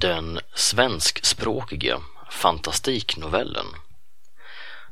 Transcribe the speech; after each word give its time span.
Den 0.00 0.40
svenskspråkiga 0.54 2.00
fantastiknovellen. 2.30 3.66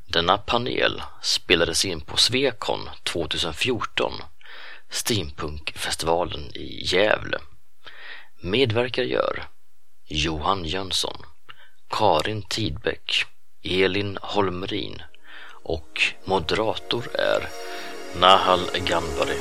Denna 0.06 0.38
panel 0.38 1.02
spelades 1.22 1.84
in 1.84 2.00
på 2.00 2.16
Svekon 2.16 2.90
2014, 3.02 4.12
Steampunkfestivalen 4.90 6.56
i 6.56 6.84
Gävle. 6.84 7.38
Medverkar 8.40 9.02
gör 9.02 9.44
Johan 10.06 10.64
Jönsson, 10.64 11.22
Karin 11.90 12.42
Tidbeck, 12.42 13.24
Elin 13.62 14.18
Holmrin 14.22 15.02
och 15.64 16.02
moderator 16.24 17.04
är 17.14 17.48
Nahal 18.20 18.60
Ganbari. 18.74 19.38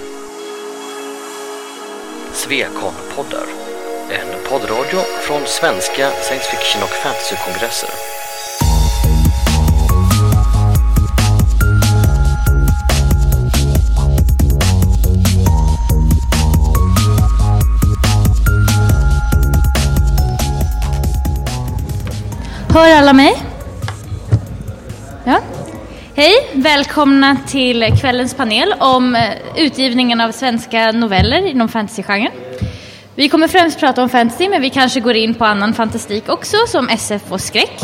Svekon-poddar, 2.33 3.72
en 4.11 4.49
poddradio 4.49 4.99
från 5.21 5.41
svenska 5.45 6.09
science 6.09 6.49
fiction 6.51 6.83
och 6.83 6.89
fantasykongresser. 6.89 7.89
Hör 22.69 22.97
alla 22.97 23.13
mig? 23.13 23.33
Ja. 25.25 25.39
Hej, 26.15 26.33
välkomna 26.53 27.37
till 27.47 27.97
kvällens 28.01 28.33
panel 28.33 28.73
om 28.79 29.15
eh, 29.15 29.21
utgivningen 29.57 30.21
av 30.21 30.31
svenska 30.31 30.91
noveller 30.91 31.45
inom 31.45 31.69
fantasygenren. 31.69 32.31
Vi 33.15 33.29
kommer 33.29 33.47
främst 33.47 33.79
prata 33.79 34.03
om 34.03 34.09
fantasy, 34.09 34.49
men 34.49 34.61
vi 34.61 34.69
kanske 34.69 34.99
går 34.99 35.15
in 35.15 35.33
på 35.33 35.45
annan 35.45 35.73
fantastik 35.73 36.29
också, 36.29 36.57
som 36.67 36.89
SF 36.89 37.31
och 37.31 37.41
skräck. 37.41 37.81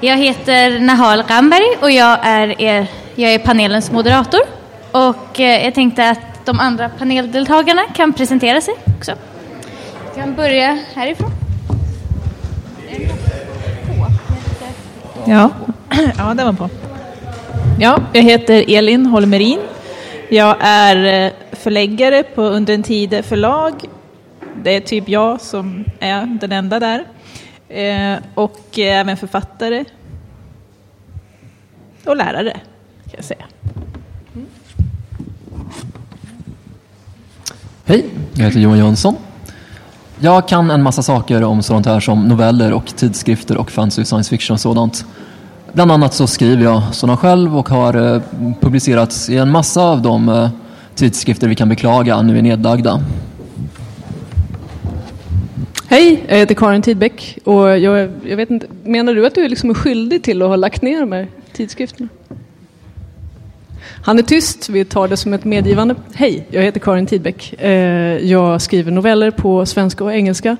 Jag 0.00 0.16
heter 0.16 0.78
Nahal 0.78 1.22
Ramberg 1.22 1.78
och 1.80 1.90
jag 1.90 2.18
är, 2.22 2.62
er, 2.62 2.86
jag 3.14 3.34
är 3.34 3.38
panelens 3.38 3.92
moderator. 3.92 4.40
Och 4.92 5.40
eh, 5.40 5.64
jag 5.64 5.74
tänkte 5.74 6.10
att 6.10 6.44
de 6.44 6.60
andra 6.60 6.88
paneldeltagarna 6.88 7.82
kan 7.94 8.12
presentera 8.12 8.60
sig 8.60 8.74
också. 8.98 9.12
Vi 10.14 10.20
kan 10.20 10.34
börja 10.34 10.78
härifrån. 10.94 11.30
Ja, 15.24 15.50
ja 16.18 16.34
det 16.34 16.44
var 16.44 16.52
på. 16.52 16.68
Ja, 17.80 18.00
jag 18.12 18.22
heter 18.22 18.64
Elin 18.68 19.06
Holmerin. 19.06 19.58
Jag 20.28 20.56
är 20.60 21.24
eh, 21.26 21.32
förläggare 21.52 22.22
på 22.22 22.42
Under 22.42 22.74
en 22.74 22.82
tid 22.82 23.24
förlag. 23.24 23.72
Det 24.62 24.76
är 24.76 24.80
typ 24.80 25.08
jag 25.08 25.40
som 25.40 25.84
är 26.00 26.26
den 26.40 26.52
enda 26.52 26.80
där. 26.80 27.04
Eh, 27.68 28.18
och 28.34 28.78
även 28.78 29.16
författare. 29.16 29.84
Och 32.04 32.16
lärare, 32.16 32.52
kan 33.04 33.14
jag 33.16 33.24
säga. 33.24 33.44
Hej, 37.84 38.04
jag 38.34 38.44
heter 38.44 38.60
Johan 38.60 38.78
Jönsson. 38.78 39.16
Jag 40.18 40.48
kan 40.48 40.70
en 40.70 40.82
massa 40.82 41.02
saker 41.02 41.44
om 41.44 41.62
sånt 41.62 41.86
här 41.86 42.00
som 42.00 42.28
noveller 42.28 42.72
och 42.72 42.86
tidskrifter 42.96 43.56
och 43.56 43.70
fantasy 43.70 44.04
science 44.04 44.30
fiction 44.30 44.54
och 44.54 44.60
sådant. 44.60 45.04
Bland 45.72 45.92
annat 45.92 46.14
så 46.14 46.26
skriver 46.26 46.64
jag 46.64 46.82
sådana 46.94 47.16
själv 47.16 47.58
och 47.58 47.68
har 47.68 48.14
eh, 48.14 48.22
publicerats 48.60 49.30
i 49.30 49.36
en 49.36 49.50
massa 49.50 49.82
av 49.82 50.02
de 50.02 50.28
eh, 50.28 50.48
tidskrifter 50.94 51.48
vi 51.48 51.54
kan 51.54 51.68
beklaga 51.68 52.22
nu 52.22 52.38
är 52.38 52.42
nedlagda. 52.42 53.00
Hej, 55.88 56.24
jag 56.28 56.36
heter 56.36 56.54
Karin 56.54 56.82
Tidbeck 56.82 57.38
och 57.44 57.78
jag, 57.78 58.10
jag 58.24 58.36
vet 58.36 58.50
inte, 58.50 58.66
menar 58.84 59.14
du 59.14 59.26
att 59.26 59.34
du 59.34 59.44
är 59.44 59.48
liksom 59.48 59.74
skyldig 59.74 60.22
till 60.22 60.42
att 60.42 60.48
ha 60.48 60.56
lagt 60.56 60.82
ner 60.82 61.00
de 61.00 61.12
här 61.12 61.28
tidskrifterna? 61.52 62.08
Han 64.02 64.18
är 64.18 64.22
tyst, 64.22 64.68
vi 64.68 64.84
tar 64.84 65.08
det 65.08 65.16
som 65.16 65.34
ett 65.34 65.44
medgivande. 65.44 65.94
Hej, 66.14 66.46
jag 66.50 66.62
heter 66.62 66.80
Karin 66.80 67.06
Tidbeck. 67.06 67.62
Eh, 67.62 67.70
jag 68.16 68.62
skriver 68.62 68.90
noveller 68.90 69.30
på 69.30 69.66
svenska 69.66 70.04
och 70.04 70.12
engelska. 70.12 70.56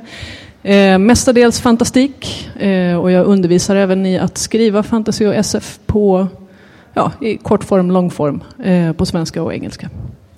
Eh, 0.62 0.98
mestadels 0.98 1.60
fantastik 1.60 2.48
eh, 2.58 2.96
och 2.96 3.10
jag 3.10 3.26
undervisar 3.26 3.76
även 3.76 4.06
i 4.06 4.18
att 4.18 4.38
skriva 4.38 4.82
fantasy 4.82 5.26
och 5.26 5.34
SF 5.34 5.78
på 5.86 6.26
ja, 6.94 7.12
i 7.20 7.36
kortform, 7.36 7.90
långform 7.90 8.42
på 8.96 9.06
svenska 9.06 9.42
och 9.42 9.54
engelska. 9.54 9.90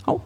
Ja. 0.07 0.21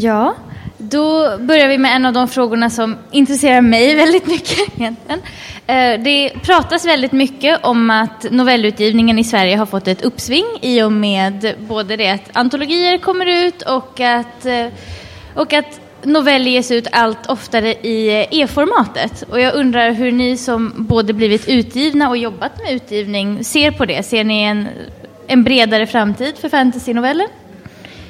Ja, 0.00 0.34
då 0.78 1.38
börjar 1.38 1.68
vi 1.68 1.78
med 1.78 1.96
en 1.96 2.06
av 2.06 2.12
de 2.12 2.28
frågorna 2.28 2.70
som 2.70 2.96
intresserar 3.10 3.60
mig 3.60 3.94
väldigt 3.96 4.26
mycket 4.26 4.58
egentligen. 4.78 5.20
Eh, 5.66 6.00
det 6.04 6.32
pratas 6.42 6.86
väldigt 6.86 7.12
mycket 7.12 7.64
om 7.64 7.90
att 7.90 8.26
novellutgivningen 8.30 9.18
i 9.18 9.24
Sverige 9.24 9.56
har 9.56 9.66
fått 9.66 9.88
ett 9.88 10.02
uppsving 10.02 10.44
i 10.62 10.82
och 10.82 10.92
med 10.92 11.54
både 11.58 11.96
det 11.96 12.10
att 12.10 12.30
antologier 12.32 12.98
kommer 12.98 13.26
ut 13.26 13.62
och 13.62 14.00
att, 14.00 14.46
eh, 14.46 14.66
och 15.34 15.52
att 15.52 15.80
noveller 16.02 16.50
ges 16.50 16.70
ut 16.70 16.86
allt 16.92 17.26
oftare 17.26 17.68
i 17.68 18.26
e-formatet. 18.30 19.22
Och 19.22 19.40
jag 19.40 19.54
undrar 19.54 19.92
hur 19.92 20.12
ni 20.12 20.36
som 20.36 20.72
både 20.76 21.12
blivit 21.12 21.48
utgivna 21.48 22.08
och 22.08 22.16
jobbat 22.16 22.62
med 22.62 22.72
utgivning 22.72 23.44
ser 23.44 23.70
på 23.70 23.84
det. 23.84 24.02
Ser 24.02 24.24
ni 24.24 24.42
en, 24.42 24.68
en 25.26 25.44
bredare 25.44 25.86
framtid 25.86 26.34
för 26.36 26.48
fantasynoveller? 26.48 27.26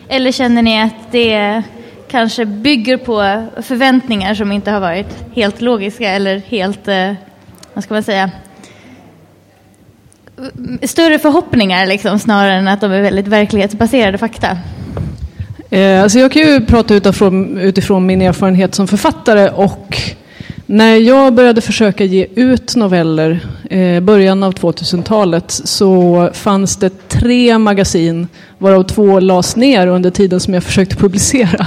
Eller 0.08 0.32
känner 0.32 0.62
ni 0.62 0.82
att 0.82 1.12
det 1.12 1.62
kanske 2.08 2.44
bygger 2.44 2.96
på 2.96 3.46
förväntningar 3.62 4.34
som 4.34 4.52
inte 4.52 4.70
har 4.70 4.80
varit 4.80 5.24
helt 5.34 5.60
logiska 5.60 6.10
eller 6.10 6.38
helt, 6.38 6.88
eh, 6.88 7.12
vad 7.74 7.84
ska 7.84 7.94
man 7.94 8.02
säga, 8.02 8.30
större 10.82 11.18
förhoppningar 11.18 11.86
liksom, 11.86 12.18
snarare 12.18 12.54
än 12.54 12.68
att 12.68 12.80
de 12.80 12.92
är 12.92 13.02
väldigt 13.02 13.28
verklighetsbaserade 13.28 14.18
fakta? 14.18 14.58
Eh, 15.70 16.02
alltså 16.02 16.18
jag 16.18 16.32
kan 16.32 16.42
ju 16.42 16.66
prata 16.66 16.94
utifrån, 16.94 17.58
utifrån 17.58 18.06
min 18.06 18.22
erfarenhet 18.22 18.74
som 18.74 18.88
författare 18.88 19.48
och 19.50 19.96
när 20.66 20.96
jag 20.96 21.34
började 21.34 21.60
försöka 21.60 22.04
ge 22.04 22.26
ut 22.34 22.76
noveller 22.76 23.40
eh, 23.70 24.00
början 24.00 24.42
av 24.42 24.54
2000-talet 24.54 25.50
så 25.50 26.30
fanns 26.32 26.76
det 26.76 27.08
tre 27.08 27.58
magasin 27.58 28.28
varav 28.58 28.82
två 28.82 29.20
lades 29.20 29.56
ner 29.56 29.86
under 29.86 30.10
tiden 30.10 30.40
som 30.40 30.54
jag 30.54 30.64
försökte 30.64 30.96
publicera. 30.96 31.66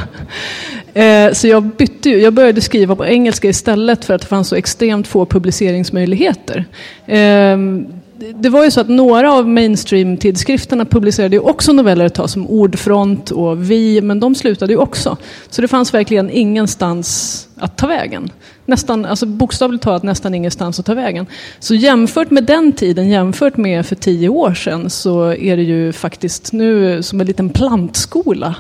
Eh, 0.94 1.34
så 1.34 1.48
jag 1.48 1.64
bytte 1.64 2.10
ju, 2.10 2.22
jag 2.22 2.34
började 2.34 2.62
skriva 2.62 2.96
på 2.96 3.06
engelska 3.06 3.50
istället 3.50 4.06
för 4.06 4.14
att 4.14 4.22
det 4.22 4.28
fanns 4.28 4.48
så 4.48 4.56
extremt 4.56 5.08
få 5.08 5.26
publiceringsmöjligheter. 5.26 6.66
Ehm, 7.08 7.88
det 8.36 8.50
var 8.50 8.64
ju 8.64 8.72
så 8.72 8.82
att 8.82 8.90
några 8.90 9.34
av 9.34 9.48
mainstream-tidskrifterna 9.48 10.86
publicerade 10.86 11.36
ju 11.36 11.40
också 11.40 11.74
noveller 11.74 12.06
ett 12.06 12.14
tag 12.14 12.30
som 12.30 12.48
Ordfront 12.48 13.32
och 13.32 13.72
Vi, 13.72 14.02
men 14.02 14.20
de 14.20 14.36
slutade 14.36 14.74
ju 14.74 14.80
också. 14.80 15.18
Så 15.50 15.62
det 15.62 15.68
fanns 15.68 15.94
verkligen 15.94 16.30
ingenstans 16.30 17.48
att 17.56 17.78
ta 17.78 17.88
vägen. 17.88 18.30
Nästan, 18.66 19.06
alltså 19.06 19.26
bokstavligt 19.26 19.84
talat 19.84 20.04
nästan 20.04 20.36
ingenstans 20.36 20.80
att 20.80 20.86
ta 20.86 20.94
vägen. 20.94 21.26
Så 21.60 21.76
jämfört 21.76 22.32
med 22.32 22.44
den 22.44 22.72
tiden, 22.72 23.10
jämfört 23.10 23.58
med 23.58 23.86
för 23.86 23.96
tio 23.96 24.30
år 24.30 24.54
sedan, 24.54 24.90
så 24.90 25.34
är 25.34 25.58
det 25.58 25.64
ju 25.64 25.94
faktiskt 25.94 26.54
nu 26.54 27.04
som 27.04 27.22
en 27.22 27.28
liten 27.28 27.50
plantskola 27.50 28.56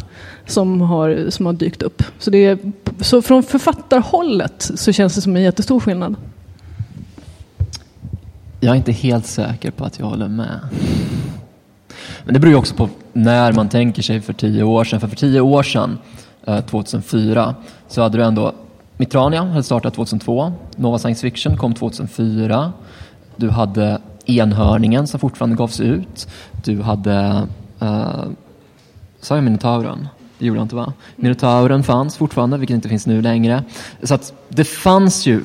som 0.48 0.82
har, 0.82 1.26
som 1.30 1.46
har 1.46 1.54
dykt 1.54 1.82
upp. 1.82 2.04
Så, 2.20 2.30
det 2.30 2.46
är, 2.46 2.58
så 3.02 3.22
från 3.22 3.44
författarhållet 3.44 4.72
så 4.76 4.92
känns 4.92 5.16
det 5.16 5.22
som 5.22 5.36
en 5.36 5.42
jättestor 5.42 5.80
skillnad. 5.80 6.16
Jag 8.60 8.72
är 8.72 8.76
inte 8.76 8.92
helt 8.92 9.26
säker 9.26 9.72
på 9.72 9.86
att 9.86 10.00
jag 10.00 10.06
håller 10.06 10.28
med. 10.28 10.60
Men 12.24 12.34
det 12.34 12.40
beror 12.40 12.52
ju 12.52 12.58
också 12.58 12.76
på 12.76 12.90
när 13.14 13.54
man 13.54 13.70
tänker 13.70 14.02
sig 14.02 14.22
för 14.22 14.34
tio 14.34 14.64
år 14.64 14.84
sedan. 14.84 15.00
För 15.00 15.08
för 15.08 15.16
tio 15.16 15.42
år 15.42 15.64
sedan, 15.64 15.98
eh, 16.46 16.62
2004, 16.62 17.56
så 17.88 18.02
hade 18.02 18.18
du 18.18 18.24
ändå 18.24 18.54
Mitrania 18.98 19.44
hade 19.44 19.64
startat 19.64 19.94
2002, 19.94 20.54
Nova 20.76 21.00
Science 21.00 21.22
Fiction 21.22 21.58
kom 21.58 21.74
2004, 21.74 22.74
du 23.36 23.50
hade 23.50 24.02
Enhörningen 24.26 25.08
som 25.08 25.20
fortfarande 25.20 25.56
gavs 25.56 25.80
ut, 25.80 26.28
du 26.64 26.82
hade, 26.82 27.48
uh, 27.82 28.24
sa 29.22 29.36
jag 29.36 29.44
Minotauren? 29.44 30.08
Det 30.38 30.46
gjorde 30.46 30.60
jag 30.60 30.66
inte 30.66 30.76
va? 30.76 30.94
Minotauren 31.16 31.84
fanns 31.84 32.18
fortfarande, 32.18 32.58
vilket 32.58 32.76
inte 32.76 32.90
finns 32.90 33.08
nu 33.08 33.22
längre. 33.22 33.64
Så 34.04 34.14
att 34.14 34.34
det 34.50 34.64
fanns 34.64 35.26
ju 35.26 35.44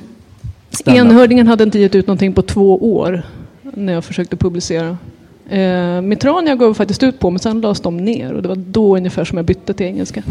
Enhörningen 0.84 1.46
hade 1.46 1.64
inte 1.64 1.78
gett 1.78 1.94
ut 1.94 2.06
någonting 2.06 2.32
på 2.32 2.42
två 2.42 2.96
år 2.96 3.22
när 3.62 3.92
jag 3.92 4.04
försökte 4.04 4.36
publicera. 4.36 4.96
Eh, 5.48 6.00
Mitrania 6.00 6.54
gav 6.54 6.74
faktiskt 6.74 7.02
ut 7.02 7.18
på 7.18 7.30
men 7.30 7.38
sen 7.38 7.60
lades 7.60 7.80
de 7.80 7.96
ner 7.96 8.32
och 8.32 8.42
det 8.42 8.48
var 8.48 8.56
då 8.56 8.96
ungefär 8.96 9.24
som 9.24 9.38
jag 9.38 9.44
bytte 9.44 9.74
till 9.74 9.86
engelska. 9.86 10.22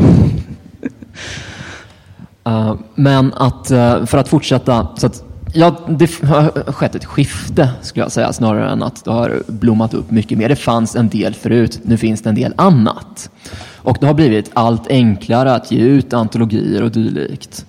Uh, 2.47 2.75
men 2.95 3.33
att, 3.33 3.71
uh, 3.71 4.05
för 4.05 4.17
att 4.17 4.27
fortsätta, 4.27 4.87
så 4.97 5.07
att, 5.07 5.23
ja, 5.53 5.79
det 5.87 6.23
har 6.23 6.71
skett 6.71 6.95
ett 6.95 7.05
skifte 7.05 7.69
skulle 7.81 8.05
jag 8.05 8.11
säga 8.11 8.33
snarare 8.33 8.71
än 8.71 8.83
att 8.83 9.05
det 9.05 9.11
har 9.11 9.43
blommat 9.47 9.93
upp 9.93 10.11
mycket 10.11 10.37
mer. 10.37 10.49
Det 10.49 10.55
fanns 10.55 10.95
en 10.95 11.09
del 11.09 11.33
förut, 11.33 11.79
nu 11.83 11.97
finns 11.97 12.21
det 12.21 12.29
en 12.29 12.35
del 12.35 12.53
annat. 12.55 13.29
Och 13.75 13.97
det 13.99 14.07
har 14.07 14.13
blivit 14.13 14.51
allt 14.53 14.87
enklare 14.87 15.53
att 15.53 15.71
ge 15.71 15.79
ut 15.79 16.13
antologier 16.13 16.83
och 16.83 16.91
dylikt. 16.91 17.65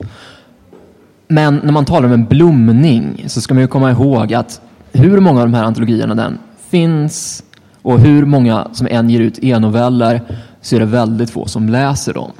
Men 1.35 1.61
när 1.65 1.73
man 1.73 1.85
talar 1.85 2.07
om 2.07 2.13
en 2.13 2.25
blomning 2.25 3.25
så 3.27 3.41
ska 3.41 3.55
man 3.55 3.61
ju 3.61 3.67
komma 3.69 3.91
ihåg 3.91 4.35
att 4.35 4.61
hur 4.93 5.21
många 5.21 5.41
av 5.41 5.47
de 5.47 5.55
här 5.55 5.65
antologierna 5.65 6.15
den 6.15 6.39
finns 6.69 7.43
och 7.83 7.99
hur 7.99 8.25
många 8.25 8.69
som 8.73 8.87
än 8.91 9.11
ger 9.11 9.21
ut 9.21 9.39
e-noveller 9.45 10.21
så 10.61 10.77
är 10.77 10.81
det 10.81 10.87
väldigt 10.87 11.31
få 11.31 11.47
som 11.47 11.69
läser 11.69 12.15
dem. 12.15 12.31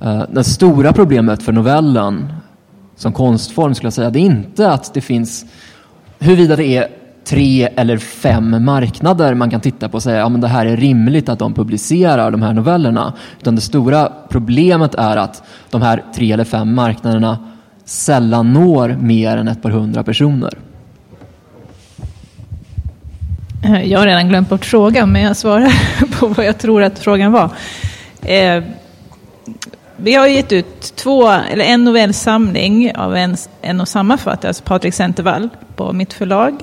Eh, 0.00 0.22
det 0.30 0.44
stora 0.44 0.92
problemet 0.92 1.42
för 1.42 1.52
novellen 1.52 2.32
som 2.96 3.12
konstform 3.12 3.74
skulle 3.74 3.86
jag 3.86 3.92
säga, 3.92 4.10
det 4.10 4.18
är 4.18 4.26
inte 4.26 4.70
att 4.70 4.94
det 4.94 5.00
finns, 5.00 5.44
huruvida 6.18 6.56
det 6.56 6.66
är 6.66 6.88
tre 7.24 7.68
eller 7.76 7.98
fem 7.98 8.64
marknader 8.64 9.34
man 9.34 9.50
kan 9.50 9.60
titta 9.60 9.88
på 9.88 9.94
och 9.94 10.02
säga 10.02 10.24
att 10.24 10.32
ja, 10.32 10.38
det 10.38 10.48
här 10.48 10.66
är 10.66 10.76
rimligt 10.76 11.28
att 11.28 11.38
de 11.38 11.54
publicerar 11.54 12.30
de 12.30 12.42
här 12.42 12.52
novellerna. 12.52 13.12
Utan 13.40 13.54
det 13.54 13.60
stora 13.60 14.12
problemet 14.28 14.94
är 14.94 15.16
att 15.16 15.42
de 15.70 15.82
här 15.82 16.04
tre 16.14 16.32
eller 16.32 16.44
fem 16.44 16.74
marknaderna 16.74 17.38
sällan 17.88 18.52
når 18.52 18.96
mer 19.00 19.36
än 19.36 19.48
ett 19.48 19.62
par 19.62 19.70
hundra 19.70 20.04
personer. 20.04 20.58
Eh, 23.64 23.82
jag 23.82 23.98
har 23.98 24.06
redan 24.06 24.28
glömt 24.28 24.48
bort 24.48 24.64
frågan, 24.64 25.12
men 25.12 25.22
jag 25.22 25.36
svarar 25.36 25.72
på 26.18 26.26
vad 26.26 26.46
jag 26.46 26.58
tror 26.58 26.82
att 26.82 26.98
frågan 26.98 27.32
var. 27.32 27.50
Eh, 28.22 28.62
vi 29.96 30.14
har 30.14 30.26
gett 30.26 30.52
ut 30.52 30.80
två, 30.96 31.28
eller 31.28 31.64
en 31.64 31.84
novellsamling 31.84 32.96
av 32.96 33.16
en, 33.16 33.36
en 33.62 33.80
och 33.80 33.88
samma 33.88 34.16
författare, 34.16 34.48
alltså 34.48 34.64
Patrik 34.64 34.94
Centervall, 34.94 35.48
på 35.76 35.92
mitt 35.92 36.12
förlag. 36.12 36.62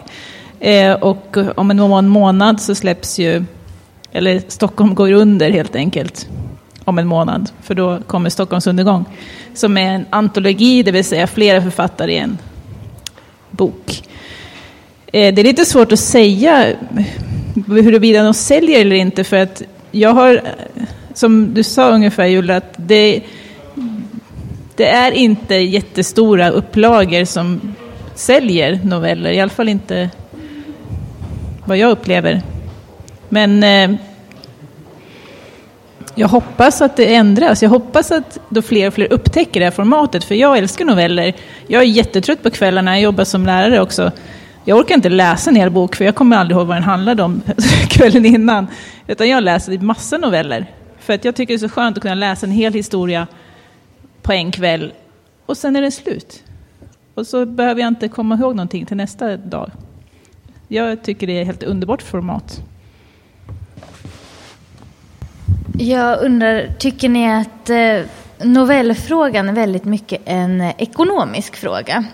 Eh, 0.60 0.94
och 0.94 1.38
om 1.56 1.72
en 1.72 2.10
månad 2.10 2.62
så 2.62 2.76
släpps 2.76 3.20
ju, 3.20 3.46
eller 4.12 4.42
Stockholm 4.48 4.96
går 4.96 5.12
under 5.12 5.52
helt 5.52 5.76
enkelt, 5.76 6.28
om 6.86 6.98
en 6.98 7.08
månad, 7.08 7.50
för 7.62 7.76
då 7.76 8.00
kommer 8.08 8.30
Stockholms 8.30 8.68
undergång, 8.68 9.06
som 9.54 9.78
är 9.78 9.92
en 9.92 10.06
antologi, 10.10 10.84
det 10.84 10.92
vill 10.92 11.06
säga 11.06 11.28
flera 11.28 11.62
författare 11.62 12.14
i 12.14 12.18
en 12.18 12.38
bok. 13.52 14.04
Eh, 15.06 15.34
det 15.34 15.42
är 15.42 15.44
lite 15.44 15.66
svårt 15.66 15.92
att 15.92 16.00
säga 16.00 16.74
huruvida 17.68 18.24
de 18.24 18.34
säljer 18.34 18.82
eller 18.82 18.96
inte, 18.96 19.24
för 19.24 19.38
att 19.38 19.62
jag 19.92 20.14
har 20.14 20.42
som 21.18 21.54
du 21.54 21.64
sa 21.64 21.90
ungefär 21.92 22.26
Julia, 22.26 22.58
att 22.58 22.74
det, 22.78 23.22
det 24.76 24.88
är 24.88 25.12
inte 25.12 25.56
jättestora 25.56 26.50
upplagor 26.50 27.26
som 27.26 27.76
säljer 28.16 28.80
noveller, 28.84 29.32
i 29.32 29.40
alla 29.40 29.50
fall 29.50 29.70
inte 29.70 30.10
vad 31.66 31.78
jag 31.78 31.92
upplever. 31.92 32.42
Men 33.30 33.64
eh, 33.64 34.00
jag 36.16 36.28
hoppas 36.28 36.82
att 36.82 36.96
det 36.96 37.16
ändras. 37.16 37.64
Jag 37.64 37.70
hoppas 37.70 38.12
att 38.12 38.40
då 38.50 38.62
fler 38.62 38.88
och 38.88 38.94
fler 38.94 39.14
upptäcker 39.14 39.60
det 39.60 39.66
här 39.66 39.72
formatet, 39.72 40.24
för 40.24 40.36
jag 40.36 40.58
älskar 40.58 40.86
noveller. 40.86 41.36
Jag 41.68 41.82
är 41.82 41.88
jättetrött 41.88 42.44
på 42.44 42.50
kvällarna, 42.50 42.92
jag 42.92 43.02
jobbar 43.02 43.24
som 43.24 43.46
lärare 43.46 43.82
också. 43.82 44.12
Jag 44.66 44.78
orkar 44.78 44.96
inte 44.96 45.10
läsa 45.10 45.50
en 45.50 45.56
hel 45.56 45.70
bok, 45.70 45.96
för 45.96 46.06
jag 46.06 46.16
kommer 46.16 46.38
aldrig 46.38 46.58
ihåg 46.58 46.68
vad 46.68 46.76
den 46.76 46.84
handlade 46.84 47.24
om 47.24 47.42
kvällen 47.90 48.26
innan. 48.26 48.68
Utan 49.08 49.30
jag 49.30 49.44
läser 49.44 49.72
typ 49.72 49.82
massa 49.82 50.18
noveller. 50.18 50.66
För 51.00 51.14
att 51.14 51.26
jag 51.26 51.36
tycker 51.36 51.54
det 51.54 51.58
är 51.58 51.68
så 51.68 51.74
skönt 51.74 51.98
att 51.98 52.02
kunna 52.02 52.16
läsa 52.16 52.46
en 52.46 52.52
hel 52.52 52.74
historia 52.74 53.28
på 54.22 54.32
en 54.32 54.52
kväll 54.52 54.94
och 55.46 55.58
sen 55.58 55.76
är 55.76 55.82
det 55.82 55.92
slut. 55.92 56.44
Och 57.14 57.28
så 57.28 57.46
behöver 57.46 57.82
jag 57.82 57.88
inte 57.88 58.08
komma 58.08 58.36
ihåg 58.36 58.56
någonting 58.56 58.86
till 58.86 58.98
nästa 58.98 59.38
dag. 59.38 59.72
Jag 60.68 61.04
tycker 61.04 61.28
det 61.28 61.34
är 61.34 61.42
ett 61.42 61.48
helt 61.48 61.64
underbart 61.64 62.02
format. 62.02 62.62
Jag 65.78 66.24
undrar, 66.24 66.68
tycker 66.80 67.10
ni 67.10 67.34
att 67.34 67.70
eh, 67.70 68.02
novellfrågan 68.48 69.50
är 69.50 69.54
väldigt 69.54 69.86
mycket 69.86 70.22
en 70.26 70.62
ekonomisk 70.62 71.56
fråga? 71.56 72.06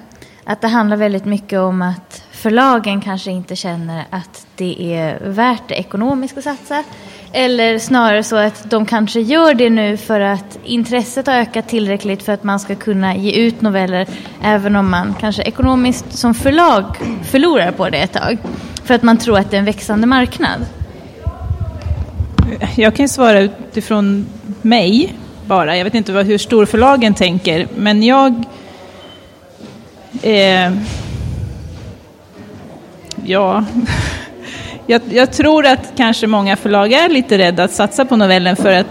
Att 0.44 0.62
det 0.62 0.68
handlar 0.68 0.98
väldigt 0.98 1.26
mycket 1.26 1.60
om 1.60 1.82
att 1.82 2.24
förlagen 2.32 3.02
kanske 3.02 3.32
inte 3.32 3.56
känner 3.56 4.04
att 4.10 4.48
det 4.56 4.96
är 4.96 5.20
värt 5.24 5.68
det 5.68 5.76
ekonomiskt 5.76 6.38
att 6.38 6.44
satsa 6.44 6.84
eller 7.34 7.80
snarare 7.80 8.24
så 8.24 8.36
att 8.36 8.70
de 8.70 8.86
kanske 8.86 9.20
gör 9.20 9.54
det 9.54 9.70
nu 9.70 9.98
för 9.98 10.20
att 10.20 10.60
intresset 10.64 11.28
har 11.28 11.34
ökat 11.34 11.70
tillräckligt 11.70 12.24
för 12.24 12.34
att 12.34 12.44
man 12.44 12.60
ska 12.60 12.76
kunna 12.76 13.16
ge 13.16 13.32
ut 13.32 13.62
noveller 13.62 14.08
även 14.44 14.76
om 14.76 14.92
man 14.92 15.16
kanske 15.20 15.44
ekonomiskt 15.44 16.18
som 16.18 16.34
förlag 16.34 16.86
förlorar 17.24 17.72
på 17.72 17.90
det 17.90 17.98
ett 17.98 18.14
tag. 18.14 18.38
För 18.84 18.94
att 18.94 19.04
man 19.04 19.18
tror 19.18 19.38
att 19.38 19.52
det 19.52 19.58
är 19.58 19.60
en 19.60 19.66
växande 19.66 20.08
marknad. 20.08 20.81
Jag 22.76 22.96
kan 22.96 23.10
svara 23.10 23.40
utifrån 23.40 24.26
mig 24.62 25.14
bara. 25.46 25.78
Jag 25.78 25.84
vet 25.84 25.96
inte 25.96 26.12
hur 26.12 26.38
storförlagen 26.38 27.14
tänker, 27.14 27.68
men 27.76 28.04
jag... 28.04 28.44
Eh, 30.22 30.72
ja 33.26 33.66
jag, 34.88 35.02
jag, 35.10 35.34
tror 35.34 35.66
att 35.66 35.94
kanske 35.98 36.28
många 36.28 36.56
förlag 36.56 36.94
är 36.94 37.10
lite 37.10 37.38
rädda 37.38 37.64
att 37.64 37.72
satsa 37.72 38.06
på 38.06 38.16
novellen 38.16 38.56
för 38.56 38.74
att 38.74 38.88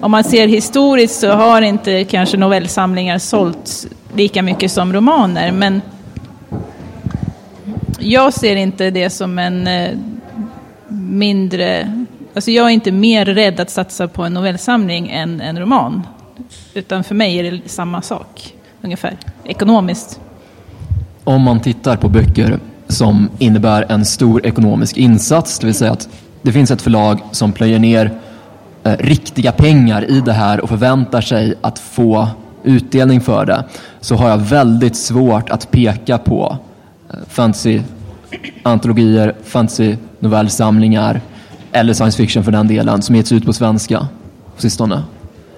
om 0.00 0.10
man 0.10 0.24
ser 0.24 0.48
historiskt 0.48 1.20
så 1.20 1.30
har 1.30 1.62
inte 1.62 2.04
kanske 2.04 2.36
novellsamlingar 2.36 3.18
sålt 3.18 3.86
lika 4.14 4.42
mycket 4.42 4.72
som 4.72 4.92
romaner. 4.92 5.52
Men 5.52 5.82
jag 7.98 8.34
ser 8.34 8.56
inte 8.56 8.90
det 8.90 9.10
som 9.10 9.38
en 9.38 9.66
eh, 9.66 9.90
mindre... 10.88 11.97
Alltså 12.38 12.50
jag 12.50 12.66
är 12.66 12.70
inte 12.70 12.92
mer 12.92 13.24
rädd 13.24 13.60
att 13.60 13.70
satsa 13.70 14.08
på 14.08 14.24
en 14.24 14.34
novellsamling 14.34 15.10
än 15.10 15.40
en 15.40 15.58
roman. 15.58 16.06
Utan 16.74 17.04
för 17.04 17.14
mig 17.14 17.38
är 17.38 17.52
det 17.52 17.68
samma 17.68 18.02
sak, 18.02 18.54
ungefär, 18.82 19.16
ekonomiskt. 19.44 20.20
Om 21.24 21.42
man 21.42 21.60
tittar 21.60 21.96
på 21.96 22.08
böcker 22.08 22.58
som 22.88 23.30
innebär 23.38 23.86
en 23.88 24.04
stor 24.04 24.46
ekonomisk 24.46 24.96
insats. 24.96 25.58
Det 25.58 25.66
vill 25.66 25.74
säga 25.74 25.92
att 25.92 26.08
det 26.42 26.52
finns 26.52 26.70
ett 26.70 26.82
förlag 26.82 27.20
som 27.30 27.52
plöjer 27.52 27.78
ner 27.78 28.18
eh, 28.84 28.96
riktiga 28.98 29.52
pengar 29.52 30.10
i 30.10 30.20
det 30.20 30.32
här 30.32 30.60
och 30.60 30.68
förväntar 30.68 31.20
sig 31.20 31.54
att 31.60 31.78
få 31.78 32.28
utdelning 32.64 33.20
för 33.20 33.46
det. 33.46 33.64
Så 34.00 34.14
har 34.14 34.28
jag 34.28 34.38
väldigt 34.38 34.96
svårt 34.96 35.50
att 35.50 35.70
peka 35.70 36.18
på 36.18 36.58
eh, 37.10 37.16
fantasy-antologier, 37.28 39.34
fantasy-novellsamlingar 39.44 41.20
eller 41.72 41.92
science 41.92 42.16
fiction 42.16 42.44
för 42.44 42.52
den 42.52 42.68
delen 42.68 43.02
som 43.02 43.16
getts 43.16 43.32
ut 43.32 43.46
på 43.46 43.52
svenska 43.52 44.08
på 44.56 44.62
sistone. 44.62 45.02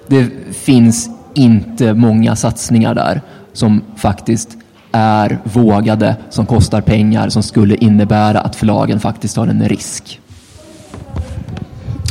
Det 0.07 0.27
finns 0.51 1.09
inte 1.33 1.93
många 1.93 2.35
satsningar 2.35 2.95
där 2.95 3.21
som 3.53 3.81
faktiskt 3.95 4.57
är 4.91 5.39
vågade, 5.43 6.15
som 6.29 6.45
kostar 6.45 6.81
pengar, 6.81 7.29
som 7.29 7.43
skulle 7.43 7.75
innebära 7.75 8.39
att 8.39 8.55
förlagen 8.55 8.99
faktiskt 8.99 9.37
har 9.37 9.47
en 9.47 9.69
risk? 9.69 10.19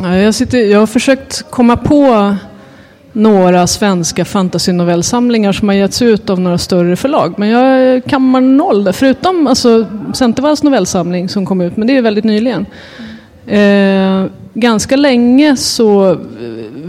Jag, 0.03 0.35
sitter, 0.35 0.59
jag 0.59 0.79
har 0.79 0.87
försökt 0.87 1.51
komma 1.51 1.77
på 1.77 2.35
några 3.13 3.67
svenska 3.67 4.25
fantasynovellsamlingar 4.25 5.53
som 5.53 5.69
har 5.69 5.75
getts 5.75 6.03
ut 6.03 6.31
av 6.31 6.41
några 6.41 6.59
större 6.59 6.97
förlag. 6.97 7.35
Men 7.37 7.49
jag 7.49 8.05
kammar 8.05 8.41
noll 8.41 8.85
där, 8.85 8.93
förutom 8.93 9.47
alltså, 9.47 9.87
Centervalls 10.15 10.63
novellsamling 10.63 11.29
som 11.29 11.47
kom 11.47 11.61
ut, 11.61 11.77
men 11.77 11.87
det 11.87 11.97
är 11.97 12.03
väldigt 12.03 12.25
nyligen. 12.25 12.67
Eh, 13.47 14.25
ganska 14.55 14.97
länge 14.97 15.57
så 15.57 16.19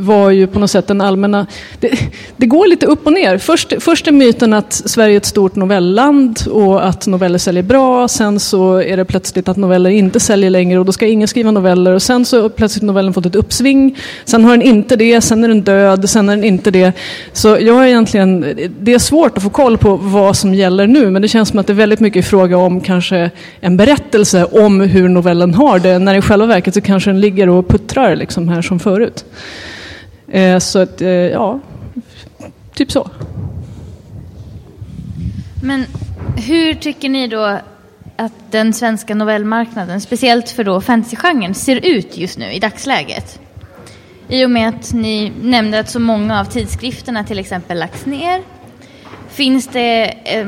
var 0.01 0.29
ju 0.29 0.47
på 0.47 0.59
något 0.59 0.71
sätt 0.71 0.87
den 0.87 1.01
allmänna... 1.01 1.47
Det, 1.79 1.99
det, 2.37 2.45
går 2.45 2.67
lite 2.67 2.85
upp 2.85 3.05
och 3.05 3.13
ner. 3.13 3.37
Först, 3.37 3.73
först 3.79 4.07
är 4.07 4.11
myten 4.11 4.53
att 4.53 4.73
Sverige 4.73 5.15
är 5.15 5.17
ett 5.17 5.25
stort 5.25 5.55
novelland 5.55 6.39
och 6.51 6.87
att 6.87 7.07
noveller 7.07 7.37
säljer 7.37 7.63
bra. 7.63 8.07
Sen 8.07 8.39
så 8.39 8.75
är 8.75 8.97
det 8.97 9.05
plötsligt 9.05 9.47
att 9.47 9.57
noveller 9.57 9.89
inte 9.89 10.19
säljer 10.19 10.49
längre 10.49 10.79
och 10.79 10.85
då 10.85 10.91
ska 10.91 11.07
ingen 11.07 11.27
skriva 11.27 11.51
noveller. 11.51 11.93
Och 11.93 12.01
sen 12.01 12.25
så 12.25 12.41
har 12.41 12.49
plötsligt 12.49 12.83
novellen 12.83 13.13
fått 13.13 13.25
ett 13.25 13.35
uppsving. 13.35 13.97
Sen 14.25 14.45
har 14.45 14.51
den 14.51 14.61
inte 14.61 14.95
det, 14.95 15.21
sen 15.21 15.43
är 15.43 15.47
den 15.47 15.61
död, 15.61 16.09
sen 16.09 16.29
är 16.29 16.35
den 16.35 16.45
inte 16.45 16.71
det. 16.71 16.93
Så 17.33 17.57
jag 17.61 17.73
har 17.73 17.85
egentligen... 17.85 18.45
Det 18.79 18.93
är 18.93 18.99
svårt 18.99 19.37
att 19.37 19.43
få 19.43 19.49
koll 19.49 19.77
på 19.77 19.95
vad 19.95 20.37
som 20.37 20.53
gäller 20.53 20.87
nu 20.87 21.11
men 21.11 21.21
det 21.21 21.27
känns 21.27 21.49
som 21.49 21.59
att 21.59 21.67
det 21.67 21.73
är 21.73 21.75
väldigt 21.75 21.99
mycket 21.99 22.25
fråga 22.25 22.57
om 22.57 22.81
kanske 22.81 23.31
en 23.59 23.77
berättelse 23.77 24.45
om 24.45 24.81
hur 24.81 25.09
novellen 25.09 25.53
har 25.53 25.79
det 25.79 25.99
när 25.99 26.15
i 26.15 26.21
själva 26.21 26.45
verket 26.45 26.73
så 26.73 26.81
kanske 26.81 27.09
den 27.09 27.21
ligger 27.21 27.49
och 27.49 27.67
puttrar 27.67 28.15
liksom 28.15 28.49
här 28.49 28.61
som 28.61 28.79
förut. 28.79 29.25
Eh, 30.31 30.59
så 30.59 30.79
att, 30.79 31.01
eh, 31.01 31.09
ja, 31.09 31.59
typ 32.73 32.91
så. 32.91 33.09
Men 35.63 35.85
hur 36.37 36.73
tycker 36.73 37.09
ni 37.09 37.27
då 37.27 37.59
att 38.15 38.33
den 38.51 38.73
svenska 38.73 39.15
novellmarknaden, 39.15 40.01
speciellt 40.01 40.49
för 40.49 40.63
då 40.63 40.81
fantasygenren, 40.81 41.53
ser 41.53 41.85
ut 41.85 42.17
just 42.17 42.37
nu 42.37 42.51
i 42.51 42.59
dagsläget? 42.59 43.39
I 44.27 44.45
och 44.45 44.51
med 44.51 44.69
att 44.69 44.93
ni 44.93 45.31
nämnde 45.41 45.79
att 45.79 45.89
så 45.89 45.99
många 45.99 46.39
av 46.39 46.45
tidskrifterna 46.45 47.23
till 47.23 47.39
exempel 47.39 47.79
lagts 47.79 48.05
ner. 48.05 48.41
Finns 49.29 49.67
det, 49.67 50.03
eh, 50.05 50.47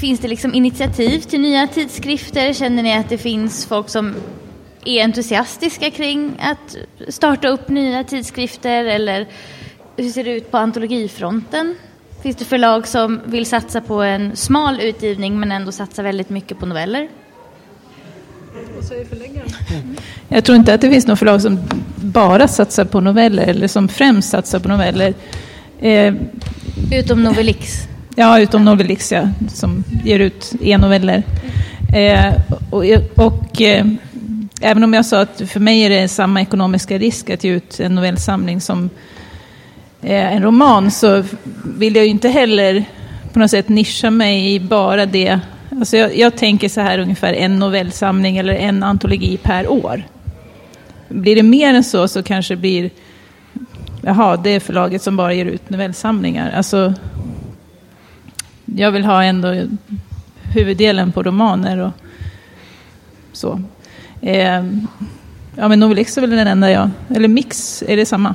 finns 0.00 0.20
det 0.20 0.28
liksom 0.28 0.54
initiativ 0.54 1.20
till 1.20 1.40
nya 1.40 1.66
tidskrifter? 1.66 2.52
Känner 2.52 2.82
ni 2.82 2.96
att 2.96 3.08
det 3.08 3.18
finns 3.18 3.66
folk 3.66 3.88
som 3.88 4.14
är 4.84 5.04
entusiastiska 5.04 5.90
kring 5.90 6.32
att 6.40 6.76
starta 7.08 7.48
upp 7.48 7.68
nya 7.68 8.04
tidskrifter 8.04 8.84
eller 8.84 9.26
hur 9.96 10.08
ser 10.08 10.24
det 10.24 10.30
ut 10.30 10.50
på 10.50 10.58
antologifronten? 10.58 11.74
Finns 12.22 12.36
det 12.36 12.44
förlag 12.44 12.86
som 12.86 13.20
vill 13.24 13.46
satsa 13.46 13.80
på 13.80 14.02
en 14.02 14.36
smal 14.36 14.80
utgivning 14.80 15.40
men 15.40 15.52
ändå 15.52 15.72
satsa 15.72 16.02
väldigt 16.02 16.30
mycket 16.30 16.58
på 16.58 16.66
noveller? 16.66 17.08
Vad 18.74 18.84
säger 18.84 19.04
förläggaren? 19.04 19.48
Jag 20.28 20.44
tror 20.44 20.56
inte 20.56 20.74
att 20.74 20.80
det 20.80 20.90
finns 20.90 21.06
något 21.06 21.18
förlag 21.18 21.42
som 21.42 21.58
bara 21.96 22.48
satsar 22.48 22.84
på 22.84 23.00
noveller 23.00 23.46
eller 23.46 23.68
som 23.68 23.88
främst 23.88 24.30
satsar 24.30 24.58
på 24.58 24.68
noveller. 24.68 25.14
Eh, 25.80 26.14
Utom 26.92 27.22
Novelix. 27.22 27.88
Ja, 28.14 28.40
utom 28.40 28.64
Novelix 28.64 29.12
ja, 29.12 29.28
som 29.48 29.84
ger 30.04 30.18
ut 30.18 30.52
e-noveller. 30.60 31.22
Eh, 31.94 32.34
och 32.70 32.84
och 33.16 33.62
eh, 33.62 33.86
även 34.60 34.84
om 34.84 34.94
jag 34.94 35.06
sa 35.06 35.20
att 35.20 35.42
för 35.46 35.60
mig 35.60 35.82
är 35.82 35.90
det 35.90 36.08
samma 36.08 36.40
ekonomiska 36.40 36.98
risk 36.98 37.30
att 37.30 37.44
ge 37.44 37.50
ut 37.50 37.80
en 37.80 37.94
novellsamling 37.94 38.60
som 38.60 38.90
eh, 40.02 40.34
en 40.34 40.42
roman 40.42 40.90
så 40.90 41.24
vill 41.64 41.96
jag 41.96 42.04
ju 42.04 42.10
inte 42.10 42.28
heller 42.28 42.84
på 43.32 43.38
något 43.38 43.50
sätt 43.50 43.68
nischa 43.68 44.10
mig 44.10 44.54
i 44.54 44.60
bara 44.60 45.06
det. 45.06 45.40
Alltså 45.70 45.96
jag, 45.96 46.16
jag 46.18 46.36
tänker 46.36 46.68
så 46.68 46.80
här 46.80 46.98
ungefär 46.98 47.32
en 47.32 47.58
novellsamling 47.58 48.36
eller 48.36 48.54
en 48.54 48.82
antologi 48.82 49.36
per 49.36 49.68
år. 49.68 50.02
Blir 51.08 51.36
det 51.36 51.42
mer 51.42 51.74
än 51.74 51.84
så 51.84 52.08
så 52.08 52.22
kanske 52.22 52.54
det 52.54 52.60
blir 52.60 52.90
Jaha, 54.02 54.36
det 54.36 54.50
är 54.50 54.60
förlaget 54.60 55.02
som 55.02 55.16
bara 55.16 55.32
ger 55.32 55.46
ut 55.46 55.70
novellsamlingar. 55.70 56.50
Alltså, 56.50 56.94
jag 58.64 58.90
vill 58.90 59.04
ha 59.04 59.24
ändå 59.24 59.62
huvuddelen 60.42 61.12
på 61.12 61.22
romaner 61.22 61.78
och 61.78 61.92
så. 63.32 63.62
Eh, 64.22 64.64
ja, 65.56 65.68
men 65.68 65.80
Novelix 65.80 66.16
är 66.16 66.20
väl 66.20 66.30
den 66.30 66.46
enda 66.46 66.70
jag... 66.70 66.90
Eller 67.14 67.28
Mix, 67.28 67.82
är 67.88 67.96
det 67.96 68.06
samma? 68.06 68.34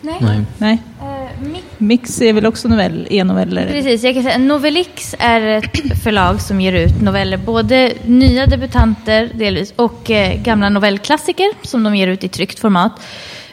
Nej. 0.00 0.16
Nej. 0.20 0.40
Nej. 0.58 0.82
Eh, 1.00 1.48
mitt 1.48 1.64
Mix 1.78 2.20
är 2.20 2.32
väl 2.32 2.46
också 2.46 2.68
novell, 2.68 3.06
e-noveller? 3.10 3.66
Precis, 3.66 4.04
jag 4.04 4.14
kan 4.14 4.22
säga 4.22 4.38
Novelix 4.38 5.14
är 5.18 5.40
ett 5.40 6.02
förlag 6.02 6.40
som 6.40 6.60
ger 6.60 6.72
ut 6.72 7.02
noveller, 7.02 7.36
både 7.36 7.92
nya 8.06 8.46
debutanter 8.46 9.30
delvis 9.34 9.72
och 9.76 10.10
eh, 10.10 10.42
gamla 10.42 10.68
novellklassiker 10.68 11.46
som 11.62 11.82
de 11.82 11.96
ger 11.96 12.08
ut 12.08 12.24
i 12.24 12.28
tryckt 12.28 12.58
format. 12.58 12.92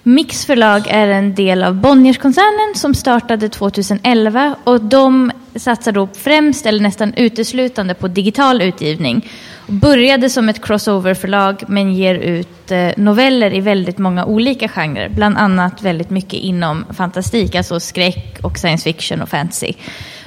Mix 0.03 0.46
förlag 0.46 0.88
är 0.88 1.08
en 1.08 1.36
del 1.36 1.63
av 1.63 1.75
Bonnierskoncernen 1.75 2.75
som 2.75 2.94
startade 2.94 3.50
2011 3.50 4.55
och 4.63 4.82
de 4.82 5.32
satsar 5.55 5.91
då 5.91 6.08
främst 6.13 6.65
eller 6.65 6.84
nästan 6.84 7.13
uteslutande 7.13 7.94
på 7.94 8.08
digital 8.08 8.62
utgivning. 8.62 9.29
Började 9.67 10.29
som 10.29 10.50
ett 10.50 10.62
crossover-förlag 10.62 11.63
men 11.67 11.93
ger 11.93 12.15
ut 12.15 12.72
eh, 12.72 12.91
noveller 12.98 13.53
i 13.53 13.60
väldigt 13.60 13.98
många 13.98 14.25
olika 14.25 14.67
genrer. 14.67 15.10
Bland 15.10 15.38
annat 15.38 15.81
väldigt 15.81 16.10
mycket 16.10 16.34
inom 16.34 16.86
fantastik, 16.93 17.55
alltså 17.55 17.79
skräck 17.79 18.39
och 18.41 18.57
science 18.57 18.84
fiction 18.84 19.22
och 19.22 19.29
fantasy. 19.29 19.74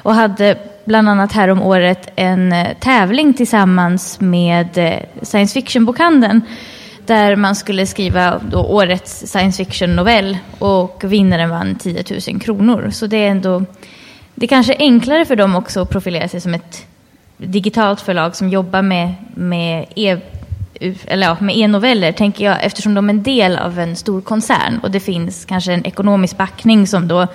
Och 0.02 0.14
hade 0.14 0.58
bland 0.84 1.08
annat 1.08 1.32
här 1.32 1.48
om 1.48 1.62
året 1.62 2.12
en 2.16 2.52
eh, 2.52 2.66
tävling 2.80 3.34
tillsammans 3.34 4.20
med 4.20 4.78
eh, 4.78 4.98
science 5.22 5.54
fiction-bokhandeln 5.60 6.40
där 7.06 7.36
man 7.36 7.56
skulle 7.56 7.86
skriva 7.86 8.40
då 8.50 8.58
årets 8.58 9.26
science 9.26 9.64
fiction-novell 9.64 10.38
och 10.58 11.04
vinnaren 11.04 11.50
vann 11.50 11.74
10 11.74 12.04
000 12.30 12.40
kronor. 12.40 12.90
Så 12.92 13.06
det 13.06 13.16
är 13.16 13.30
ändå, 13.30 13.64
det 14.34 14.46
är 14.46 14.48
kanske 14.48 14.76
enklare 14.78 15.24
för 15.24 15.36
dem 15.36 15.56
också 15.56 15.80
att 15.80 15.90
profilera 15.90 16.28
sig 16.28 16.40
som 16.40 16.54
ett 16.54 16.87
digitalt 17.38 18.00
förlag 18.00 18.36
som 18.36 18.48
jobbar 18.48 18.82
med, 18.82 19.14
med 19.34 19.86
e 19.96 20.18
eller 21.06 21.26
ja, 21.26 21.36
med 21.40 21.56
e-noveller, 21.58 22.12
tänker 22.12 22.44
jag, 22.44 22.64
eftersom 22.64 22.94
de 22.94 23.08
är 23.08 23.14
en 23.14 23.22
del 23.22 23.56
av 23.56 23.78
en 23.78 23.96
stor 23.96 24.20
koncern 24.20 24.78
och 24.82 24.90
det 24.90 25.00
finns 25.00 25.44
kanske 25.44 25.72
en 25.72 25.86
ekonomisk 25.86 26.36
backning 26.36 26.86
som 26.86 27.08
då 27.08 27.26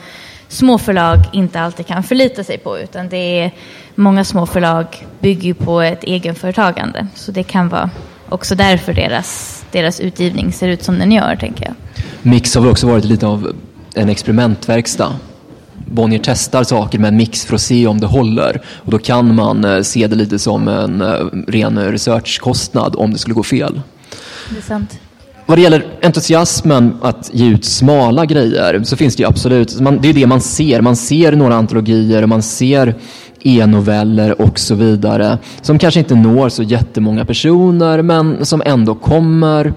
små 0.48 0.78
förlag 0.78 1.20
inte 1.34 1.62
alltid 1.62 1.88
kan 1.88 2.04
förlita 2.04 2.44
sig 2.44 2.58
på, 2.58 2.80
utan 2.80 3.10
det 3.10 3.40
är 3.40 3.52
många 3.96 4.24
små 4.24 4.46
förlag 4.46 4.86
bygger 5.20 5.44
ju 5.44 5.54
på 5.54 5.82
ett 5.82 6.04
egenföretagande, 6.04 7.08
så 7.16 7.32
det 7.32 7.44
kan 7.44 7.70
vara 7.70 7.90
också 8.30 8.56
därför 8.56 8.94
deras, 8.94 9.64
deras 9.72 10.00
utgivning 10.00 10.54
ser 10.54 10.68
ut 10.68 10.84
som 10.84 11.00
den 11.00 11.12
gör, 11.12 11.36
tänker 11.36 11.66
jag. 11.66 11.74
Mix 12.22 12.56
har 12.56 12.62
väl 12.62 12.72
också 12.72 12.88
varit 12.88 13.06
lite 13.06 13.28
av 13.28 13.56
en 13.96 14.10
experimentverkstad. 14.10 15.14
Bonnier 15.94 16.22
testar 16.24 16.64
saker 16.64 17.00
med 17.00 17.08
en 17.08 17.18
mix 17.18 17.46
för 17.46 17.56
att 17.56 17.62
se 17.62 17.88
om 17.88 18.00
det 18.00 18.08
håller. 18.08 18.62
Och 18.78 18.92
då 18.92 18.98
kan 18.98 19.36
man 19.36 19.66
eh, 19.66 19.82
se 19.82 20.08
det 20.08 20.16
lite 20.16 20.40
som 20.40 20.68
en 20.68 21.02
eh, 21.02 21.08
ren 21.48 21.92
researchkostnad 21.92 22.96
om 22.96 23.14
det 23.14 23.20
skulle 23.20 23.34
gå 23.34 23.44
fel. 23.44 23.82
Det 24.50 24.58
är 24.58 24.62
sant. 24.62 25.00
Vad 25.46 25.58
det 25.58 25.62
gäller 25.62 25.86
entusiasmen 26.02 26.98
att 27.02 27.30
ge 27.34 27.46
ut 27.46 27.66
smala 27.66 28.26
grejer 28.26 28.84
så 28.84 28.96
finns 28.96 29.16
det 29.16 29.24
ju 29.24 29.30
absolut, 29.30 29.80
man, 29.80 30.00
det 30.02 30.10
är 30.10 30.14
det 30.14 30.28
man 30.28 30.42
ser. 30.42 30.82
Man 30.82 30.96
ser 30.96 31.32
några 31.32 31.56
antologier 31.56 32.24
och 32.24 32.30
man 32.30 32.42
ser 32.42 32.96
e-noveller 33.42 34.42
och 34.42 34.60
så 34.60 34.76
vidare 34.76 35.38
som 35.62 35.80
kanske 35.80 36.00
inte 36.00 36.16
når 36.16 36.50
så 36.50 36.64
jättemånga 36.64 37.26
personer 37.26 38.02
men 38.02 38.46
som 38.46 38.62
ändå 38.66 38.96
kommer. 38.96 39.74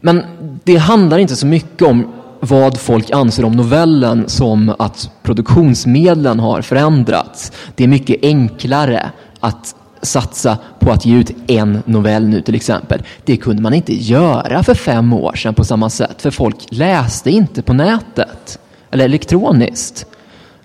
Men 0.00 0.22
det 0.64 0.76
handlar 0.76 1.18
inte 1.18 1.36
så 1.36 1.46
mycket 1.46 1.82
om 1.82 2.12
vad 2.44 2.78
folk 2.78 3.10
anser 3.10 3.44
om 3.44 3.52
novellen 3.52 4.28
som 4.28 4.74
att 4.78 5.10
produktionsmedlen 5.22 6.40
har 6.40 6.62
förändrats. 6.62 7.52
Det 7.74 7.84
är 7.84 7.88
mycket 7.88 8.16
enklare 8.22 9.10
att 9.40 9.74
satsa 10.02 10.58
på 10.78 10.90
att 10.90 11.06
ge 11.06 11.16
ut 11.16 11.30
en 11.46 11.82
novell 11.84 12.28
nu 12.28 12.42
till 12.42 12.54
exempel. 12.54 13.02
Det 13.24 13.36
kunde 13.36 13.62
man 13.62 13.74
inte 13.74 13.94
göra 13.94 14.62
för 14.62 14.74
fem 14.74 15.12
år 15.12 15.34
sedan 15.34 15.54
på 15.54 15.64
samma 15.64 15.90
sätt 15.90 16.22
för 16.22 16.30
folk 16.30 16.56
läste 16.68 17.30
inte 17.30 17.62
på 17.62 17.72
nätet 17.72 18.58
eller 18.90 19.04
elektroniskt 19.04 20.06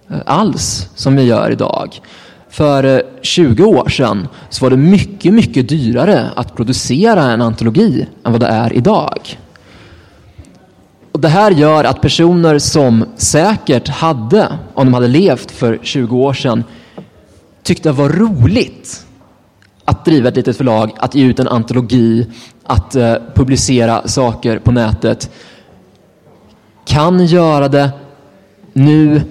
eh, 0.10 0.18
alls 0.26 0.90
som 0.96 1.16
vi 1.16 1.24
gör 1.24 1.52
idag. 1.52 2.00
För 2.50 2.84
eh, 2.84 3.00
20 3.22 3.64
år 3.64 3.90
sedan 3.90 4.28
så 4.50 4.66
var 4.66 4.70
det 4.70 4.78
mycket, 4.78 5.34
mycket 5.34 5.70
dyrare 5.70 6.30
att 6.36 6.56
producera 6.56 7.24
en 7.24 7.42
antologi 7.42 8.08
än 8.26 8.32
vad 8.32 8.42
det 8.42 8.48
är 8.48 8.74
idag. 8.74 9.38
Och 11.18 11.22
det 11.22 11.28
här 11.28 11.52
gör 11.52 11.84
att 11.84 12.02
personer 12.02 12.60
som 12.60 13.06
säkert 13.16 13.88
hade, 13.88 14.60
om 14.74 14.86
de 14.86 14.94
hade 14.94 15.08
levt 15.08 15.52
för 15.52 15.80
20 15.82 16.18
år 16.18 16.34
sedan, 16.34 16.64
tyckte 17.64 17.90
det 17.90 17.94
var 17.94 18.10
roligt 18.10 19.06
att 19.86 20.06
driva 20.06 20.30
ett 20.30 20.36
litet 20.36 20.58
förlag, 20.58 20.92
att 20.98 21.16
ge 21.16 21.26
ut 21.26 21.40
en 21.40 21.48
antologi, 21.48 22.28
att 22.64 22.96
eh, 22.96 23.16
publicera 23.34 24.08
saker 24.08 24.60
på 24.60 24.72
nätet. 24.72 25.32
Kan 26.86 27.26
göra 27.26 27.68
det 27.68 27.90
nu, 28.74 29.22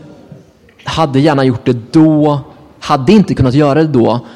hade 0.84 1.20
gärna 1.20 1.44
gjort 1.44 1.64
det 1.64 1.92
då, 1.92 2.40
hade 2.80 3.12
inte 3.12 3.34
kunnat 3.34 3.54
göra 3.54 3.82
det 3.82 3.88
då. 3.88 4.26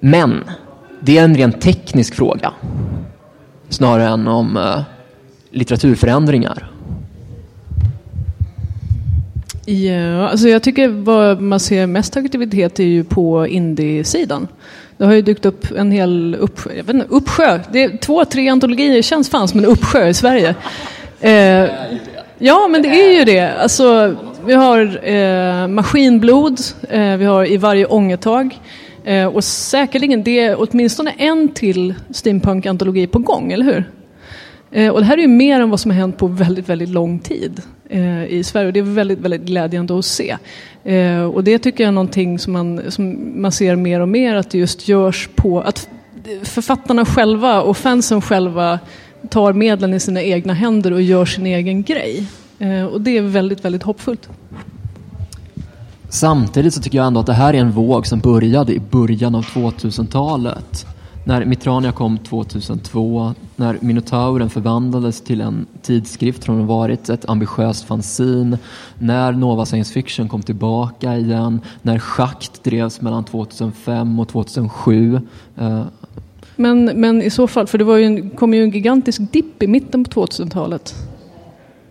Men 0.00 0.44
det 1.00 1.18
är 1.18 1.24
en 1.24 1.36
rent 1.36 1.60
teknisk 1.60 2.14
fråga 2.14 2.52
snarare 3.68 4.08
än 4.08 4.28
om 4.28 4.56
eh, 4.56 4.80
litteraturförändringar. 5.50 6.71
Ja, 9.64 10.28
alltså 10.28 10.48
jag 10.48 10.62
tycker 10.62 10.88
vad 10.88 11.40
man 11.40 11.60
ser 11.60 11.86
mest 11.86 12.16
aktivitet 12.16 12.80
är 12.80 12.84
ju 12.84 13.04
på 13.04 13.46
indie-sidan. 13.46 14.48
Det 14.96 15.04
har 15.04 15.12
ju 15.12 15.22
dykt 15.22 15.44
upp 15.44 15.66
en 15.76 15.90
hel 15.90 16.36
uppsjö, 16.40 16.70
jag 16.76 16.84
vet 16.84 16.94
inte, 16.94 17.06
uppsjö. 17.08 17.60
Det 17.72 17.82
är 17.82 17.96
två, 17.96 18.24
tre 18.24 18.48
antologier, 18.48 19.02
känns 19.02 19.30
fan 19.30 19.48
som 19.48 19.60
en 19.60 19.66
uppsjö 19.66 20.08
i 20.08 20.14
Sverige. 20.14 20.54
Eh, 21.24 21.70
ja, 22.38 22.68
men 22.70 22.82
det 22.82 22.88
är 22.88 23.18
ju 23.18 23.24
det. 23.24 23.52
Alltså, 23.62 24.16
vi 24.46 24.52
har 24.52 25.08
eh, 25.08 25.68
Maskinblod, 25.68 26.60
eh, 26.88 27.16
vi 27.16 27.24
har 27.24 27.44
I 27.44 27.56
varje 27.56 27.86
ångetag. 27.86 28.60
Eh, 29.04 29.26
och 29.26 29.44
säkerligen 29.44 30.22
det 30.22 30.40
är 30.40 30.56
åtminstone 30.58 31.10
en 31.18 31.48
till 31.48 31.94
steampunk-antologi 32.10 33.06
på 33.06 33.18
gång, 33.18 33.52
eller 33.52 33.64
hur? 33.64 33.84
Eh, 34.70 34.92
och 34.92 35.00
det 35.00 35.06
här 35.06 35.16
är 35.16 35.22
ju 35.22 35.28
mer 35.28 35.60
än 35.60 35.70
vad 35.70 35.80
som 35.80 35.90
har 35.90 35.98
hänt 35.98 36.16
på 36.16 36.26
väldigt, 36.26 36.68
väldigt 36.68 36.88
lång 36.88 37.18
tid 37.18 37.62
Eh, 37.92 38.24
i 38.24 38.44
Sverige. 38.44 38.66
Och 38.66 38.72
det 38.72 38.78
är 38.78 38.82
väldigt, 38.82 39.18
väldigt 39.18 39.42
glädjande 39.42 39.98
att 39.98 40.04
se. 40.04 40.36
Eh, 40.84 41.22
och 41.24 41.44
det 41.44 41.58
tycker 41.58 41.84
jag 41.84 41.88
är 41.88 41.92
någonting 41.92 42.38
som 42.38 42.52
man, 42.52 42.80
som 42.88 43.32
man 43.42 43.52
ser 43.52 43.76
mer 43.76 44.00
och 44.00 44.08
mer 44.08 44.34
att 44.34 44.50
det 44.50 44.58
just 44.58 44.88
görs 44.88 45.28
på 45.34 45.60
att 45.60 45.88
författarna 46.42 47.04
själva 47.04 47.62
och 47.62 47.76
fansen 47.76 48.22
själva 48.22 48.78
tar 49.28 49.52
medlen 49.52 49.94
i 49.94 50.00
sina 50.00 50.22
egna 50.22 50.52
händer 50.52 50.92
och 50.92 51.02
gör 51.02 51.24
sin 51.24 51.46
egen 51.46 51.82
grej. 51.82 52.26
Eh, 52.58 52.84
och 52.84 53.00
det 53.00 53.16
är 53.16 53.22
väldigt, 53.22 53.64
väldigt 53.64 53.82
hoppfullt. 53.82 54.28
Samtidigt 56.08 56.74
så 56.74 56.80
tycker 56.80 56.98
jag 56.98 57.06
ändå 57.06 57.20
att 57.20 57.26
det 57.26 57.32
här 57.32 57.54
är 57.54 57.58
en 57.58 57.72
våg 57.72 58.06
som 58.06 58.20
började 58.20 58.72
i 58.72 58.80
början 58.80 59.34
av 59.34 59.44
2000-talet. 59.44 60.86
När 61.24 61.44
Mitrania 61.44 61.92
kom 61.92 62.18
2002, 62.18 63.34
när 63.56 63.78
Minotauren 63.80 64.50
förvandlades 64.50 65.20
till 65.20 65.40
en 65.40 65.66
tidskrift 65.82 66.44
från 66.44 66.60
att 66.60 66.66
ha 66.68 66.76
varit 66.76 67.08
ett 67.08 67.28
ambitiöst 67.28 67.84
fanzin, 67.84 68.58
när 68.98 69.32
Nova 69.32 69.66
Science 69.66 69.92
Fiction 69.92 70.28
kom 70.28 70.42
tillbaka 70.42 71.16
igen, 71.16 71.60
när 71.82 71.98
Schakt 71.98 72.64
drevs 72.64 73.00
mellan 73.00 73.24
2005 73.24 74.20
och 74.20 74.28
2007. 74.28 75.20
Eh, 75.56 75.82
Men, 76.56 76.84
men 76.84 77.22
i 77.22 77.30
så 77.30 77.46
fall, 77.46 77.66
för 77.66 77.78
det 77.78 77.84
var 77.84 77.96
ju 77.96 78.04
en, 78.04 78.30
kom 78.30 78.54
ju 78.54 78.62
en 78.62 78.70
gigantisk 78.70 79.20
dipp 79.32 79.62
i 79.62 79.66
mitten 79.66 80.04
på 80.04 80.26
2000-talet. 80.26 80.94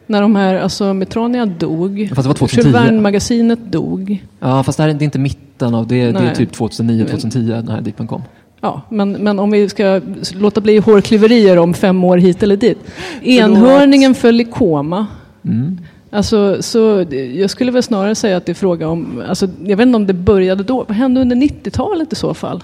När 0.07 0.21
de 0.21 0.35
här, 0.35 0.55
alltså 0.55 0.93
Metronia 0.93 1.45
dog. 1.45 2.09
Fast 2.15 2.21
det 2.21 2.27
var 2.27 2.33
2010. 2.35 2.57
Jules 2.57 2.75
Verne-magasinet 2.75 3.59
dog. 3.71 4.25
Ja, 4.39 4.63
fast 4.63 4.77
det 4.77 4.83
här 4.83 4.89
är 4.89 5.03
inte 5.03 5.19
mitten 5.19 5.75
av 5.75 5.87
det. 5.87 6.11
Det 6.11 6.19
är 6.19 6.35
typ 6.35 6.55
2009-2010 6.55 7.47
när 7.47 7.55
den 7.55 7.69
här 7.69 7.81
dippen 7.81 8.07
kom. 8.07 8.21
Ja, 8.61 8.81
men, 8.89 9.11
men 9.11 9.39
om 9.39 9.51
vi 9.51 9.69
ska 9.69 10.01
låta 10.33 10.61
bli 10.61 10.77
hårklyverier 10.77 11.57
om 11.57 11.73
fem 11.73 12.03
år 12.03 12.17
hit 12.17 12.43
eller 12.43 12.57
dit. 12.57 12.77
Enhörningen 13.21 14.15
föll 14.15 14.41
i 14.41 14.45
koma. 14.45 15.07
Mm. 15.45 15.79
Alltså, 16.09 16.61
så 16.61 17.05
jag 17.33 17.49
skulle 17.49 17.71
väl 17.71 17.83
snarare 17.83 18.15
säga 18.15 18.37
att 18.37 18.45
det 18.45 18.51
är 18.51 18.53
fråga 18.53 18.87
om, 18.87 19.23
alltså, 19.27 19.47
jag 19.63 19.77
vet 19.77 19.85
inte 19.85 19.95
om 19.95 20.07
det 20.07 20.13
började 20.13 20.63
då, 20.63 20.85
vad 20.87 20.97
hände 20.97 21.21
under 21.21 21.35
90-talet 21.35 22.13
i 22.13 22.15
så 22.15 22.33
fall? 22.33 22.63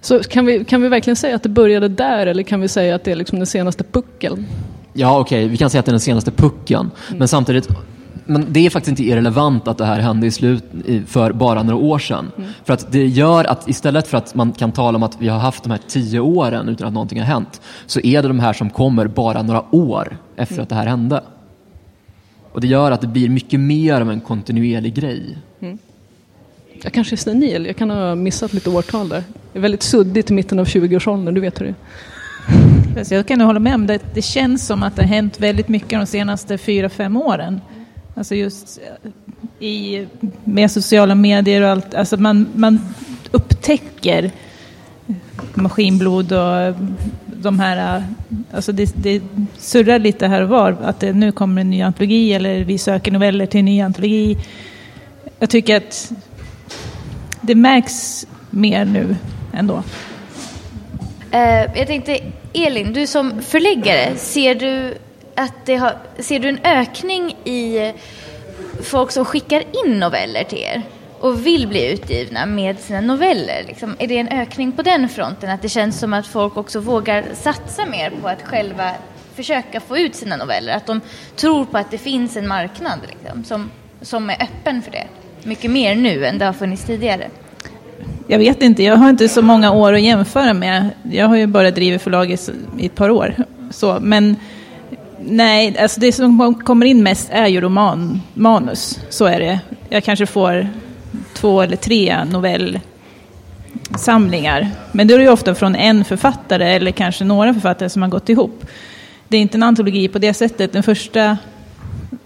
Så 0.00 0.18
kan 0.18 0.46
vi, 0.46 0.64
kan 0.64 0.82
vi 0.82 0.88
verkligen 0.88 1.16
säga 1.16 1.36
att 1.36 1.42
det 1.42 1.48
började 1.48 1.88
där 1.88 2.26
eller 2.26 2.42
kan 2.42 2.60
vi 2.60 2.68
säga 2.68 2.94
att 2.94 3.04
det 3.04 3.12
är 3.12 3.16
liksom 3.16 3.38
den 3.38 3.46
senaste 3.46 3.84
puckeln? 3.84 4.46
Ja, 4.92 5.20
okej, 5.20 5.48
vi 5.48 5.56
kan 5.56 5.70
säga 5.70 5.80
att 5.80 5.86
det 5.86 5.90
är 5.90 5.92
den 5.92 6.00
senaste 6.00 6.30
pucken. 6.30 6.90
Men 7.16 7.28
samtidigt, 7.28 7.68
men 8.24 8.46
det 8.48 8.66
är 8.66 8.70
faktiskt 8.70 8.88
inte 8.88 9.04
irrelevant 9.04 9.68
att 9.68 9.78
det 9.78 9.84
här 9.84 10.00
hände 10.00 10.26
i 10.26 10.30
slut 10.30 10.64
för 11.06 11.32
bara 11.32 11.62
några 11.62 11.84
år 11.84 11.98
sedan. 11.98 12.30
För 12.64 12.72
att 12.72 12.92
det 12.92 13.06
gör 13.06 13.44
att 13.44 13.68
istället 13.68 14.06
för 14.06 14.18
att 14.18 14.34
man 14.34 14.52
kan 14.52 14.72
tala 14.72 14.96
om 14.96 15.02
att 15.02 15.16
vi 15.18 15.28
har 15.28 15.38
haft 15.38 15.62
de 15.62 15.70
här 15.70 15.80
tio 15.88 16.20
åren 16.20 16.68
utan 16.68 16.86
att 16.86 16.94
någonting 16.94 17.18
har 17.18 17.26
hänt, 17.26 17.60
så 17.86 18.00
är 18.00 18.22
det 18.22 18.28
de 18.28 18.40
här 18.40 18.52
som 18.52 18.70
kommer 18.70 19.06
bara 19.06 19.42
några 19.42 19.74
år 19.74 20.16
efter 20.36 20.62
att 20.62 20.68
det 20.68 20.74
här 20.74 20.86
hände. 20.86 21.22
Och 22.52 22.60
det 22.60 22.66
gör 22.66 22.90
att 22.90 23.00
det 23.00 23.06
blir 23.06 23.28
mycket 23.28 23.60
mer 23.60 24.00
av 24.00 24.10
en 24.10 24.20
kontinuerlig 24.20 24.94
grej. 24.94 25.38
Jag 26.82 26.92
kanske 26.92 27.14
är 27.14 27.16
senil, 27.16 27.66
jag 27.66 27.76
kan 27.76 27.90
ha 27.90 28.14
missat 28.14 28.52
lite 28.52 28.70
årtal 28.70 29.08
där. 29.08 29.22
Det 29.52 29.58
är 29.58 29.62
väldigt 29.62 29.82
suddigt 29.82 30.30
i 30.30 30.34
mitten 30.34 30.58
av 30.58 30.66
20-årsåldern, 30.66 31.34
du 31.34 31.40
vet 31.40 31.60
hur 31.60 31.66
det 31.66 31.70
är. 33.00 33.14
Jag 33.14 33.26
kan 33.26 33.40
hålla 33.40 33.60
med 33.60 33.74
om 33.74 33.86
det. 33.86 34.14
Det 34.14 34.22
känns 34.22 34.66
som 34.66 34.82
att 34.82 34.96
det 34.96 35.02
har 35.02 35.08
hänt 35.08 35.40
väldigt 35.40 35.68
mycket 35.68 36.00
de 36.00 36.06
senaste 36.06 36.58
fyra, 36.58 36.88
fem 36.88 37.16
åren. 37.16 37.60
Alltså 38.14 38.34
just 38.34 38.78
eh, 38.78 39.66
i, 39.66 40.06
med 40.44 40.70
sociala 40.70 41.14
medier 41.14 41.62
och 41.62 41.68
allt. 41.68 41.94
Alltså 41.94 42.16
man, 42.16 42.48
man 42.54 42.80
upptäcker 43.30 44.30
maskinblod 45.54 46.32
och 46.32 46.60
eh, 46.60 46.76
de 47.26 47.60
här... 47.60 47.96
Eh, 47.96 48.02
alltså 48.52 48.72
det, 48.72 48.92
det 48.96 49.22
surrar 49.58 49.98
lite 49.98 50.26
här 50.26 50.42
och 50.42 50.48
var. 50.48 50.76
Att 50.82 51.00
det 51.00 51.12
nu 51.12 51.32
kommer 51.32 51.60
en 51.60 51.70
ny 51.70 51.82
antologi 51.82 52.32
eller 52.32 52.64
vi 52.64 52.78
söker 52.78 53.12
noveller 53.12 53.46
till 53.46 53.58
en 53.58 53.64
ny 53.64 53.80
antologi. 53.80 54.38
Jag 55.38 55.50
tycker 55.50 55.76
att 55.76 56.12
det 57.40 57.54
märks 57.54 58.26
mer 58.50 58.84
nu 58.84 59.16
ändå. 59.52 59.82
Jag 61.74 61.86
tänkte, 61.86 62.18
Elin, 62.52 62.92
du 62.92 63.06
som 63.06 63.42
förläggare, 63.42 64.16
ser 64.16 64.54
du, 64.54 64.94
att 65.34 65.66
det 65.66 65.76
har, 65.76 65.96
ser 66.18 66.38
du 66.38 66.48
en 66.48 66.58
ökning 66.64 67.36
i 67.44 67.92
folk 68.82 69.10
som 69.10 69.24
skickar 69.24 69.62
in 69.84 69.98
noveller 69.98 70.44
till 70.44 70.58
er 70.58 70.82
och 71.20 71.46
vill 71.46 71.68
bli 71.68 71.92
utgivna 71.92 72.46
med 72.46 72.78
sina 72.78 73.00
noveller? 73.00 73.64
Liksom, 73.66 73.96
är 73.98 74.06
det 74.06 74.18
en 74.18 74.28
ökning 74.28 74.72
på 74.72 74.82
den 74.82 75.08
fronten? 75.08 75.50
Att 75.50 75.62
det 75.62 75.68
känns 75.68 75.98
som 75.98 76.12
att 76.12 76.26
folk 76.26 76.56
också 76.56 76.80
vågar 76.80 77.24
satsa 77.34 77.86
mer 77.86 78.12
på 78.22 78.28
att 78.28 78.42
själva 78.42 78.90
försöka 79.34 79.80
få 79.80 79.98
ut 79.98 80.14
sina 80.14 80.36
noveller? 80.36 80.72
Att 80.76 80.86
de 80.86 81.00
tror 81.36 81.64
på 81.64 81.78
att 81.78 81.90
det 81.90 81.98
finns 81.98 82.36
en 82.36 82.48
marknad 82.48 82.98
liksom, 83.08 83.44
som, 83.44 83.70
som 84.00 84.30
är 84.30 84.42
öppen 84.42 84.82
för 84.82 84.90
det? 84.90 85.06
Mycket 85.42 85.70
mer 85.70 85.94
nu 85.94 86.26
än 86.26 86.38
det 86.38 86.44
har 86.44 86.52
funnits 86.52 86.84
tidigare. 86.84 87.24
Jag 88.26 88.38
vet 88.38 88.62
inte, 88.62 88.82
jag 88.82 88.96
har 88.96 89.10
inte 89.10 89.28
så 89.28 89.42
många 89.42 89.72
år 89.72 89.92
att 89.92 90.02
jämföra 90.02 90.54
med. 90.54 90.90
Jag 91.02 91.28
har 91.28 91.36
ju 91.36 91.46
bara 91.46 91.70
drivit 91.70 92.02
förlaget 92.02 92.50
i 92.78 92.86
ett 92.86 92.94
par 92.94 93.10
år. 93.10 93.34
Så, 93.70 93.98
men 94.00 94.36
nej, 95.26 95.78
alltså 95.78 96.00
det 96.00 96.12
som 96.12 96.54
kommer 96.54 96.86
in 96.86 97.02
mest 97.02 97.30
är 97.30 97.46
ju 97.46 97.60
romanmanus. 97.60 99.00
Så 99.08 99.24
är 99.24 99.40
det. 99.40 99.60
Jag 99.88 100.04
kanske 100.04 100.26
får 100.26 100.68
två 101.34 101.62
eller 101.62 101.76
tre 101.76 102.24
novellsamlingar. 102.24 104.70
Men 104.92 105.08
det 105.08 105.14
är 105.14 105.18
ju 105.18 105.28
ofta 105.28 105.54
från 105.54 105.74
en 105.74 106.04
författare 106.04 106.74
eller 106.74 106.90
kanske 106.90 107.24
några 107.24 107.54
författare 107.54 107.88
som 107.88 108.02
har 108.02 108.08
gått 108.08 108.28
ihop. 108.28 108.64
Det 109.28 109.36
är 109.36 109.40
inte 109.40 109.58
en 109.58 109.62
antologi 109.62 110.08
på 110.08 110.18
det 110.18 110.34
sättet. 110.34 110.72
Den 110.72 110.82
första 110.82 111.36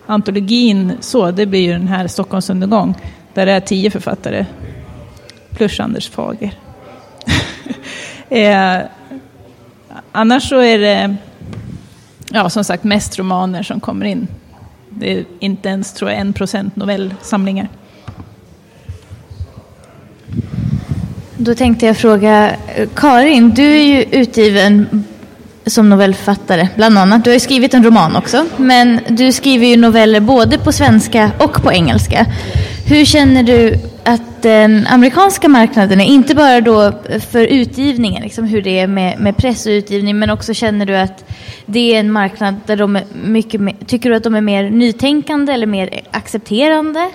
antologin 0.06 0.92
så, 1.00 1.30
det 1.30 1.46
blir 1.46 1.60
ju 1.60 1.72
den 1.72 1.88
här 1.88 2.06
Stockholms 2.06 2.50
undergång. 2.50 2.94
Där 3.34 3.46
det 3.46 3.52
är 3.52 3.60
tio 3.60 3.90
författare 3.90 4.46
plus 5.50 5.80
Anders 5.80 6.08
Fager. 6.08 6.52
eh, 8.28 8.78
annars 10.12 10.48
så 10.48 10.60
är 10.60 10.78
det, 10.78 11.16
ja 12.30 12.50
som 12.50 12.64
sagt, 12.64 12.84
mest 12.84 13.18
romaner 13.18 13.62
som 13.62 13.80
kommer 13.80 14.06
in. 14.06 14.28
Det 14.90 15.12
är 15.12 15.24
inte 15.38 15.68
ens, 15.68 15.92
tror 15.92 16.10
jag, 16.10 16.20
en 16.20 16.32
procent 16.32 16.76
novellsamlingar. 16.76 17.68
Då 21.36 21.54
tänkte 21.54 21.86
jag 21.86 21.96
fråga 21.96 22.50
eh, 22.50 22.88
Karin, 22.94 23.50
du 23.50 23.76
är 23.76 23.82
ju 23.82 24.02
utgiven 24.02 25.04
som 25.66 25.88
novellförfattare 25.88 26.68
bland 26.76 26.98
annat. 26.98 27.24
Du 27.24 27.30
har 27.30 27.34
ju 27.34 27.40
skrivit 27.40 27.74
en 27.74 27.84
roman 27.84 28.16
också, 28.16 28.46
men 28.56 29.00
du 29.08 29.32
skriver 29.32 29.66
ju 29.66 29.76
noveller 29.76 30.20
både 30.20 30.58
på 30.58 30.72
svenska 30.72 31.30
och 31.38 31.62
på 31.62 31.72
engelska. 31.72 32.26
Hur 32.88 33.04
känner 33.04 33.42
du 33.42 33.74
att 34.04 34.42
den 34.42 34.86
amerikanska 34.86 35.48
marknaden 35.48 36.00
är, 36.00 36.04
inte 36.04 36.34
bara 36.34 36.60
då 36.60 36.92
för 37.30 37.46
utgivningen, 37.46 38.22
liksom 38.22 38.44
hur 38.44 38.62
det 38.62 38.78
är 38.78 38.86
med, 38.86 39.20
med 39.20 39.36
press 39.36 39.66
och 39.66 39.70
utgivning, 39.70 40.18
men 40.18 40.30
också 40.30 40.54
känner 40.54 40.86
du 40.86 40.96
att 40.96 41.24
det 41.66 41.94
är 41.94 42.00
en 42.00 42.12
marknad 42.12 42.54
där 42.66 42.76
de 42.76 42.96
är 42.96 43.04
mycket 43.24 43.60
mer, 43.60 43.76
tycker 43.86 44.10
du 44.10 44.16
att 44.16 44.22
de 44.22 44.34
är 44.34 44.40
mer 44.40 44.70
nytänkande 44.70 45.52
eller 45.52 45.66
mer 45.66 46.00
accepterande 46.10 47.10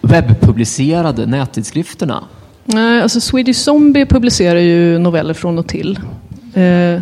webbpublicerade 0.00 1.26
nättidskrifterna. 1.26 2.24
Nej, 2.64 3.02
alltså 3.02 3.20
Swedish 3.20 3.58
Zombie 3.58 4.06
publicerar 4.06 4.60
ju 4.60 4.98
noveller 4.98 5.34
från 5.34 5.58
och 5.58 5.66
till. 5.66 5.98
Uh. 6.56 7.00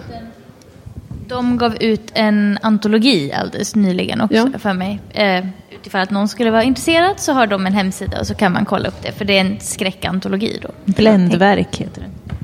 De 1.33 1.57
gav 1.59 1.77
ut 1.83 2.11
en 2.14 2.59
antologi 2.62 3.33
alldeles 3.33 3.75
nyligen 3.75 4.21
också 4.21 4.37
Ja. 4.53 4.59
för 4.59 4.73
mig. 4.73 5.01
Eh, 5.11 5.45
utifall 5.81 6.01
att 6.01 6.11
någon 6.11 6.29
skulle 6.29 6.51
vara 6.51 6.62
intresserad 6.62 7.21
så 7.21 7.33
har 7.33 7.47
de 7.47 7.66
en 7.66 7.73
hemsida 7.73 8.21
och 8.21 8.27
så 8.27 8.35
kan 8.35 8.53
man 8.53 8.64
kolla 8.64 8.88
upp 8.88 9.03
det. 9.03 9.12
För 9.12 9.25
det 9.25 9.37
är 9.37 9.40
en 9.40 9.57
skräckantologi 9.61 10.59
då. 10.62 10.68
Bländverk 10.85 11.77
heter 11.77 12.01
det. 12.01 12.35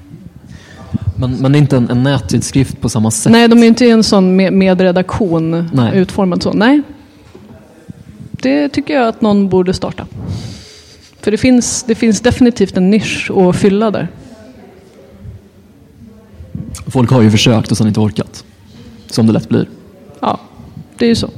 Men, 1.16 1.33
men 1.37 1.53
det 1.53 1.59
är 1.59 1.61
inte 1.61 1.77
en, 1.77 1.90
en 1.90 2.03
nättidskrift 2.03 2.81
på 2.81 2.88
samma 2.88 3.11
sätt. 3.11 3.33
nej, 3.33 3.48
de 3.48 3.62
är 3.62 3.66
inte 3.66 3.87
en 3.90 4.05
sån 4.05 4.37
med, 4.37 4.53
med 4.53 4.81
redaktion 4.81 5.70
Nej. 5.72 5.98
utformad 5.98 6.42
så. 6.42 6.53
Nej. 6.53 6.83
Det 8.31 8.68
tycker 8.68 8.94
jag 8.94 9.09
att 9.09 9.20
någon 9.20 9.48
borde 9.48 9.74
starta. 9.74 10.07
För 11.20 11.31
det 11.31 11.37
finns, 11.38 11.83
det 11.83 11.94
finns 11.94 12.20
definitivt 12.20 12.77
en 12.77 12.90
nisch 12.90 13.31
att 13.31 13.57
fylla 13.57 13.90
där. 13.90 14.09
Folk 16.87 17.11
har 17.11 17.22
ju 17.22 17.31
försökt 17.31 17.70
och 17.70 17.77
sen 17.77 17.87
inte 17.88 18.01
orkat. 18.01 18.44
Som 19.11 19.27
det 19.27 19.33
lätt 19.33 19.49
blir. 19.49 19.68
Ja, 20.21 20.40
det 20.99 21.05
är 21.05 21.09
ju 21.09 21.14
så. 21.14 21.31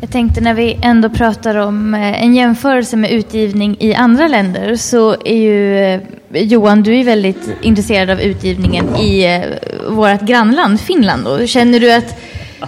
Jag 0.00 0.10
tänkte 0.10 0.40
när 0.40 0.54
vi 0.54 0.78
ändå 0.82 1.08
pratar 1.08 1.54
om 1.54 1.94
eh, 1.94 2.22
en 2.22 2.34
jämförelse 2.34 2.96
med 2.96 3.10
utgivning 3.10 3.76
i 3.80 3.94
andra 3.94 4.28
länder 4.28 4.76
så 4.76 5.16
är 5.24 5.36
ju 5.36 5.78
eh, 5.78 6.00
Johan, 6.42 6.82
du 6.82 7.00
är 7.00 7.04
väldigt 7.04 7.50
intresserad 7.62 8.10
av 8.10 8.20
utgivningen 8.20 8.96
i 8.96 9.24
eh, 9.24 9.42
vårt 9.90 10.20
grannland 10.20 10.80
Finland. 10.80 11.24
Då. 11.24 11.46
Känner 11.46 11.80
du 11.80 11.92
att, 11.92 12.20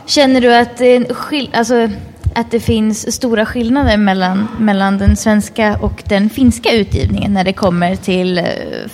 känner 0.07 0.41
du 0.41 0.55
att, 0.55 0.77
det 0.77 0.87
är 0.87 0.97
en 0.97 1.15
skill- 1.15 1.51
alltså, 1.55 1.89
att 2.37 2.51
det 2.51 2.61
finns 2.61 3.13
stora 3.15 3.47
skillnader 3.47 3.97
mellan, 3.97 4.49
mellan 4.59 4.99
den 4.99 5.17
svenska 5.17 5.77
och 5.81 6.03
den 6.09 6.31
finska 6.31 6.73
utgivningen 6.73 7.33
när 7.33 7.45
det 7.45 7.53
kommer 7.53 7.97
till 7.97 8.39
eh, 8.39 8.45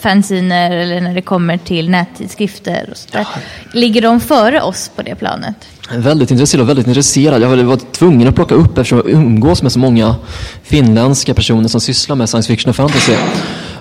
fanziner 0.00 0.70
eller 0.70 1.00
när 1.00 1.14
det 1.14 1.22
kommer 1.22 1.58
till 1.58 1.90
nättidskrifter 1.90 2.88
och 2.90 2.96
sådär? 2.96 3.26
Ligger 3.72 4.02
de 4.02 4.20
före 4.20 4.60
oss 4.62 4.90
på 4.96 5.02
det 5.02 5.14
planet? 5.14 5.54
Väldigt 5.96 6.30
intresserad, 6.30 6.66
väldigt 6.66 6.86
intresserad. 6.86 7.42
Jag 7.42 7.48
var- 7.48 7.76
tvungen 7.92 8.28
att 8.28 8.34
plocka 8.34 8.54
upp 8.54 8.78
eftersom 8.78 8.98
jag 8.98 9.10
umgås 9.10 9.62
med 9.62 9.72
så 9.72 9.78
många 9.78 10.14
finländska 10.62 11.34
personer 11.34 11.68
som 11.68 11.80
sysslar 11.80 12.16
med 12.16 12.28
science 12.28 12.48
fiction 12.48 12.70
och 12.70 12.76
fantasy. 12.76 13.12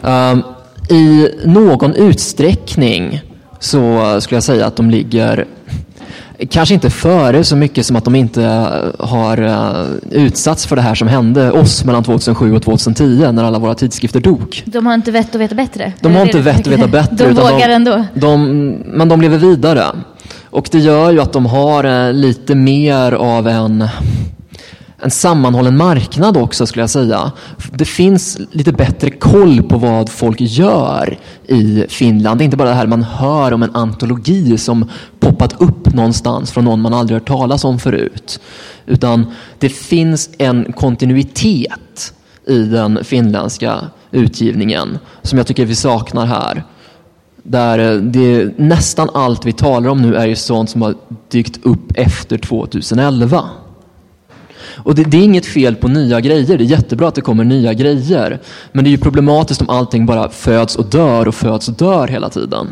Ehm, 0.04 0.44
I 0.90 1.28
någon 1.46 1.94
utsträckning 1.96 3.22
så 3.60 4.18
skulle 4.22 4.36
jag 4.36 4.44
säga 4.44 4.66
att 4.66 4.76
de 4.76 4.90
ligger 4.90 5.46
Kanske 6.50 6.74
inte 6.74 6.90
före 6.90 7.44
så 7.44 7.56
mycket 7.56 7.86
som 7.86 7.96
att 7.96 8.04
de 8.04 8.16
inte 8.16 8.42
har 9.00 9.38
eh, 9.38 9.86
utsatts 10.12 10.66
för 10.66 10.76
det 10.76 10.82
här 10.82 10.96
som 10.96 11.08
hände 11.08 11.52
oss 11.52 11.86
mellan 11.86 12.04
2007 12.04 12.56
och 12.56 12.64
2010 12.64 13.32
när 13.32 13.44
alla 13.44 13.60
våra 13.60 13.76
tidskrifter 13.76 14.20
dog. 14.20 14.64
De 14.66 14.86
har 14.86 14.94
inte 14.94 15.12
vett 15.12 15.36
att 15.36 15.42
veta 15.42 15.56
bättre? 15.56 15.94
De 16.00 16.16
har 16.16 16.26
inte 16.26 16.40
vett 16.40 16.60
att 16.60 16.68
veta 16.68 16.88
bättre. 16.88 17.16
De 17.16 17.24
utan 17.24 17.54
vågar 17.54 17.70
ändå? 17.70 18.06
De, 18.14 18.46
men 18.86 19.10
de 19.10 19.22
lever 19.22 19.38
vidare. 19.38 19.86
Och 20.44 20.70
det 20.72 20.80
gör 20.80 21.12
ju 21.12 21.22
att 21.22 21.34
de 21.34 21.46
har 21.46 21.84
eh, 21.84 22.14
lite 22.14 22.56
mer 22.56 23.12
av 23.12 23.48
en, 23.48 23.88
en 25.02 25.12
sammanhållen 25.12 25.78
marknad 25.78 26.38
också 26.38 26.66
skulle 26.68 26.84
jag 26.84 26.90
säga. 26.90 27.32
Det 27.74 27.86
finns 27.86 28.40
lite 28.52 28.72
bättre 28.72 29.10
koll 29.10 29.64
på 29.64 29.78
vad 29.78 30.10
folk 30.10 30.42
gör 30.42 31.20
i 31.48 31.86
Finland. 31.90 32.40
Det 32.40 32.44
är 32.44 32.46
inte 32.46 32.58
bara 32.58 32.70
det 32.70 32.76
här 32.76 32.88
man 32.88 33.04
hör 33.04 33.54
om 33.54 33.64
en 33.64 33.76
antologi 33.76 34.58
som 34.58 34.90
poppat 35.20 35.62
upp 35.62 35.94
någonstans 35.94 36.52
från 36.52 36.66
någon 36.66 36.82
man 36.82 36.94
aldrig 36.94 37.20
hört 37.20 37.28
talas 37.28 37.64
om 37.64 37.80
förut. 37.80 38.40
Utan 38.86 39.26
det 39.60 39.70
finns 39.70 40.30
en 40.38 40.74
kontinuitet 40.74 42.14
i 42.48 42.64
den 42.64 43.04
finländska 43.04 43.80
utgivningen 44.12 45.00
som 45.22 45.38
jag 45.38 45.48
tycker 45.48 45.66
vi 45.66 45.76
saknar 45.76 46.26
här. 46.26 46.64
Där 47.44 47.80
eh, 47.80 48.02
det, 48.02 48.58
nästan 48.58 49.10
allt 49.14 49.46
vi 49.46 49.54
talar 49.54 49.90
om 49.90 50.02
nu 50.02 50.16
är 50.16 50.26
ju 50.26 50.36
sånt 50.36 50.70
som 50.70 50.82
har 50.82 50.96
dykt 51.30 51.66
upp 51.66 51.92
efter 51.96 52.38
2011. 52.38 53.50
Och 54.84 54.96
det, 54.96 55.04
det 55.04 55.18
är 55.18 55.24
inget 55.24 55.46
fel 55.46 55.76
på 55.76 55.88
nya 55.88 56.22
grejer, 56.22 56.58
det 56.58 56.64
är 56.64 56.66
jättebra 56.66 57.08
att 57.08 57.16
det 57.16 57.22
kommer 57.22 57.44
nya 57.44 57.74
grejer. 57.74 58.40
Men 58.72 58.84
det 58.84 58.90
är 58.90 58.92
ju 58.92 58.98
problematiskt 58.98 59.62
om 59.62 59.70
allting 59.70 60.06
bara 60.06 60.30
föds 60.30 60.76
och 60.76 60.86
dör 60.86 61.28
och 61.28 61.36
föds 61.36 61.70
och 61.70 61.76
dör 61.76 62.08
hela 62.08 62.30
tiden. 62.30 62.68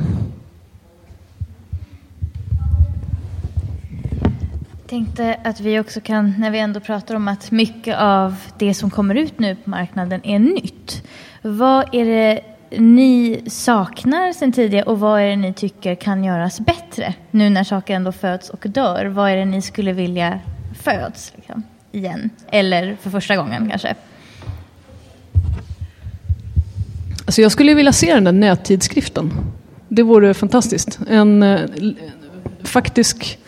Jag 4.90 4.90
tänkte 4.90 5.40
att 5.44 5.60
vi 5.60 5.80
också 5.80 6.02
kan, 6.02 6.36
när 6.38 6.52
vi 6.52 6.60
ändå 6.60 6.80
pratar 6.80 7.16
om 7.16 7.28
att 7.28 7.52
mycket 7.52 7.98
av 7.98 8.36
det 8.58 8.74
som 8.74 8.90
kommer 8.90 9.16
ut 9.16 9.40
nu 9.40 9.56
på 9.56 9.70
marknaden 9.70 10.22
är 10.24 10.40
nytt. 10.40 11.04
Vad 11.42 11.96
är 11.96 12.06
det 12.06 12.42
ni 12.78 13.42
saknar 13.48 14.34
sen 14.34 14.52
tidigare 14.52 14.84
och 14.84 15.00
vad 15.00 15.22
är 15.22 15.28
det 15.28 15.36
ni 15.36 15.54
tycker 15.54 15.96
kan 15.96 16.24
göras 16.24 16.60
bättre? 16.60 17.14
Nu 17.32 17.50
när 17.50 17.64
saker 17.64 17.94
ändå 17.94 18.12
föds 18.12 18.50
och 18.50 18.66
dör, 18.70 19.06
vad 19.06 19.32
är 19.32 19.36
det 19.36 19.46
ni 19.46 19.62
skulle 19.62 19.94
vilja 19.94 20.40
föds 20.84 21.34
liksom, 21.36 21.64
igen? 21.92 22.30
Eller 22.52 22.98
för 23.02 23.10
första 23.10 23.36
gången 23.36 23.70
kanske? 23.70 23.96
Alltså 27.26 27.42
jag 27.42 27.52
skulle 27.52 27.74
vilja 27.74 27.94
se 27.94 28.14
den 28.14 28.24
där 28.24 28.32
nättidskriften. 28.32 29.32
Det 29.88 30.04
vore 30.04 30.34
fantastiskt. 30.34 31.00
En 31.10 31.44
eh, 31.44 31.60
faktisk 32.64 33.40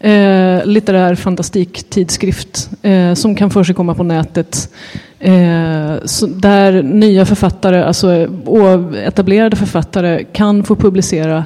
eh, 0.00 0.64
litterär 0.64 1.14
fantastiktidskrift 1.14 2.70
eh, 2.82 3.14
som 3.14 3.34
kan 3.34 3.50
för 3.50 3.64
sig 3.64 3.74
komma 3.74 3.94
på 3.94 4.02
nätet. 4.02 4.74
Eh, 5.18 5.94
så, 6.04 6.26
där 6.26 6.82
nya 6.82 7.26
författare, 7.26 7.82
alltså 7.82 8.26
och 8.44 8.96
etablerade 8.96 9.56
författare 9.56 10.24
kan 10.32 10.64
få 10.64 10.76
publicera 10.76 11.44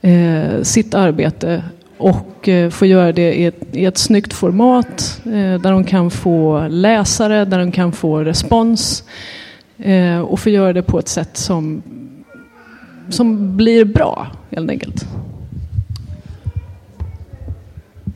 eh, 0.00 0.62
sitt 0.62 0.94
arbete 0.94 1.62
och 2.02 2.48
eh, 2.48 2.70
få 2.70 2.86
göra 2.86 3.12
det 3.12 3.34
i 3.34 3.46
ett, 3.46 3.60
i 3.72 3.84
ett 3.84 3.98
snyggt 3.98 4.32
format 4.32 5.20
eh, 5.24 5.32
där 5.32 5.72
de 5.72 5.84
kan 5.84 6.10
få 6.10 6.66
läsare, 6.68 7.44
där 7.44 7.58
de 7.58 7.72
kan 7.72 7.92
få 7.92 8.18
respons 8.18 9.04
eh, 9.78 10.18
och 10.18 10.40
få 10.40 10.50
göra 10.50 10.72
det 10.72 10.82
på 10.82 10.98
ett 10.98 11.08
sätt 11.08 11.36
som, 11.36 11.82
som 13.08 13.56
blir 13.56 13.84
bra 13.84 14.26
helt 14.50 14.70
enkelt. 14.70 15.06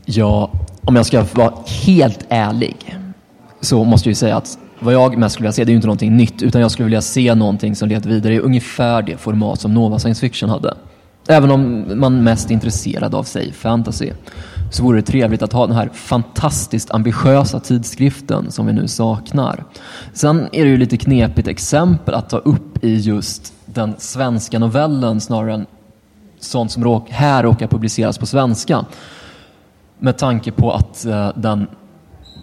Ja, 0.04 0.50
om 0.84 0.96
jag 0.96 1.06
ska 1.06 1.24
vara 1.34 1.54
helt 1.86 2.26
ärlig 2.28 2.96
så 3.60 3.84
måste 3.84 4.08
jag 4.08 4.10
ju 4.10 4.14
säga 4.14 4.36
att 4.36 4.58
vad 4.78 4.94
jag 4.94 5.18
mest 5.18 5.32
skulle 5.32 5.44
vilja 5.44 5.52
se, 5.52 5.64
det 5.64 5.70
är 5.70 5.72
ju 5.72 5.76
inte 5.76 5.86
någonting 5.86 6.16
nytt, 6.16 6.42
utan 6.42 6.60
jag 6.60 6.70
skulle 6.70 6.84
vilja 6.84 7.02
se 7.02 7.34
någonting 7.34 7.76
som 7.76 7.88
leder 7.88 8.10
vidare 8.10 8.34
i 8.34 8.38
ungefär 8.38 9.02
det 9.02 9.16
format 9.16 9.60
som 9.60 9.74
Nova 9.74 9.98
Science 9.98 10.20
Fiction 10.20 10.50
hade. 10.50 10.74
Även 11.28 11.50
om 11.50 11.84
man 12.00 12.24
mest 12.24 12.50
är 12.50 12.54
intresserad 12.54 13.14
av, 13.14 13.22
sig 13.22 13.52
fantasy, 13.52 14.10
så 14.70 14.82
vore 14.82 14.98
det 14.98 15.06
trevligt 15.06 15.42
att 15.42 15.52
ha 15.52 15.66
den 15.66 15.76
här 15.76 15.90
fantastiskt 15.94 16.90
ambitiösa 16.90 17.60
tidskriften 17.60 18.50
som 18.50 18.66
vi 18.66 18.72
nu 18.72 18.88
saknar. 18.88 19.64
Sen 20.12 20.48
är 20.52 20.64
det 20.64 20.70
ju 20.70 20.76
lite 20.76 20.96
knepigt 20.96 21.48
exempel 21.48 22.14
att 22.14 22.30
ta 22.30 22.38
upp 22.38 22.84
i 22.84 22.96
just 22.96 23.52
den 23.66 23.94
svenska 23.98 24.58
novellen 24.58 25.20
snarare 25.20 25.54
än 25.54 25.66
sånt 26.40 26.72
som 26.72 26.84
råk, 26.84 27.10
här 27.10 27.42
råkar 27.42 27.66
publiceras 27.66 28.18
på 28.18 28.26
svenska. 28.26 28.84
Med 29.98 30.18
tanke 30.18 30.52
på 30.52 30.72
att 30.72 31.04
eh, 31.04 31.30
den 31.36 31.66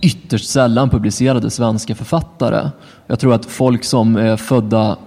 ytterst 0.02 0.50
sällan 0.50 0.90
publicerade 0.90 1.50
svenska 1.50 1.96
författare. 1.96 2.70
Jag 3.08 3.20
tror 3.20 3.34
att 3.34 3.46
folk 3.46 3.84
som 3.84 4.16
är 4.16 4.38
födda 4.38 4.98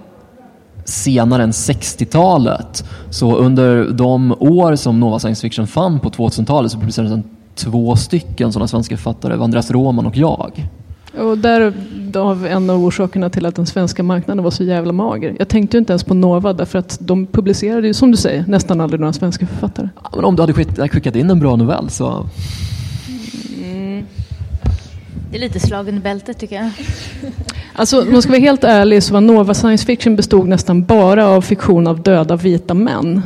senare 0.89 1.43
än 1.43 1.51
60-talet, 1.51 2.85
så 3.11 3.37
under 3.37 3.91
de 3.91 4.33
år 4.39 4.77
som 4.77 5.01
Nova 5.01 5.19
Science 5.19 5.41
Fiction 5.41 5.67
fann 5.67 6.01
på 6.01 6.11
2000-talet 6.11 6.73
så 6.73 6.79
publicerades 6.79 7.13
en 7.13 7.23
två 7.55 7.97
stycken 7.97 8.53
sådana 8.53 8.69
svenska 8.69 8.97
författare, 8.97 9.35
Andreas 9.45 9.71
Roman 9.71 10.07
och 10.07 10.17
jag. 10.17 10.69
Och 11.21 11.39
där 11.39 11.73
av 12.15 12.47
en 12.47 12.71
av 12.71 12.85
orsakerna 12.85 13.31
till 13.31 13.47
att 13.47 13.55
den 13.55 13.67
svenska 13.67 14.03
marknaden 14.03 14.45
var 14.45 14.51
så 14.51 14.65
jävla 14.65 14.93
mager. 14.93 15.37
Jag 15.39 15.49
tänkte 15.49 15.77
ju 15.77 15.79
inte 15.79 15.93
ens 15.93 16.05
på 16.05 16.15
Nova 16.15 16.53
därför 16.53 16.79
att 16.79 16.99
de 17.01 17.27
publicerade 17.27 17.87
ju 17.87 17.95
som 17.95 18.11
du 18.11 18.17
säger 18.17 18.45
nästan 18.49 18.81
aldrig 18.81 19.01
några 19.01 19.13
svenska 19.13 19.47
författare. 19.47 19.89
Ja, 20.03 20.11
Men 20.17 20.25
om 20.25 20.37
du 20.37 20.43
hade 20.43 20.53
skick- 20.53 20.89
skickat 20.93 21.17
in 21.17 21.31
en 21.31 21.41
bra 21.41 21.57
novell 21.57 21.91
så... 21.91 22.27
Det 25.31 25.37
är 25.37 25.41
lite 25.41 25.61
slag 25.61 25.89
under 25.89 26.03
bältet 26.03 26.39
tycker 26.39 26.57
jag. 26.57 26.71
Alltså, 27.73 28.03
om 28.03 28.13
man 28.13 28.23
ska 28.23 28.31
vara 28.31 28.41
helt 28.41 28.65
ärlig 28.65 29.03
så 29.03 29.13
var 29.13 29.21
Nova 29.21 29.55
Science 29.55 29.87
Fiction 29.87 30.17
bestod 30.17 30.49
nästan 30.49 30.85
bara 30.85 31.27
av 31.27 31.43
fiktion 31.43 31.87
av 31.87 32.03
döda 32.03 32.37
vita 32.37 32.75
män. 32.75 33.23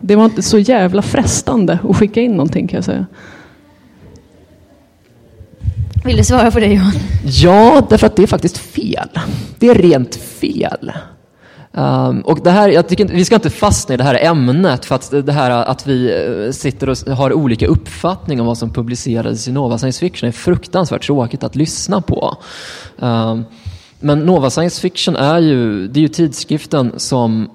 Det 0.00 0.16
var 0.16 0.24
inte 0.24 0.42
så 0.42 0.58
jävla 0.58 1.02
frestande 1.02 1.78
att 1.88 1.96
skicka 1.96 2.20
in 2.20 2.30
någonting 2.30 2.68
kan 2.68 2.76
jag 2.76 2.84
säga. 2.84 3.06
Vill 6.04 6.16
du 6.16 6.24
svara 6.24 6.50
på 6.50 6.60
det 6.60 6.66
Johan? 6.66 6.92
Ja, 7.24 7.86
därför 7.90 8.06
att 8.06 8.16
det 8.16 8.22
är 8.22 8.26
faktiskt 8.26 8.58
fel. 8.58 9.08
Det 9.58 9.68
är 9.68 9.74
rent 9.74 10.16
fel. 10.16 10.92
Um, 11.72 12.20
och 12.20 12.40
det 12.44 12.50
här, 12.50 12.68
jag 12.68 12.88
tycker, 12.88 13.04
vi 13.08 13.24
ska 13.24 13.34
inte 13.34 13.50
fastna 13.50 13.94
i 13.94 13.98
det 13.98 14.04
här 14.04 14.24
ämnet 14.24 14.84
för 14.84 14.94
att 14.94 15.26
det 15.26 15.32
här 15.32 15.50
att 15.50 15.86
vi 15.86 16.24
eh, 16.46 16.52
sitter 16.52 16.88
och 16.88 16.96
har 17.16 17.32
olika 17.32 17.66
uppfattning 17.66 18.40
om 18.40 18.46
vad 18.46 18.58
som 18.58 18.72
publicerades 18.72 19.48
i 19.48 19.52
Nova 19.52 19.78
Science 19.78 20.00
Fiction 20.00 20.28
är 20.28 20.32
fruktansvärt 20.32 21.06
tråkigt 21.06 21.44
att 21.44 21.56
lyssna 21.56 22.00
på. 22.00 22.36
Um, 22.96 23.44
men 24.00 24.18
Nova 24.18 24.50
Science 24.50 24.80
Fiction 24.80 25.16
är 25.16 25.38
ju, 25.38 25.88
det 25.88 26.00
är 26.00 26.02
ju 26.02 26.08
tidskriften 26.08 26.92
som 26.96 27.50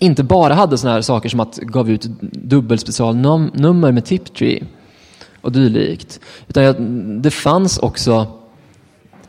inte 0.00 0.22
bara 0.24 0.54
hade 0.54 0.78
sådana 0.78 0.94
här 0.94 1.02
saker 1.02 1.28
som 1.28 1.40
att 1.40 1.56
gav 1.56 1.90
ut 1.90 2.06
dubbelspecialnummer 2.20 3.92
med 3.92 4.04
Tiptree 4.04 4.64
och 5.40 5.52
dylikt. 5.52 6.20
Utan 6.48 7.22
det 7.22 7.30
fanns 7.30 7.78
också 7.78 8.37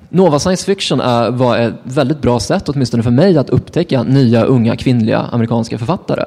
Nova 0.09 0.39
Science 0.39 0.65
Fiction 0.65 0.99
är, 0.99 1.31
var 1.31 1.57
ett 1.57 1.73
väldigt 1.83 2.21
bra 2.21 2.39
sätt, 2.39 2.69
åtminstone 2.69 3.03
för 3.03 3.11
mig, 3.11 3.37
att 3.37 3.49
upptäcka 3.49 4.03
nya 4.03 4.43
unga 4.43 4.77
kvinnliga 4.77 5.19
amerikanska 5.19 5.77
författare. 5.77 6.23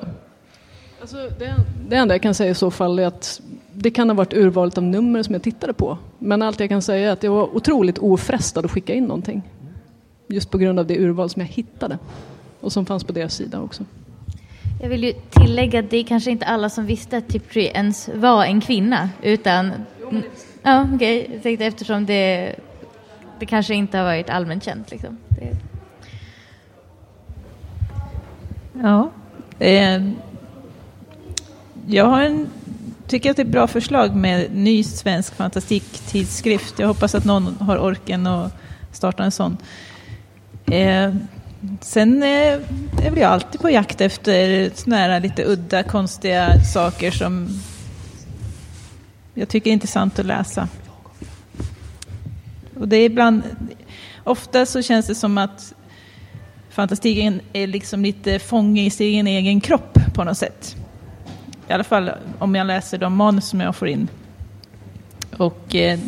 Alltså, 1.01 1.17
det, 1.39 1.55
det 1.89 1.97
enda 1.97 2.15
jag 2.15 2.23
kan 2.23 2.35
säga 2.35 2.51
i 2.51 2.55
så 2.55 2.71
fall 2.71 2.99
är 2.99 3.07
att 3.07 3.41
det 3.73 3.91
kan 3.91 4.09
ha 4.09 4.15
varit 4.15 4.33
urvalet 4.33 4.79
av 4.79 4.85
nummer 4.85 5.23
som 5.23 5.33
jag 5.35 5.43
tittade 5.43 5.73
på. 5.73 5.99
Men 6.19 6.43
allt 6.43 6.61
jag 6.61 6.69
kan 6.69 6.83
säga 6.83 7.09
är 7.09 7.13
att 7.13 7.23
jag 7.23 7.33
var 7.33 7.57
otroligt 7.57 7.99
ofrestad 7.99 8.65
att 8.65 8.71
skicka 8.71 8.95
in 8.95 9.05
någonting. 9.05 9.43
Just 10.29 10.51
på 10.51 10.59
grund 10.59 10.79
av 10.79 10.87
det 10.87 10.99
urval 10.99 11.31
som 11.31 11.41
jag 11.43 11.47
hittade. 11.47 11.99
Och 12.61 12.73
som 12.73 12.87
fanns 12.87 13.05
på 13.05 13.13
deras 13.13 13.35
sida 13.35 13.61
också. 13.61 13.85
Jag 14.83 14.89
vill 14.89 15.05
ju 15.05 15.13
tillägga 15.13 15.81
att 15.81 15.91
det 15.91 15.97
är 15.97 16.05
kanske 16.05 16.31
inte 16.31 16.47
alla 16.47 16.71
som 16.71 16.87
visste 16.87 17.17
att 17.17 17.29
Tiptree 17.29 17.71
ens 17.75 18.11
var 18.15 18.45
en 18.45 18.61
kvinna. 18.61 19.09
Utan... 19.23 19.73
Ja, 20.63 20.87
okej. 20.95 21.21
Okay. 21.21 21.35
Jag 21.35 21.43
tänkte 21.43 21.67
eftersom 21.67 22.07
det 22.07 22.55
det 23.43 23.47
kanske 23.47 23.75
inte 23.75 23.99
har 23.99 24.05
varit 24.05 24.31
allmänt 24.31 24.65
känt. 24.65 24.91
Liksom. 24.91 25.19
Det... 25.29 25.57
Ja. 28.83 29.11
Eh, 29.59 30.03
jag 31.87 32.05
har 32.05 32.23
en, 32.23 32.49
tycker 33.07 33.31
att 33.31 33.37
det 33.37 33.43
är 33.43 33.47
ett 33.47 33.53
bra 33.53 33.67
förslag 33.67 34.17
med 34.17 34.55
ny 34.55 34.85
svensk 34.85 35.35
fantastiktidskrift. 35.35 36.79
Jag 36.79 36.89
hoppas 36.89 37.15
att 37.15 37.25
någon 37.25 37.57
har 37.61 37.79
orken 37.79 38.27
att 38.27 38.53
starta 38.93 39.25
en 39.25 39.31
sån. 39.31 39.57
Eh, 40.67 41.15
sen 41.81 42.23
eh, 42.23 42.29
är 42.29 43.11
väl 43.11 43.19
jag 43.19 43.31
alltid 43.31 43.61
på 43.61 43.71
jakt 43.71 44.01
efter 44.01 44.71
såna 44.75 44.97
här 44.97 45.21
lite 45.21 45.45
udda, 45.45 45.83
konstiga 45.83 46.61
saker 46.61 47.11
som 47.11 47.49
jag 49.35 49.49
tycker 49.49 49.71
är 49.71 49.75
intressant 49.75 50.19
att 50.19 50.27
läsa. 50.27 50.69
Och 52.79 52.89
det 52.89 52.97
är 52.97 53.05
ibland, 53.07 53.43
ofta 54.25 54.67
så 54.67 54.83
känns 54.83 55.07
det 55.07 55.15
som 55.15 55.39
att 55.39 55.75
fantastiken 56.71 57.41
är 57.53 57.67
liksom 57.67 58.03
lite 58.03 58.39
fånge 58.39 58.83
i 58.83 58.91
sin 58.91 59.27
egen 59.27 59.61
kropp 59.61 59.99
på 60.15 60.25
något 60.25 60.39
sätt. 60.39 60.77
I 61.69 61.73
alla 61.73 61.85
fall 61.85 62.11
om 62.39 62.55
jag 62.55 62.67
läser 62.67 62.99
de 62.99 63.17
manus 63.17 63.49
som 63.49 63.61
jag 63.61 63.77
får 63.77 63.89
in. 63.89 64.09
Och 65.37 65.75
eh, 65.75 65.99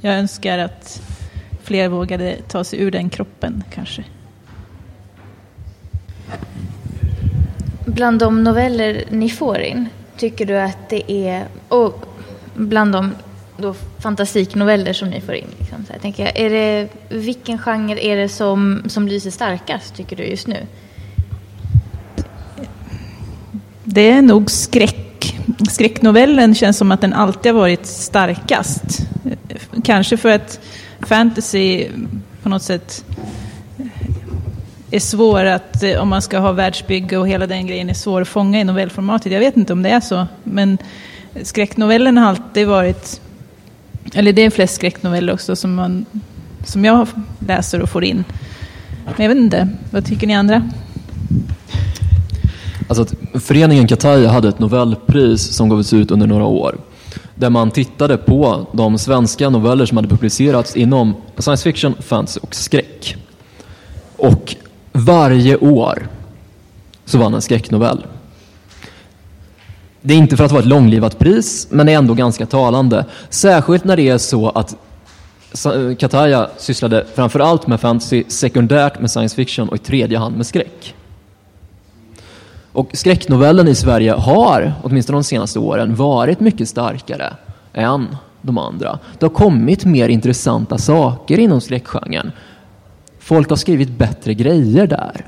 jag 0.00 0.14
önskar 0.14 0.58
att 0.58 1.02
fler 1.62 1.88
vågade 1.88 2.36
ta 2.48 2.64
sig 2.64 2.80
ur 2.80 2.90
den 2.90 3.10
kroppen 3.10 3.64
kanske. 3.74 4.04
Bland 7.86 8.18
de 8.18 8.44
noveller 8.44 9.04
ni 9.10 9.30
får 9.30 9.58
in, 9.58 9.88
tycker 10.16 10.46
du 10.46 10.58
att 10.58 10.88
det 10.88 11.12
är, 11.12 11.46
och 11.68 12.06
bland 12.54 12.92
de 12.92 13.14
då 13.58 13.74
fantastiknoveller 13.98 14.92
som 14.92 15.10
ni 15.10 15.20
får 15.20 15.34
in. 15.34 15.48
Liksom. 15.58 15.84
Så 15.86 15.92
jag 15.92 16.02
tänker, 16.02 16.38
är 16.38 16.50
det, 16.50 16.88
vilken 17.08 17.58
genre 17.58 17.98
är 18.00 18.16
det 18.16 18.28
som, 18.28 18.82
som 18.86 19.08
lyser 19.08 19.30
starkast 19.30 19.94
tycker 19.94 20.16
du 20.16 20.24
just 20.24 20.46
nu? 20.46 20.66
Det 23.84 24.10
är 24.10 24.22
nog 24.22 24.50
skräck. 24.50 25.38
Skräcknovellen 25.70 26.54
känns 26.54 26.76
som 26.78 26.92
att 26.92 27.00
den 27.00 27.12
alltid 27.12 27.52
har 27.52 27.60
varit 27.60 27.86
starkast. 27.86 28.82
Kanske 29.84 30.16
för 30.16 30.28
att 30.28 30.60
fantasy 31.00 31.88
på 32.42 32.48
något 32.48 32.62
sätt 32.62 33.04
är 34.90 35.00
svår 35.00 35.44
att, 35.44 35.82
eh, 35.82 36.00
om 36.00 36.08
man 36.08 36.22
ska 36.22 36.38
ha 36.38 36.52
världsbygge 36.52 37.16
och 37.16 37.28
hela 37.28 37.46
den 37.46 37.66
grejen 37.66 37.90
är 37.90 37.94
svår 37.94 38.20
att 38.20 38.28
fånga 38.28 38.60
i 38.60 38.64
novellformatet. 38.64 39.32
Jag 39.32 39.40
vet 39.40 39.56
inte 39.56 39.72
om 39.72 39.82
det 39.82 39.90
är 39.90 40.00
så, 40.00 40.26
men 40.44 40.78
skräcknovellen 41.42 42.18
har 42.18 42.28
alltid 42.28 42.66
varit 42.66 43.20
eller 44.14 44.32
det 44.32 44.44
är 44.44 44.50
flest 44.50 44.74
skräcknoveller 44.74 45.32
också 45.32 45.56
som, 45.56 45.74
man, 45.74 46.06
som 46.64 46.84
jag 46.84 47.08
läser 47.38 47.80
och 47.80 47.88
får 47.88 48.04
in. 48.04 48.24
Men 49.04 49.14
jag 49.18 49.28
vet 49.28 49.38
inte, 49.38 49.68
vad 49.90 50.06
tycker 50.06 50.26
ni 50.26 50.34
andra? 50.34 50.70
Alltså 52.88 53.06
föreningen 53.34 53.86
Kataya 53.86 54.28
hade 54.28 54.48
ett 54.48 54.58
novellpris 54.58 55.42
som 55.42 55.68
gavs 55.68 55.92
ut 55.92 56.10
under 56.10 56.26
några 56.26 56.44
år. 56.44 56.78
Där 57.34 57.50
man 57.50 57.70
tittade 57.70 58.16
på 58.16 58.66
de 58.72 58.98
svenska 58.98 59.50
noveller 59.50 59.86
som 59.86 59.96
hade 59.96 60.08
publicerats 60.08 60.76
inom 60.76 61.14
science 61.38 61.62
fiction, 61.62 61.94
fantasy 62.00 62.40
och 62.42 62.54
skräck. 62.54 63.16
Och 64.16 64.56
varje 64.92 65.56
år 65.56 66.08
så 67.04 67.18
vann 67.18 67.34
en 67.34 67.42
skräcknovell. 67.42 68.06
Det 70.02 70.14
är 70.14 70.18
inte 70.18 70.36
för 70.36 70.44
att 70.44 70.52
vara 70.52 70.62
ett 70.62 70.68
långlivat 70.68 71.18
pris, 71.18 71.68
men 71.70 71.86
det 71.86 71.92
är 71.92 71.98
ändå 71.98 72.14
ganska 72.14 72.46
talande. 72.46 73.04
Särskilt 73.30 73.84
när 73.84 73.96
det 73.96 74.08
är 74.08 74.18
så 74.18 74.48
att 74.48 74.76
eh, 75.66 75.96
Kataya 75.96 76.50
sysslade 76.56 77.06
framför 77.14 77.40
allt 77.40 77.66
med 77.66 77.80
fantasy, 77.80 78.24
sekundärt 78.28 79.00
med 79.00 79.10
science 79.10 79.36
fiction 79.36 79.68
och 79.68 79.76
i 79.76 79.78
tredje 79.78 80.18
hand 80.18 80.36
med 80.36 80.46
skräck. 80.46 80.94
Och 82.72 82.90
skräcknovellen 82.92 83.68
i 83.68 83.74
Sverige 83.74 84.12
har, 84.12 84.72
åtminstone 84.82 85.16
de 85.16 85.24
senaste 85.24 85.58
åren, 85.58 85.94
varit 85.94 86.40
mycket 86.40 86.68
starkare 86.68 87.34
än 87.72 88.16
de 88.42 88.58
andra. 88.58 88.98
Det 89.18 89.26
har 89.26 89.34
kommit 89.34 89.84
mer 89.84 90.08
intressanta 90.08 90.78
saker 90.78 91.38
inom 91.38 91.60
skräckgenren. 91.60 92.32
Folk 93.18 93.48
har 93.48 93.56
skrivit 93.56 93.98
bättre 93.98 94.34
grejer 94.34 94.86
där. 94.86 95.26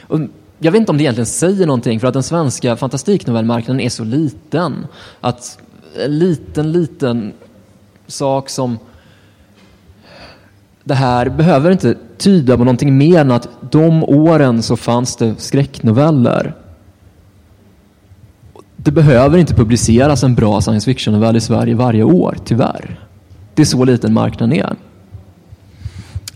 Och 0.00 0.20
jag 0.58 0.72
vet 0.72 0.80
inte 0.80 0.92
om 0.92 0.98
det 0.98 1.02
egentligen 1.02 1.26
säger 1.26 1.66
någonting 1.66 2.00
för 2.00 2.08
att 2.08 2.14
den 2.14 2.22
svenska 2.22 2.76
fantastiknovellmarknaden 2.76 3.80
är 3.80 3.88
så 3.88 4.04
liten. 4.04 4.86
Att 5.20 5.58
en 6.04 6.18
liten, 6.18 6.72
liten 6.72 7.32
sak 8.06 8.48
som 8.48 8.78
det 10.84 10.94
här 10.94 11.28
behöver 11.28 11.70
inte 11.70 11.96
tyda 12.18 12.56
på 12.56 12.64
någonting 12.64 12.98
mer 12.98 13.20
än 13.20 13.30
att 13.30 13.48
de 13.70 14.04
åren 14.04 14.62
så 14.62 14.76
fanns 14.76 15.16
det 15.16 15.34
skräcknoveller. 15.38 16.54
Det 18.76 18.90
behöver 18.90 19.38
inte 19.38 19.54
publiceras 19.54 20.22
en 20.22 20.34
bra 20.34 20.60
science 20.60 20.84
fiction-novell 20.84 21.36
i 21.36 21.40
Sverige 21.40 21.74
varje 21.74 22.02
år, 22.02 22.36
tyvärr. 22.44 23.00
Det 23.54 23.62
är 23.62 23.66
så 23.66 23.84
liten 23.84 24.12
marknaden 24.12 24.52
är. 24.52 24.76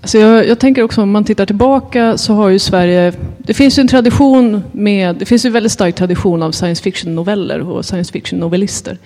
Alltså 0.02 0.18
jag, 0.18 0.48
jag, 0.48 0.58
tänker 0.58 0.82
också 0.82 1.02
om 1.02 1.10
man 1.10 1.24
tittar 1.24 1.46
tillbaka 1.46 2.18
så 2.18 2.34
har 2.34 2.48
ju 2.48 2.58
Sverige, 2.58 3.12
det 3.38 3.54
finns 3.54 3.78
ju 3.78 3.80
en 3.80 3.88
tradition 3.88 4.62
med, 4.72 5.16
det 5.16 5.24
finns 5.24 5.44
ju 5.44 5.46
en 5.46 5.52
väldigt 5.52 5.72
stark 5.72 5.94
tradition 5.94 6.42
av 6.42 6.52
science 6.52 6.82
fiction-noveller 6.82 7.60
och 7.60 7.84
science 7.84 8.12
fiction-novellister. 8.12 8.98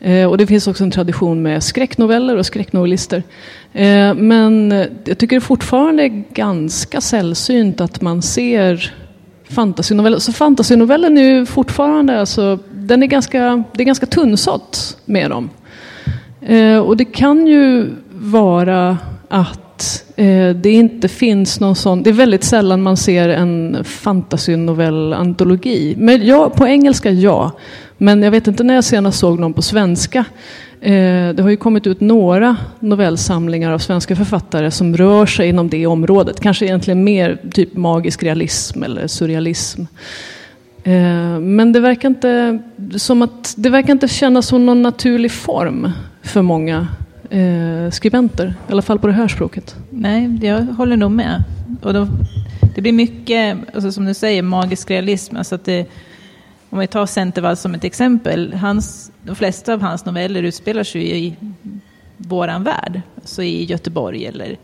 Eh, 0.00 0.26
och 0.26 0.38
det 0.38 0.46
finns 0.46 0.66
också 0.66 0.84
en 0.84 0.90
tradition 0.90 1.42
med 1.42 1.62
skräcknoveller 1.62 2.36
och 2.36 2.46
skräcknovellister. 2.46 3.22
Eh, 3.72 4.14
men 4.14 4.70
jag 5.04 5.18
tycker 5.18 5.36
det 5.36 5.40
fortfarande 5.40 6.02
är 6.02 6.24
ganska 6.34 7.00
sällsynt 7.00 7.80
att 7.80 8.00
man 8.00 8.22
ser 8.22 8.94
fantasynoveller. 9.50 10.18
Så 10.18 10.32
fantasynovellen 10.32 11.18
är 11.18 11.22
ju 11.22 11.46
fortfarande, 11.46 12.20
alltså, 12.20 12.58
den 12.72 13.02
är 13.02 13.06
ganska, 13.06 13.64
det 13.72 13.82
är 13.82 13.86
ganska 13.86 14.06
tunnsått 14.06 14.96
med 15.04 15.30
dem. 15.30 15.50
Eh, 16.40 16.78
och 16.78 16.96
det 16.96 17.04
kan 17.04 17.46
ju 17.46 17.90
vara 18.10 18.98
att 19.28 19.63
eh, 20.16 20.50
det 20.50 20.70
inte 20.70 21.08
finns 21.08 21.60
någon 21.60 21.76
sån, 21.76 22.02
det 22.02 22.10
är 22.10 22.14
väldigt 22.14 22.44
sällan 22.44 22.82
man 22.82 22.96
ser 22.96 23.28
en 23.28 23.84
fantasynovell-antologi. 23.84 25.94
Men 25.98 26.26
ja, 26.26 26.50
på 26.50 26.66
engelska 26.66 27.10
ja, 27.10 27.52
men 27.98 28.22
jag 28.22 28.30
vet 28.30 28.46
inte 28.46 28.62
när 28.62 28.74
jag 28.74 28.84
senast 28.84 29.18
såg 29.18 29.40
någon 29.40 29.52
på 29.52 29.62
svenska. 29.62 30.24
Eh, 30.80 31.28
det 31.34 31.42
har 31.42 31.50
ju 31.50 31.56
kommit 31.56 31.86
ut 31.86 32.00
några 32.00 32.56
novellsamlingar 32.80 33.72
av 33.72 33.78
svenska 33.78 34.16
författare 34.16 34.70
som 34.70 34.96
rör 34.96 35.26
sig 35.26 35.48
inom 35.48 35.68
det 35.68 35.86
området. 35.86 36.40
Kanske 36.40 36.64
egentligen 36.64 37.04
mer 37.04 37.38
typ 37.52 37.76
magisk 37.76 38.22
realism 38.22 38.82
eller 38.82 39.06
surrealism. 39.06 39.82
Eh, 40.84 41.40
men 41.40 41.72
det 41.72 41.80
verkar 41.80 42.08
inte 42.08 42.58
som 42.96 43.22
att 43.22 43.54
det 43.56 43.70
verkar 43.70 43.92
inte 43.92 44.08
kännas 44.08 44.46
som 44.46 44.66
någon 44.66 44.82
naturlig 44.82 45.32
form 45.32 45.92
för 46.22 46.42
många 46.42 46.88
eh, 47.34 47.90
skribenter, 47.90 48.54
i 48.68 48.72
alla 48.72 48.82
fall 48.82 48.98
på 48.98 49.06
det 49.06 49.12
här 49.12 49.28
språket. 49.28 49.76
Nej, 49.90 50.38
jag 50.42 50.62
håller 50.62 50.96
nog 50.96 51.10
med. 51.10 51.44
Och 51.82 51.94
då, 51.94 52.08
det 52.74 52.80
blir 52.80 52.92
mycket, 52.92 53.58
alltså 53.74 53.92
som 53.92 54.04
du 54.04 54.14
säger, 54.14 54.42
magisk 54.42 54.90
realism. 54.90 55.36
Alltså 55.36 55.54
att 55.54 55.64
det, 55.64 55.86
om 56.70 56.78
vi 56.78 56.86
tar 56.86 57.06
Centervall 57.06 57.56
som 57.56 57.74
ett 57.74 57.84
exempel, 57.84 58.54
hans, 58.54 59.12
de 59.22 59.36
flesta 59.36 59.72
av 59.72 59.82
hans 59.82 60.04
noveller 60.04 60.42
utspelar 60.42 60.84
sig 60.84 61.26
i 61.26 61.36
våran 62.16 62.64
värld, 62.64 63.00
alltså 63.16 63.42
i 63.42 63.64
Göteborg 63.64 64.26
eller 64.26 64.56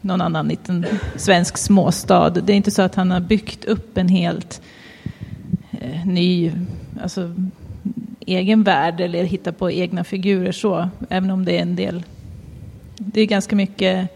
någon 0.00 0.20
annan 0.20 0.48
liten 0.48 0.86
svensk 1.16 1.58
småstad. 1.58 2.30
Det 2.30 2.52
är 2.52 2.56
inte 2.56 2.70
så 2.70 2.82
att 2.82 2.94
han 2.94 3.10
har 3.10 3.20
byggt 3.20 3.64
upp 3.64 3.98
en 3.98 4.08
helt 4.08 4.62
eh, 5.70 6.06
ny, 6.06 6.52
alltså 7.02 7.34
egen 8.26 8.62
värld 8.62 9.00
eller 9.00 9.24
hittat 9.24 9.58
på 9.58 9.70
egna 9.70 10.04
figurer 10.04 10.52
så, 10.52 10.88
även 11.08 11.30
om 11.30 11.44
det 11.44 11.56
är 11.56 11.62
en 11.62 11.76
del, 11.76 12.04
det 12.96 13.20
är 13.20 13.26
ganska 13.26 13.56
mycket, 13.56 14.08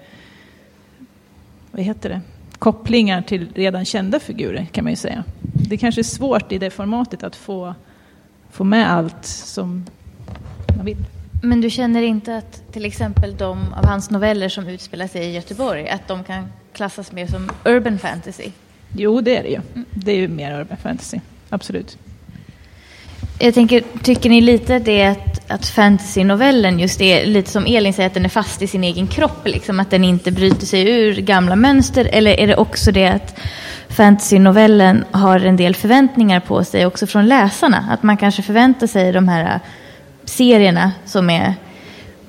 vad 1.71 1.83
heter 1.83 2.09
det, 2.09 2.21
kopplingar 2.59 3.23
till 3.23 3.49
redan 3.55 3.85
kända 3.85 4.21
figurer 4.21 4.67
kan 4.73 4.85
man 4.85 4.93
ju 4.93 4.97
säga. 4.97 5.25
Det 5.43 5.77
kanske 5.77 6.01
är 6.01 6.03
svårt 6.03 6.53
i 6.53 6.59
det 6.59 6.71
formatet 6.71 7.23
att 7.23 7.37
få, 7.37 7.75
få 8.51 8.65
med 8.65 8.93
allt 8.93 9.25
som 9.25 9.87
man 10.77 10.87
vill. 10.87 11.05
Men 11.43 11.61
du 11.61 11.71
känner 11.71 12.03
inte 12.03 12.37
att 12.37 12.73
till 12.73 12.85
exempel 12.85 13.37
de 13.37 13.73
av 13.73 13.87
hans 13.87 14.11
noveller 14.11 14.49
som 14.49 14.69
utspelar 14.69 15.07
sig 15.07 15.25
i 15.25 15.33
Göteborg, 15.33 15.89
att 15.89 16.09
de 16.09 16.25
kan 16.25 16.47
klassas 16.73 17.13
mer 17.13 17.27
som 17.27 17.51
urban 17.65 17.99
fantasy? 17.99 18.51
Jo, 18.97 19.21
det 19.21 19.37
är 19.37 19.43
det 19.43 19.49
ju. 19.49 19.61
Det 19.91 20.13
är 20.13 20.17
ju 20.17 20.29
mer 20.29 20.61
urban 20.61 20.77
fantasy, 20.77 21.21
absolut. 21.49 21.99
Jag 23.41 23.55
tänker, 23.55 23.83
tycker 24.03 24.31
ni 24.31 24.41
lite 24.41 24.79
det 24.79 25.05
att, 25.05 25.51
att 25.51 25.67
fantasy-novellen 25.67 26.79
just 26.79 27.01
är 27.01 27.27
lite 27.27 27.51
som 27.51 27.67
Elin 27.67 27.93
säger, 27.93 28.07
att 28.07 28.15
den 28.15 28.25
är 28.25 28.29
fast 28.29 28.63
i 28.63 28.67
sin 28.67 28.85
egen 28.85 29.07
kropp, 29.07 29.47
liksom, 29.47 29.81
att 29.81 29.91
den 29.91 30.05
inte 30.05 30.31
bryter 30.31 30.67
sig 30.67 30.91
ur 30.91 31.21
gamla 31.21 31.57
mönster? 31.57 32.09
Eller 32.13 32.41
är 32.41 32.47
det 32.47 32.57
också 32.57 32.93
det 32.93 33.07
att 33.07 33.39
fantasy-novellen 33.89 35.05
har 35.11 35.41
en 35.41 35.57
del 35.57 35.75
förväntningar 35.75 36.41
på 36.41 36.65
sig 36.65 36.87
också 36.87 37.07
från 37.07 37.27
läsarna? 37.27 37.89
Att 37.91 38.03
man 38.03 38.17
kanske 38.17 38.43
förväntar 38.43 38.87
sig 38.87 39.13
de 39.13 39.29
här 39.29 39.55
äh, 39.55 39.61
serierna 40.25 40.93
som 41.05 41.31
är 41.31 41.55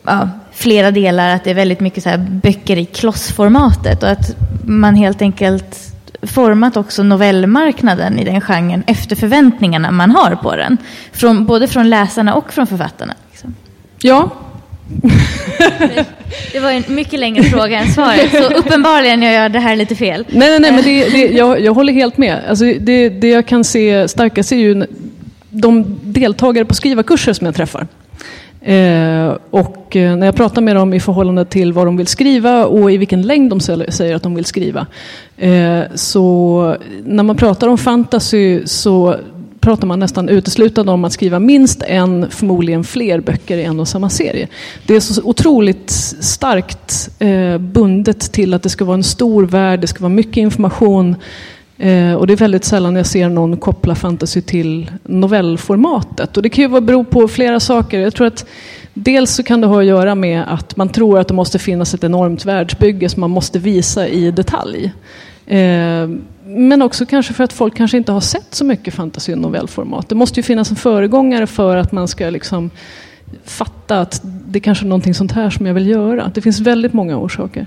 ja, 0.03 0.29
flera 0.51 0.91
delar, 0.91 1.35
att 1.35 1.43
det 1.43 1.49
är 1.49 1.55
väldigt 1.55 1.79
mycket 1.79 2.03
så 2.03 2.17
böcker 2.17 2.77
i 2.77 2.85
klossformatet 2.85 4.03
och 4.03 4.09
att 4.09 4.35
man 4.63 4.95
helt 4.95 5.21
enkelt 5.21 5.88
format 6.21 6.77
också 6.77 7.03
novellmarknaden 7.03 8.19
i 8.19 8.23
den 8.23 8.41
genren 8.41 8.83
efter 8.87 9.15
förväntningarna 9.15 9.91
man 9.91 10.11
har 10.11 10.35
på 10.35 10.55
den. 10.55 10.77
Från, 11.11 11.45
både 11.45 11.67
från 11.67 11.89
läsarna 11.89 12.33
och 12.33 12.53
från 12.53 12.67
författarna. 12.67 13.13
Liksom. 13.31 13.55
Ja. 14.01 14.29
det, 16.51 16.59
var 16.59 16.71
en 16.71 16.83
mycket 16.87 17.19
längre 17.19 17.43
fråga 17.43 17.79
än 17.79 17.87
svaret, 17.87 18.31
så 18.31 18.53
uppenbarligen 18.53 19.23
gör 19.23 19.31
jag 19.31 19.51
det 19.51 19.59
här 19.59 19.75
lite 19.75 19.95
fel. 19.95 20.25
Nej, 20.29 20.49
nej, 20.49 20.59
nej 20.59 20.71
men 20.71 20.83
det, 20.83 21.09
det, 21.09 21.37
jag, 21.37 21.61
jag 21.61 21.73
håller 21.73 21.93
helt 21.93 22.17
med. 22.17 22.41
Alltså 22.49 22.65
det, 22.79 23.09
det 23.09 23.29
jag 23.29 23.45
kan 23.45 23.63
se 23.63 24.07
starkast 24.07 24.51
är 24.51 24.55
ju 24.55 24.85
de 25.49 25.99
deltagare 26.03 26.65
på 26.65 26.75
skrivarkurser 26.75 27.33
som 27.33 27.45
jag 27.45 27.55
träffar. 27.55 27.87
Eh, 28.61 29.37
och 29.49 29.95
eh, 29.95 30.15
när 30.15 30.25
jag 30.25 30.35
pratar 30.35 30.61
med 30.61 30.75
dem 30.75 30.93
i 30.93 30.99
förhållande 30.99 31.45
till 31.45 31.73
vad 31.73 31.87
de 31.87 31.97
vill 31.97 32.07
skriva 32.07 32.65
och 32.65 32.91
i 32.91 32.97
vilken 32.97 33.21
längd 33.21 33.49
de 33.49 33.59
säger 33.59 34.15
att 34.15 34.23
de 34.23 34.35
vill 34.35 34.45
skriva. 34.45 34.87
Eh, 35.37 35.81
så 35.95 36.75
när 37.03 37.23
man 37.23 37.37
pratar 37.37 37.67
om 37.67 37.77
fantasy 37.77 38.61
så 38.65 39.15
pratar 39.59 39.87
man 39.87 39.99
nästan 39.99 40.29
uteslutande 40.29 40.91
om 40.91 41.05
att 41.05 41.13
skriva 41.13 41.39
minst 41.39 41.83
en, 41.83 42.29
förmodligen 42.29 42.83
fler 42.83 43.19
böcker 43.19 43.57
i 43.57 43.63
en 43.63 43.79
och 43.79 43.87
samma 43.87 44.09
serie. 44.09 44.47
Det 44.85 44.95
är 44.95 44.99
så 44.99 45.21
otroligt 45.23 45.89
starkt 46.19 47.09
eh, 47.19 47.57
bundet 47.57 48.19
till 48.31 48.53
att 48.53 48.63
det 48.63 48.69
ska 48.69 48.85
vara 48.85 48.97
en 48.97 49.03
stor 49.03 49.43
värld, 49.43 49.79
det 49.79 49.87
ska 49.87 49.99
vara 49.99 50.09
mycket 50.09 50.37
information. 50.37 51.15
Eh, 51.79 52.13
och 52.13 52.27
det 52.27 52.33
är 52.33 52.37
väldigt 52.37 52.63
sällan 52.63 52.95
jag 52.95 53.05
ser 53.05 53.29
någon 53.29 53.57
koppla 53.57 53.95
fantasy 53.95 54.41
till 54.41 54.91
novellformatet. 55.03 56.37
Och 56.37 56.43
det 56.43 56.49
kan 56.49 56.63
ju 56.63 56.81
bero 56.81 57.03
på 57.03 57.27
flera 57.27 57.59
saker. 57.59 57.99
Jag 57.99 58.15
tror 58.15 58.27
att 58.27 58.45
dels 58.93 59.31
så 59.31 59.43
kan 59.43 59.61
det 59.61 59.67
ha 59.67 59.79
att 59.79 59.85
göra 59.85 60.15
med 60.15 60.43
att 60.47 60.75
man 60.75 60.89
tror 60.89 61.19
att 61.19 61.27
det 61.27 61.33
måste 61.33 61.59
finnas 61.59 61.93
ett 61.93 62.03
enormt 62.03 62.45
världsbygge 62.45 63.09
som 63.09 63.21
man 63.21 63.29
måste 63.29 63.59
visa 63.59 64.07
i 64.07 64.31
detalj. 64.31 64.93
Eh, 65.45 66.09
men 66.43 66.81
också 66.81 67.05
kanske 67.05 67.33
för 67.33 67.43
att 67.43 67.53
folk 67.53 67.75
kanske 67.75 67.97
inte 67.97 68.11
har 68.11 68.21
sett 68.21 68.55
så 68.55 68.65
mycket 68.65 68.93
fantasy 68.93 69.31
i 69.31 69.35
novellformat. 69.35 70.09
Det 70.09 70.15
måste 70.15 70.39
ju 70.39 70.43
finnas 70.43 70.69
en 70.69 70.75
föregångare 70.75 71.47
för 71.47 71.77
att 71.77 71.91
man 71.91 72.07
ska 72.07 72.29
liksom 72.29 72.69
fatta 73.43 73.99
att 73.99 74.21
det 74.23 74.59
kanske 74.59 74.85
är 74.85 74.89
någonting 74.89 75.13
sånt 75.13 75.31
här 75.31 75.49
som 75.49 75.65
jag 75.65 75.73
vill 75.73 75.87
göra. 75.87 76.31
Det 76.33 76.41
finns 76.41 76.59
väldigt 76.59 76.93
många 76.93 77.17
orsaker. 77.17 77.65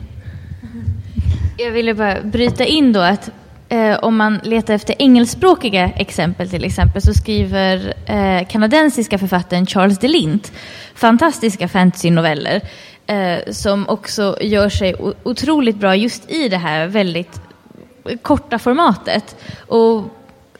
Jag 1.58 1.70
ville 1.70 1.94
bara 1.94 2.22
bryta 2.22 2.64
in 2.64 2.92
då 2.92 3.00
att 3.00 3.30
eh, 3.72 3.98
om 4.02 4.16
man 4.16 4.40
letar 4.42 4.74
efter 4.74 4.94
engelskspråkiga 4.98 5.90
exempel 5.96 6.50
till 6.50 6.64
exempel 6.64 7.02
så 7.02 7.14
skriver 7.14 7.94
eh, 8.06 8.46
kanadensiska 8.48 9.18
författaren 9.18 9.66
Charles 9.66 9.98
DeLint 9.98 10.52
fantastiska 10.94 11.68
fantasynoveller 11.68 12.60
eh, 13.06 13.52
som 13.52 13.88
också 13.88 14.36
gör 14.40 14.68
sig 14.68 14.94
otroligt 15.22 15.76
bra 15.76 15.96
just 15.96 16.30
i 16.30 16.48
det 16.48 16.56
här 16.56 16.86
väldigt 16.86 17.40
korta 18.22 18.58
formatet. 18.58 19.36
Och 19.66 20.04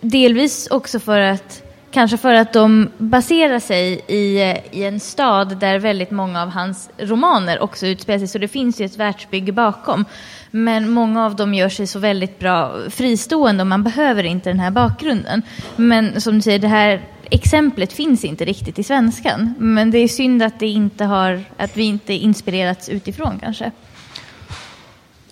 delvis 0.01 0.67
också 0.71 1.01
för 1.01 1.21
att 1.21 1.62
Kanske 1.93 2.17
för 2.17 2.35
att 2.35 2.53
de 2.53 2.89
baserar 2.99 3.61
sig 3.61 4.05
i, 4.09 4.41
i 4.71 4.85
en 4.85 5.01
stad 5.01 5.57
där 5.59 5.79
väldigt 5.79 6.11
många 6.11 6.43
av 6.43 6.49
hans 6.49 6.91
romaner 6.99 7.63
också 7.63 7.87
utspelar 7.87 8.19
sig, 8.19 8.29
så 8.29 8.39
det 8.39 8.49
finns 8.49 8.81
ju 8.81 8.85
ett 8.85 8.97
världsbygge 8.97 9.53
bakom. 9.53 10.05
Men 10.51 10.91
många 10.91 11.27
av 11.27 11.37
dem 11.37 11.55
gör 11.55 11.69
sig 11.69 11.87
så 11.87 11.99
väldigt 11.99 12.39
bra 12.39 12.75
fristående 12.91 13.63
och 13.63 13.67
man 13.67 13.83
behöver 13.83 14.25
inte 14.25 14.51
den 14.51 14.61
här 14.61 14.71
bakgrunden. 14.71 15.43
Men 15.77 16.21
som 16.21 16.35
du 16.35 16.43
säger, 16.43 16.59
det 16.59 16.69
här 16.69 17.03
exemplet 17.31 17.93
finns 17.93 18.25
inte 18.25 18.45
riktigt 18.45 18.79
i 18.79 18.83
svenskan. 18.83 19.55
Men 19.59 19.91
det 19.91 19.99
är 19.99 20.09
synd 20.09 20.43
att, 20.43 20.61
det 20.61 20.69
inte 20.69 21.05
har, 21.05 21.45
att 21.57 21.77
vi 21.77 21.83
inte 21.83 22.13
inspirerats 22.13 22.89
utifrån 22.89 23.39
kanske. 23.41 23.71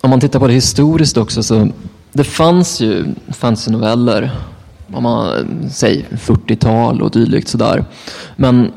Om 0.01 0.09
man 0.09 0.19
tittar 0.19 0.39
på 0.39 0.47
det 0.47 0.53
historiskt 0.53 1.17
också 1.17 1.43
så 1.43 1.69
det 2.11 2.23
fanns 2.23 2.81
ju 2.81 3.05
fantasynoveller 3.33 4.31
om 4.93 5.03
man 5.03 5.69
säger 5.69 6.05
40-tal 6.11 7.01
och 7.01 7.11
dylikt 7.11 7.47
sådär. 7.47 7.85
Men 8.35 8.71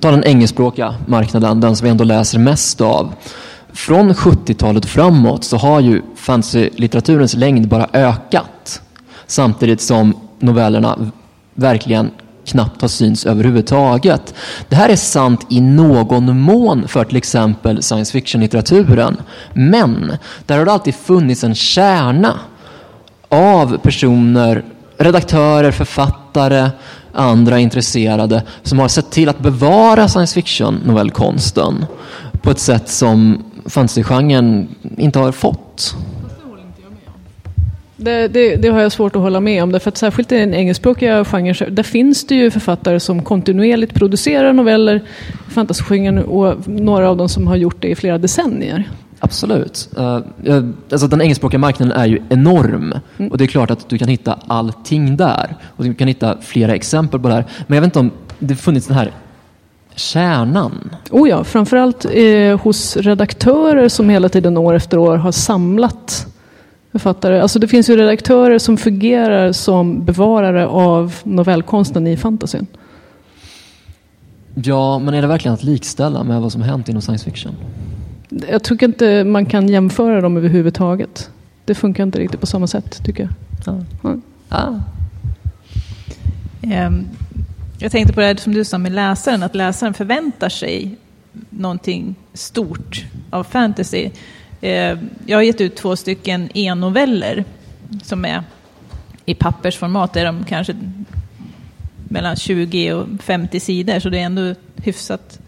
ta 0.00 0.10
den 0.10 0.24
engelskspråkiga 0.24 0.94
marknaden, 1.06 1.60
den 1.60 1.76
som 1.76 1.84
vi 1.84 1.90
ändå 1.90 2.04
läser 2.04 2.38
mest 2.38 2.80
av. 2.80 3.12
Från 3.72 4.12
70-talet 4.12 4.86
framåt 4.86 5.44
så 5.44 5.56
har 5.56 5.80
ju 5.80 6.02
fantasylitteraturens 6.16 7.34
längd 7.34 7.68
bara 7.68 7.88
ökat. 7.92 8.82
Samtidigt 9.26 9.80
som 9.80 10.14
novellerna 10.38 11.10
verkligen 11.54 12.10
knappt 12.44 12.80
har 12.80 12.88
synts 12.88 13.26
överhuvudtaget. 13.26 14.34
Det 14.68 14.76
här 14.76 14.88
är 14.88 14.96
sant 14.96 15.46
i 15.48 15.60
någon 15.60 16.40
mån 16.40 16.88
för 16.88 17.04
till 17.04 17.16
exempel 17.16 17.82
science 17.82 18.12
fiction-litteraturen. 18.12 19.16
Men 19.52 20.12
där 20.46 20.58
har 20.58 20.64
det 20.64 20.72
alltid 20.72 20.94
funnits 20.94 21.44
en 21.44 21.54
kärna 21.54 22.38
av 23.28 23.78
personer, 23.78 24.64
redaktörer, 25.00 25.70
författare, 25.70 26.70
andra 27.12 27.58
intresserade 27.58 28.42
som 28.62 28.78
har 28.78 28.88
sett 28.88 29.10
till 29.10 29.28
att 29.28 29.38
bevara 29.38 30.08
science 30.08 30.34
fiction-novellkonsten 30.34 31.86
på 32.42 32.50
ett 32.50 32.58
sätt 32.58 32.88
som 32.88 33.44
fantasygenren 33.66 34.68
inte 34.96 35.18
har 35.18 35.32
fått. 35.32 35.96
Det, 37.96 38.28
det, 38.28 38.56
det, 38.56 38.68
har 38.68 38.80
jag 38.80 38.92
svårt 38.92 39.16
att 39.16 39.22
hålla 39.22 39.40
med 39.40 39.62
om. 39.62 39.72
Därför 39.72 39.88
att 39.88 39.96
särskilt 39.96 40.32
i 40.32 40.38
den 40.38 40.54
engelskspråkiga 40.54 41.24
genren, 41.24 41.74
där 41.74 41.82
finns 41.82 42.26
det 42.26 42.34
ju 42.34 42.50
författare 42.50 43.00
som 43.00 43.22
kontinuerligt 43.22 43.94
producerar 43.94 44.52
noveller 44.52 44.96
i 44.96 45.50
fantasygenren 45.50 46.24
och 46.24 46.68
några 46.68 47.10
av 47.10 47.16
dem 47.16 47.28
som 47.28 47.46
har 47.46 47.56
gjort 47.56 47.82
det 47.82 47.88
i 47.88 47.94
flera 47.94 48.18
decennier. 48.18 48.88
Absolut. 49.20 49.88
Uh, 49.98 50.18
alltså 50.92 51.06
den 51.06 51.20
engelskspråkiga 51.20 51.58
marknaden 51.58 51.96
är 51.96 52.06
ju 52.06 52.22
enorm 52.28 52.94
mm. 53.18 53.30
och 53.32 53.38
det 53.38 53.44
är 53.44 53.48
klart 53.48 53.70
att 53.70 53.88
du 53.88 53.98
kan 53.98 54.08
hitta 54.08 54.38
allting 54.46 55.16
där. 55.16 55.56
Och 55.76 55.84
du 55.84 55.94
kan 55.94 56.08
hitta 56.08 56.38
flera 56.40 56.74
exempel 56.74 57.20
på 57.20 57.28
det 57.28 57.34
här. 57.34 57.44
Men 57.66 57.76
jag 57.76 57.82
vet 57.82 57.88
inte 57.88 57.98
om 57.98 58.10
det 58.38 58.56
funnits 58.56 58.86
den 58.86 58.96
här 58.96 59.12
kärnan? 59.94 60.90
Oh 61.10 61.28
ja, 61.28 61.44
framförallt 61.44 62.04
eh, 62.04 62.60
hos 62.60 62.96
redaktörer 62.96 63.88
som 63.88 64.08
hela 64.08 64.28
tiden 64.28 64.56
år 64.56 64.74
efter 64.74 64.98
år 64.98 65.16
har 65.16 65.32
samlat 65.32 66.26
författare. 66.92 67.40
Alltså 67.40 67.58
det 67.58 67.68
finns 67.68 67.90
ju 67.90 67.96
redaktörer 67.96 68.58
som 68.58 68.76
fungerar 68.76 69.52
som 69.52 70.04
bevarare 70.04 70.66
av 70.66 71.14
novellkonsten 71.22 72.06
i 72.06 72.16
fantasyn. 72.16 72.66
Ja, 74.54 74.98
men 74.98 75.14
är 75.14 75.22
det 75.22 75.28
verkligen 75.28 75.54
att 75.54 75.62
likställa 75.62 76.24
med 76.24 76.40
vad 76.40 76.52
som 76.52 76.62
hänt 76.62 76.88
inom 76.88 77.02
science 77.02 77.24
fiction? 77.24 77.54
Jag 78.30 78.62
tycker 78.62 78.86
inte 78.86 79.24
man 79.24 79.46
kan 79.46 79.68
jämföra 79.68 80.20
dem 80.20 80.36
överhuvudtaget. 80.36 81.30
Det 81.64 81.74
funkar 81.74 82.02
inte 82.02 82.18
riktigt 82.18 82.40
på 82.40 82.46
samma 82.46 82.66
sätt, 82.66 83.04
tycker 83.04 83.22
jag. 83.22 83.32
Ja. 83.66 83.84
Ja. 84.02 84.16
Ah. 84.48 84.74
Um, 86.86 87.08
jag 87.78 87.92
tänkte 87.92 88.12
på 88.12 88.20
det 88.20 88.40
som 88.40 88.54
du 88.54 88.64
sa 88.64 88.78
med 88.78 88.92
läsaren, 88.92 89.42
att 89.42 89.54
läsaren 89.54 89.94
förväntar 89.94 90.48
sig 90.48 90.96
någonting 91.50 92.14
stort 92.34 93.04
av 93.30 93.44
fantasy. 93.44 94.10
Uh, 94.62 94.98
jag 95.26 95.36
har 95.36 95.42
gett 95.42 95.60
ut 95.60 95.76
två 95.76 95.96
stycken 95.96 96.48
e-noveller 96.54 97.44
som 98.02 98.24
är 98.24 98.42
i 99.24 99.34
pappersformat, 99.34 100.12
där 100.12 100.24
de 100.24 100.44
kanske 100.44 100.76
mellan 102.08 102.36
20 102.36 102.92
och 102.92 103.06
50 103.22 103.60
sidor, 103.60 103.98
så 103.98 104.08
det 104.08 104.18
är 104.18 104.24
ändå 104.24 104.54
hyfsat 104.76 105.38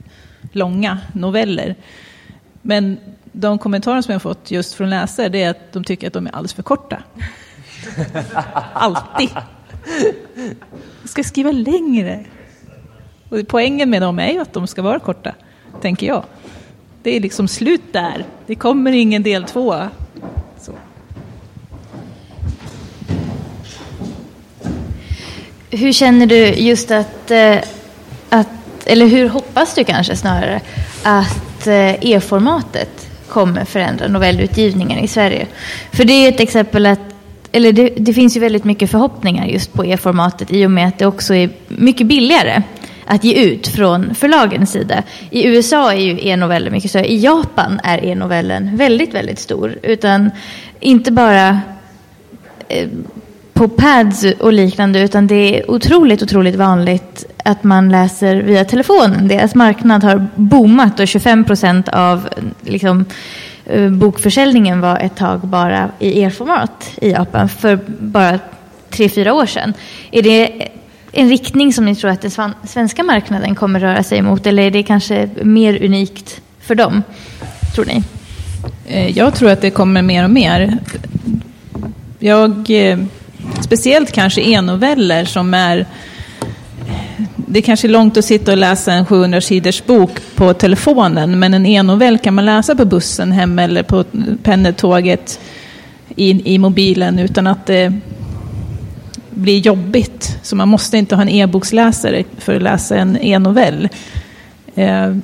långa 0.53 0.99
noveller. 1.13 1.75
Men 2.63 2.99
de 3.33 3.59
kommentarer 3.59 4.03
som 4.03 4.13
jag 4.13 4.15
har 4.15 4.21
fått 4.21 4.51
just 4.51 4.75
från 4.75 4.91
läsare, 4.91 5.29
det 5.29 5.43
är 5.43 5.51
att 5.51 5.73
de 5.73 5.85
tycker 5.85 6.07
att 6.07 6.13
de 6.13 6.27
är 6.27 6.31
alldeles 6.31 6.55
för 6.55 6.63
korta. 6.63 7.03
Alltid. 8.73 9.31
Jag 11.01 11.11
ska 11.11 11.25
skriva 11.25 11.51
längre. 11.51 12.25
Och 13.29 13.39
poängen 13.49 13.91
med 13.91 14.03
dem 14.03 14.19
är 14.19 14.33
ju 14.33 14.39
att 14.39 14.53
de 14.53 14.67
ska 14.67 14.83
vara 14.83 14.99
korta, 14.99 15.35
tänker 15.81 16.07
jag. 16.07 16.25
Det 17.03 17.17
är 17.17 17.21
liksom 17.21 17.49
slut 17.49 17.93
där. 17.93 18.25
Det 18.47 18.55
kommer 18.55 18.93
ingen 18.93 19.23
del 19.23 19.45
två. 19.45 19.75
Så. 20.61 20.73
Hur 25.71 25.93
känner 25.93 26.27
du 26.27 26.47
just 26.47 26.91
att, 26.91 27.31
eh, 27.31 27.59
att, 28.29 28.49
eller 28.85 29.07
hur 29.07 29.29
hoppas 29.29 29.75
du 29.75 29.85
kanske 29.85 30.17
snarare, 30.17 30.61
att 31.03 31.67
eh, 31.67 32.05
e-formatet 32.05 33.09
kommer 33.29 33.65
förändra 33.65 34.09
novellutgivningen 34.09 34.99
i 34.99 35.09
Sverige? 35.09 35.47
För 35.93 36.05
det 36.05 36.13
är 36.13 36.29
ett 36.29 36.41
exempel 36.41 36.87
att 36.87 37.01
eller 37.53 37.73
det, 37.73 37.89
det, 37.97 38.15
finns 38.15 38.37
ju 38.37 38.41
väldigt 38.41 38.65
mycket 38.65 38.91
förhoppningar 38.91 39.47
just 39.47 39.73
på 39.73 39.85
e-formatet 39.85 40.53
i 40.53 40.67
och 40.67 40.71
med 40.71 40.89
att 40.89 40.99
det 40.99 41.07
också 41.07 41.35
är 41.35 41.51
mycket 41.69 42.07
billigare 42.07 42.63
att 43.07 43.25
ge 43.25 43.35
ut 43.35 43.69
från 43.69 44.15
förlagens 44.15 44.73
sida. 44.73 45.03
I 45.31 45.47
USA 45.47 45.93
är 45.93 46.01
ju 46.01 46.29
e-noveller 46.29 46.71
mycket 46.71 46.91
större. 46.91 47.13
I 47.13 47.19
Japan 47.21 47.81
är 47.85 48.05
e-novellen 48.05 48.77
väldigt, 48.77 49.15
väldigt 49.15 49.39
stor. 49.39 49.79
Utan 49.83 50.31
inte 50.81 51.13
bara 51.13 51.61
eh, 52.69 52.89
på 53.63 53.69
pads 53.69 54.25
och 54.41 54.53
liknande 54.53 55.01
utan 55.01 55.27
det 55.27 55.59
är 55.59 55.71
otroligt, 55.71 56.23
otroligt 56.23 56.55
vanligt 56.55 57.25
att 57.45 57.65
man 57.65 57.89
läser 57.89 58.37
via 58.37 58.65
telefonen. 58.65 59.29
Deras 59.29 59.55
marknad 59.55 60.05
har 60.05 60.27
boomat 60.35 61.01
och 61.01 61.09
25 61.09 61.45
procent 61.45 61.89
av 61.89 62.29
liksom, 62.61 63.05
eh, 63.67 63.91
bokförsäljningen 63.91 64.81
var 64.81 64.99
ett 64.99 65.17
tag 65.17 65.41
bara 65.41 65.89
i 65.99 66.23
e-format 66.23 66.91
i 67.01 67.11
Japan 67.11 67.49
för 67.49 67.79
bara 67.99 68.39
tre, 68.91 69.09
fyra 69.09 69.35
år 69.35 69.47
sedan. 69.47 69.75
Är 70.11 70.23
det 70.23 70.69
en 71.13 71.29
riktning 71.29 71.73
som 71.73 71.85
ni 71.85 71.97
tror 71.97 72.11
att 72.11 72.21
den 72.21 72.55
svenska 72.65 73.03
marknaden 73.03 73.55
kommer 73.55 73.81
röra 73.81 74.03
sig 74.03 74.23
mot 74.23 74.47
eller 74.47 74.63
är 74.63 74.71
det 74.71 74.83
kanske 74.83 75.29
mer 75.43 75.85
unikt 75.85 76.41
för 76.61 76.75
dem, 76.75 77.03
tror 77.75 77.85
ni? 77.85 78.03
Eh, 78.87 79.19
jag 79.19 79.35
tror 79.35 79.51
att 79.51 79.61
det 79.61 79.71
kommer 79.71 80.03
mer 80.03 80.25
och 80.25 80.31
mer. 80.31 80.79
Jag, 82.19 82.71
eh, 82.71 82.99
speciellt 83.65 84.13
kanske 84.13 84.41
e-noveller 84.41 85.25
som 85.25 85.55
är 85.55 85.87
det 87.37 87.59
är 87.59 87.63
kanske 87.63 87.87
är 87.87 87.91
långt 87.91 88.17
att 88.17 88.25
sitta 88.25 88.53
och 88.53 88.59
läsa 88.59 88.93
en 88.93 89.07
700 89.07 89.41
sidors 89.41 89.85
bok 89.85 90.11
på 90.35 90.55
telefonen, 90.55 91.39
men 91.39 91.55
en 91.55 91.67
e-novell 91.67 92.19
kan 92.19 92.35
man 92.35 92.45
läsa 92.45 92.75
på 92.75 92.85
bussen 92.85 93.33
hem 93.33 93.59
eller 93.59 93.83
på 93.83 94.05
pendeltåget 94.43 95.41
i, 96.17 96.55
i 96.55 96.59
mobilen 96.59 97.19
utan 97.19 97.47
att 97.47 97.67
det 97.67 97.93
blir 99.31 99.59
jobbigt. 99.59 100.39
Så 100.43 100.57
man 100.57 100.69
måste 100.69 100.99
inte 100.99 101.15
ha 101.15 101.23
en 101.23 101.29
e-boksläsare 101.29 102.25
för 102.39 102.57
att 102.57 102.63
läsa 102.63 102.97
en 102.97 103.19
e-novell. 103.21 103.89
Eh, 104.75 105.17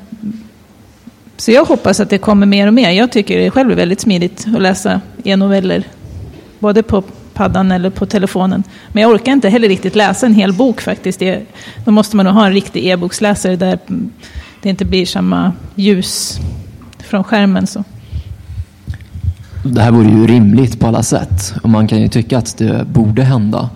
så 1.36 1.50
jag 1.50 1.64
hoppas 1.64 2.00
att 2.00 2.10
det 2.10 2.18
kommer 2.18 2.46
mer 2.46 2.66
och 2.66 2.74
mer. 2.74 2.90
Jag 2.90 3.12
tycker 3.12 3.38
det 3.38 3.50
själv 3.50 3.70
är 3.70 3.76
väldigt 3.76 4.00
smidigt 4.00 4.46
att 4.56 4.62
läsa 4.62 5.00
e-noveller. 5.24 5.84
Både 6.58 6.82
på 6.82 7.02
paddan 7.38 7.72
eller 7.72 7.90
på 7.90 8.06
telefonen. 8.06 8.62
Men 8.92 9.02
jag 9.02 9.12
orkar 9.12 9.32
inte 9.32 9.48
heller 9.48 9.68
riktigt 9.68 9.94
läsa 9.94 10.26
en 10.26 10.34
hel 10.34 10.52
bok 10.52 10.80
faktiskt. 10.80 11.22
då 11.84 11.90
måste 11.90 12.16
man 12.16 12.26
nog 12.26 12.34
ha 12.34 12.46
en 12.46 12.52
riktig 12.52 12.86
e-boksläsare 12.86 13.56
där 13.56 13.78
det 14.62 14.68
inte 14.68 14.84
blir 14.84 15.06
samma 15.06 15.52
ljus 15.74 16.38
från 16.98 17.24
skärmen. 17.24 17.66
Så. 17.66 17.84
Det 19.62 19.80
här 19.80 19.90
vore 19.90 20.08
ju 20.08 20.26
rimligt 20.26 20.80
på 20.80 20.86
alla 20.86 21.02
sätt 21.02 21.54
och 21.62 21.68
man 21.68 21.88
kan 21.88 22.00
ju 22.00 22.08
tycka 22.08 22.38
att 22.38 22.58
det 22.58 22.84
borde 22.84 23.22
hända. 23.22 23.70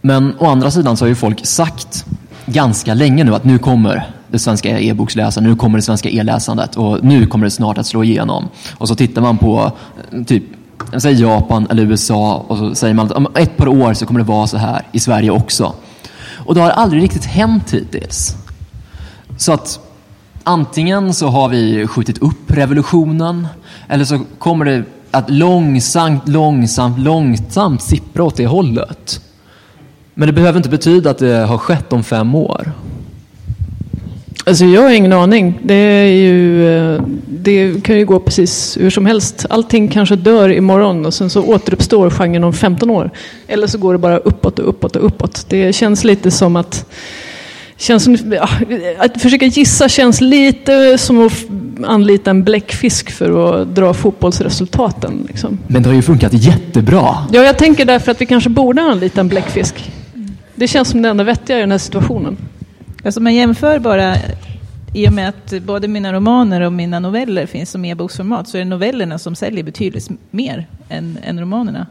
Men 0.00 0.34
å 0.38 0.46
andra 0.46 0.70
sidan 0.70 0.96
så 0.96 1.04
har 1.04 1.08
ju 1.08 1.14
folk 1.14 1.46
sagt 1.46 2.04
ganska 2.46 2.94
länge 2.94 3.24
nu 3.24 3.34
att 3.34 3.44
nu 3.44 3.58
kommer 3.58 4.10
det 4.28 4.38
svenska 4.38 4.80
e-boksläsandet, 4.80 5.50
nu 5.50 5.56
kommer 5.56 5.78
det 5.78 5.82
svenska 5.82 6.08
e-läsandet 6.08 6.76
och 6.76 7.04
nu 7.04 7.26
kommer 7.26 7.44
det 7.44 7.50
snart 7.50 7.78
att 7.78 7.86
slå 7.86 8.04
igenom. 8.04 8.48
Och 8.78 8.88
så 8.88 8.94
tittar 8.94 9.22
man 9.22 9.38
på 9.38 9.72
typ 10.26 10.44
säg 10.98 11.20
Japan 11.20 11.66
eller 11.70 11.82
USA 11.82 12.44
och 12.48 12.58
så 12.58 12.74
säger 12.74 12.94
man 12.94 13.06
att 13.06 13.12
om 13.12 13.28
ett 13.34 13.56
par 13.56 13.68
år 13.68 13.94
så 13.94 14.06
kommer 14.06 14.20
det 14.20 14.26
vara 14.26 14.46
så 14.46 14.56
här 14.56 14.82
i 14.92 15.00
Sverige 15.00 15.30
också. 15.30 15.74
Och 16.46 16.54
det 16.54 16.60
har 16.60 16.70
aldrig 16.70 17.02
riktigt 17.02 17.24
hänt 17.24 17.74
hittills. 17.74 18.36
Så 19.38 19.52
att 19.52 19.80
antingen 20.44 21.14
så 21.14 21.28
har 21.28 21.48
vi 21.48 21.86
skjutit 21.86 22.18
upp 22.18 22.50
revolutionen 22.50 23.48
eller 23.88 24.04
så 24.04 24.20
kommer 24.38 24.64
det 24.64 24.84
att 25.10 25.30
långsamt, 25.30 26.28
långsamt, 26.28 26.98
långsamt 26.98 27.82
sippra 27.82 28.24
åt 28.24 28.36
det 28.36 28.46
hållet. 28.46 29.20
Men 30.14 30.26
det 30.26 30.32
behöver 30.32 30.56
inte 30.56 30.68
betyda 30.68 31.10
att 31.10 31.18
det 31.18 31.36
har 31.36 31.58
skett 31.58 31.92
om 31.92 32.04
fem 32.04 32.34
år. 32.34 32.72
Alltså 34.46 34.64
jag 34.64 34.82
har 34.82 34.90
ingen 34.90 35.12
aning. 35.12 35.58
Det, 35.62 35.74
är 35.74 36.12
ju, 36.12 36.68
eh, 36.76 37.02
det 37.46 37.82
kan 37.82 37.98
ju 37.98 38.04
gå 38.04 38.20
precis 38.20 38.76
hur 38.80 38.90
som 38.90 39.06
helst. 39.06 39.46
Allting 39.50 39.88
kanske 39.88 40.16
dör 40.16 40.48
imorgon 40.48 41.06
och 41.06 41.14
sen 41.14 41.30
så 41.30 41.42
återuppstår 41.42 42.10
genren 42.10 42.44
om 42.44 42.52
15 42.52 42.90
år. 42.90 43.10
Eller 43.48 43.66
så 43.66 43.78
går 43.78 43.92
det 43.92 43.98
bara 43.98 44.18
uppåt 44.18 44.58
och 44.58 44.68
uppåt 44.68 44.96
och 44.96 45.06
uppåt. 45.06 45.46
Det 45.48 45.72
känns 45.72 46.04
lite 46.04 46.30
som 46.30 46.56
att 46.56 46.86
Känns 47.78 48.04
som, 48.04 48.32
ja, 48.32 48.48
att 48.98 49.22
försöka 49.22 49.46
gissa 49.46 49.88
känns 49.88 50.20
lite 50.20 50.98
som 50.98 51.26
att 51.26 51.32
anlita 51.86 52.30
en 52.30 52.44
bläckfisk 52.44 53.10
för 53.10 53.60
att 53.60 53.74
dra 53.74 53.94
fotbollsresultaten. 53.94 55.26
Liksom. 55.28 55.58
Men 55.66 55.82
det 55.82 55.88
har 55.88 55.96
ju 55.96 56.02
funkat 56.02 56.32
jättebra. 56.32 57.26
Ja, 57.32 57.42
jag 57.42 57.58
tänker 57.58 57.84
därför 57.84 58.12
att 58.12 58.20
vi 58.20 58.26
kanske 58.26 58.50
borde 58.50 58.82
anlita 58.82 59.20
en 59.20 59.28
bläckfisk. 59.28 59.92
Det 60.54 60.68
känns 60.68 60.88
som 60.88 61.02
det 61.02 61.08
enda 61.08 61.24
vettiga 61.24 61.56
i 61.56 61.60
den 61.60 61.70
här 61.70 61.78
situationen. 61.78 62.36
Alltså 63.04 63.20
man 63.20 63.34
jämför 63.34 63.78
bara, 63.78 64.16
i 64.92 65.08
och 65.08 65.12
med 65.12 65.28
att 65.28 65.62
både 65.62 65.88
mina 65.88 66.12
romaner 66.12 66.60
och 66.60 66.72
mina 66.72 66.98
noveller 66.98 67.46
finns 67.46 67.70
som 67.70 67.84
e-boksformat, 67.84 68.48
så 68.48 68.56
är 68.56 68.58
det 68.58 68.70
novellerna 68.70 69.18
som 69.18 69.34
säljer 69.34 69.64
betydligt 69.64 70.10
mer 70.30 70.66
än, 70.88 71.18
än 71.22 71.40
romanerna. 71.40 71.86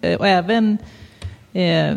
Eh, 0.00 0.18
och 0.18 0.28
även 0.28 0.78
eh, 1.52 1.96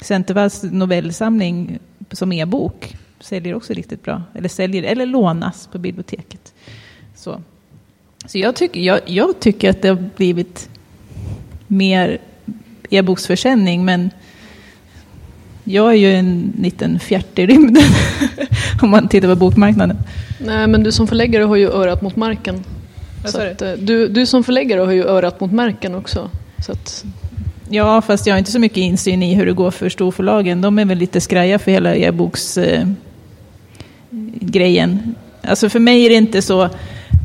Centervalls 0.00 0.62
novellsamling 0.62 1.78
som 2.10 2.32
e-bok 2.32 2.96
säljer 3.20 3.54
också 3.54 3.72
riktigt 3.72 4.02
bra. 4.02 4.22
Eller 4.34 4.48
säljer, 4.48 4.82
eller 4.82 5.06
lånas 5.06 5.66
på 5.72 5.78
biblioteket. 5.78 6.54
Så, 7.14 7.42
så 8.26 8.38
jag, 8.38 8.56
tycker, 8.56 8.80
jag, 8.80 9.00
jag 9.06 9.40
tycker 9.40 9.70
att 9.70 9.82
det 9.82 9.88
har 9.88 10.08
blivit 10.16 10.68
mer 11.66 12.18
e-boksförsäljning, 12.90 13.84
men 13.84 14.10
jag 15.64 15.90
är 15.90 15.96
ju 15.96 16.14
en 16.14 16.52
liten 16.58 16.98
fjärt 16.98 17.38
i 17.38 17.46
rymden 17.46 17.84
om 18.82 18.90
man 18.90 19.08
tittar 19.08 19.28
på 19.28 19.36
bokmarknaden. 19.36 19.98
Nej, 20.38 20.66
men 20.66 20.82
du 20.82 20.92
som 20.92 21.06
förläggare 21.06 21.44
har 21.44 21.56
ju 21.56 21.70
örat 21.70 22.02
mot 22.02 22.16
marken. 22.16 22.64
Så 23.24 23.40
att, 23.40 23.62
eh, 23.62 23.72
du, 23.72 24.08
du 24.08 24.26
som 24.26 24.44
förläggare 24.44 24.80
har 24.80 24.92
ju 24.92 25.04
örat 25.04 25.40
mot 25.40 25.52
marken 25.52 25.94
också. 25.94 26.30
Så 26.66 26.72
att... 26.72 27.04
Ja, 27.68 28.02
fast 28.02 28.26
jag 28.26 28.34
har 28.34 28.38
inte 28.38 28.50
så 28.50 28.58
mycket 28.58 28.78
insyn 28.78 29.22
i 29.22 29.34
hur 29.34 29.46
det 29.46 29.52
går 29.52 29.70
för 29.70 29.88
storförlagen. 29.88 30.60
De 30.60 30.78
är 30.78 30.84
väl 30.84 30.98
lite 30.98 31.20
skraja 31.20 31.58
för 31.58 31.70
hela 31.70 31.94
e-boksgrejen. 31.94 32.96
Eh, 35.42 35.50
alltså 35.50 35.68
för 35.68 35.78
mig 35.78 36.04
är 36.04 36.08
det 36.08 36.14
inte 36.14 36.42
så 36.42 36.70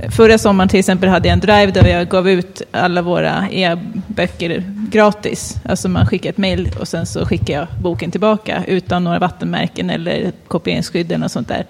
Förra 0.10 0.38
sommaren 0.38 0.70
till 0.70 0.80
exempel 0.80 1.10
hade 1.10 1.28
jag 1.28 1.34
en 1.34 1.40
drive 1.40 1.72
där 1.72 1.88
jag 1.88 2.10
gav 2.10 2.30
ut 2.30 2.62
alla 2.72 3.02
våra 3.02 3.50
e-böcker 3.52 4.64
gratis. 4.92 5.56
Alltså 5.66 5.90
man 5.90 6.08
skickar 6.08 6.30
ett 6.30 6.38
mail 6.38 6.72
och 6.80 6.88
sen 6.88 7.06
så 7.06 7.26
skickar 7.26 7.54
jag 7.54 7.68
boken 7.82 8.12
tillbaka 8.12 8.64
utan 8.68 9.04
några 9.04 9.20
vattenmärken 9.20 9.90
eller 9.90 10.32
kopieringsskydd 10.48 11.12
eller 11.12 11.28
sånt 11.28 11.48
där. 11.48 11.66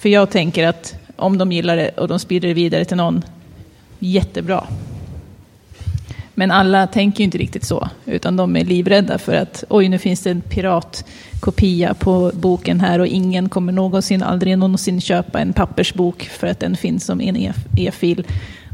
För 0.00 0.08
jag 0.08 0.30
tänker 0.30 0.66
att 0.66 0.94
om 1.16 1.38
de 1.38 1.52
gillar 1.52 1.76
det 1.76 1.90
och 1.90 2.08
de 2.08 2.18
sprider 2.18 2.48
det 2.48 2.54
vidare 2.54 2.84
till 2.84 2.96
någon, 2.96 3.22
jättebra. 3.98 4.64
Men 6.38 6.50
alla 6.50 6.86
tänker 6.86 7.18
ju 7.18 7.24
inte 7.24 7.38
riktigt 7.38 7.64
så, 7.64 7.88
utan 8.06 8.36
de 8.36 8.56
är 8.56 8.64
livrädda 8.64 9.18
för 9.18 9.34
att 9.34 9.64
oj, 9.68 9.88
nu 9.88 9.98
finns 9.98 10.20
det 10.20 10.30
en 10.30 10.40
piratkopia 10.40 11.94
på 11.94 12.32
boken 12.34 12.80
här 12.80 12.98
och 12.98 13.06
ingen 13.06 13.48
kommer 13.48 13.72
någonsin, 13.72 14.22
aldrig 14.22 14.58
någonsin 14.58 15.00
köpa 15.00 15.40
en 15.40 15.52
pappersbok 15.52 16.22
för 16.22 16.46
att 16.46 16.60
den 16.60 16.76
finns 16.76 17.04
som 17.04 17.20
en 17.20 17.36
e- 17.36 17.52
e-fil. 17.76 18.26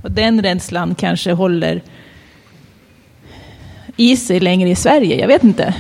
Och 0.03 0.11
den 0.11 0.43
rädslan 0.43 0.95
kanske 0.95 1.33
håller 1.33 1.83
i 3.97 4.17
sig 4.17 4.41
längre 4.41 4.71
i 4.71 4.75
Sverige, 4.75 5.21
jag 5.21 5.29
vet 5.29 5.45
inte. 5.45 5.75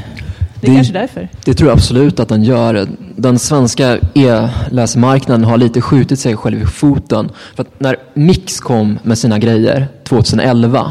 Det 0.60 0.66
är 0.66 0.70
det, 0.70 0.76
kanske 0.76 0.92
därför. 0.92 1.28
Det 1.44 1.54
tror 1.54 1.68
jag 1.68 1.76
absolut 1.76 2.20
att 2.20 2.28
den 2.28 2.44
gör. 2.44 2.88
Den 3.16 3.38
svenska 3.38 3.98
e-läsmarknaden 4.14 5.44
har 5.44 5.58
lite 5.58 5.80
skjutit 5.80 6.20
sig 6.20 6.36
själv 6.36 6.62
i 6.62 6.66
foten. 6.66 7.30
För 7.56 7.62
att 7.62 7.80
när 7.80 7.96
Mix 8.14 8.60
kom 8.60 8.98
med 9.02 9.18
sina 9.18 9.38
grejer 9.38 9.88
2011 10.04 10.90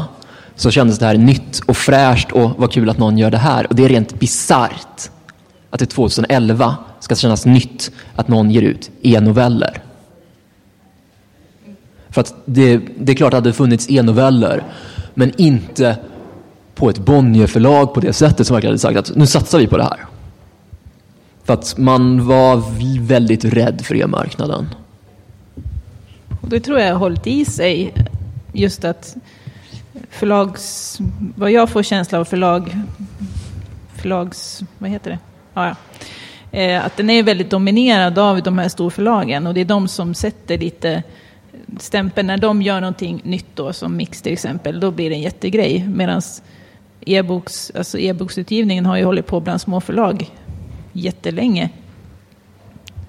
så 0.56 0.70
kändes 0.70 0.98
det 0.98 1.06
här 1.06 1.16
nytt 1.16 1.60
och 1.66 1.76
fräscht 1.76 2.32
och 2.32 2.50
vad 2.56 2.72
kul 2.72 2.90
att 2.90 2.98
någon 2.98 3.18
gör 3.18 3.30
det 3.30 3.38
här. 3.38 3.66
Och 3.66 3.74
det 3.74 3.84
är 3.84 3.88
rent 3.88 4.20
bisarrt 4.20 5.10
att 5.70 5.80
det 5.80 5.86
2011 5.86 6.76
ska 7.00 7.14
kännas 7.14 7.46
nytt 7.46 7.90
att 8.16 8.28
någon 8.28 8.50
ger 8.50 8.62
ut 8.62 8.90
e-noveller. 9.02 9.82
För 12.08 12.20
att 12.20 12.34
det, 12.44 12.80
det 12.98 13.12
är 13.12 13.16
klart 13.16 13.34
att 13.34 13.44
det 13.44 13.48
hade 13.48 13.52
funnits 13.52 13.90
e-noveller, 13.90 14.64
men 15.14 15.32
inte 15.36 15.96
på 16.74 16.90
ett 16.90 16.98
Bonnierförlag 16.98 17.94
på 17.94 18.00
det 18.00 18.12
sättet 18.12 18.46
som 18.46 18.54
verkligen 18.54 18.70
hade 18.70 18.78
sagt 18.78 18.98
att 18.98 19.16
nu 19.16 19.26
satsar 19.26 19.58
vi 19.58 19.66
på 19.66 19.76
det 19.76 19.82
här. 19.82 20.06
För 21.44 21.54
att 21.54 21.78
man 21.78 22.26
var 22.26 22.62
väldigt 23.00 23.44
rädd 23.44 23.80
för 23.84 23.96
e-marknaden. 23.96 24.66
Och 26.40 26.48
det 26.48 26.60
tror 26.60 26.78
jag 26.78 26.92
har 26.92 26.98
hållit 26.98 27.26
i 27.26 27.44
sig 27.44 27.94
just 28.52 28.84
att 28.84 29.16
förlags... 30.10 30.98
Vad 31.36 31.50
jag 31.50 31.70
får 31.70 31.82
känsla 31.82 32.18
av 32.18 32.24
förlag... 32.24 32.76
Förlags... 33.96 34.62
Vad 34.78 34.90
heter 34.90 35.10
det? 35.10 35.18
Ah, 35.54 35.66
ja. 35.66 35.74
Eh, 36.58 36.84
att 36.84 36.96
den 36.96 37.10
är 37.10 37.22
väldigt 37.22 37.50
dominerad 37.50 38.18
av 38.18 38.42
de 38.42 38.58
här 38.58 38.68
storförlagen 38.68 39.46
och 39.46 39.54
det 39.54 39.60
är 39.60 39.64
de 39.64 39.88
som 39.88 40.14
sätter 40.14 40.58
lite 40.58 41.02
stämpeln. 41.78 42.26
När 42.26 42.36
de 42.36 42.62
gör 42.62 42.80
någonting 42.80 43.20
nytt 43.24 43.46
då, 43.54 43.72
som 43.72 43.96
Mix 43.96 44.22
till 44.22 44.32
exempel, 44.32 44.80
då 44.80 44.90
blir 44.90 45.10
det 45.10 45.16
en 45.16 45.22
jättegrej. 45.22 45.88
Medan 45.88 46.22
e-boks, 47.00 47.72
alltså 47.74 47.98
e-boksutgivningen 47.98 48.86
har 48.86 48.96
ju 48.96 49.04
hållit 49.04 49.26
på 49.26 49.40
bland 49.40 49.60
småförlag 49.60 50.30
jättelänge. 50.92 51.70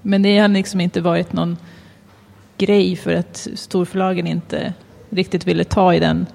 Men 0.01 0.21
det 0.21 0.37
har 0.37 0.47
liksom 0.47 0.81
inte 0.81 1.01
varit 1.01 1.33
någon 1.33 1.57
grej 2.57 2.95
för 2.95 3.13
att 3.13 3.47
storförlagen 3.55 4.27
inte 4.27 4.73
riktigt 5.09 5.47
ville 5.47 5.63
ta 5.63 5.93
i 5.93 5.99
den 5.99 6.25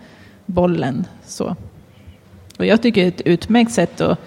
bollen. 0.47 1.07
Så. 1.26 1.57
Och 2.59 2.66
jag 2.66 2.82
tycker 2.82 3.01
det 3.01 3.07
är 3.07 3.12
ett 3.12 3.26
utmärkt 3.26 3.72
sätt 3.72 4.01
att 4.01 4.18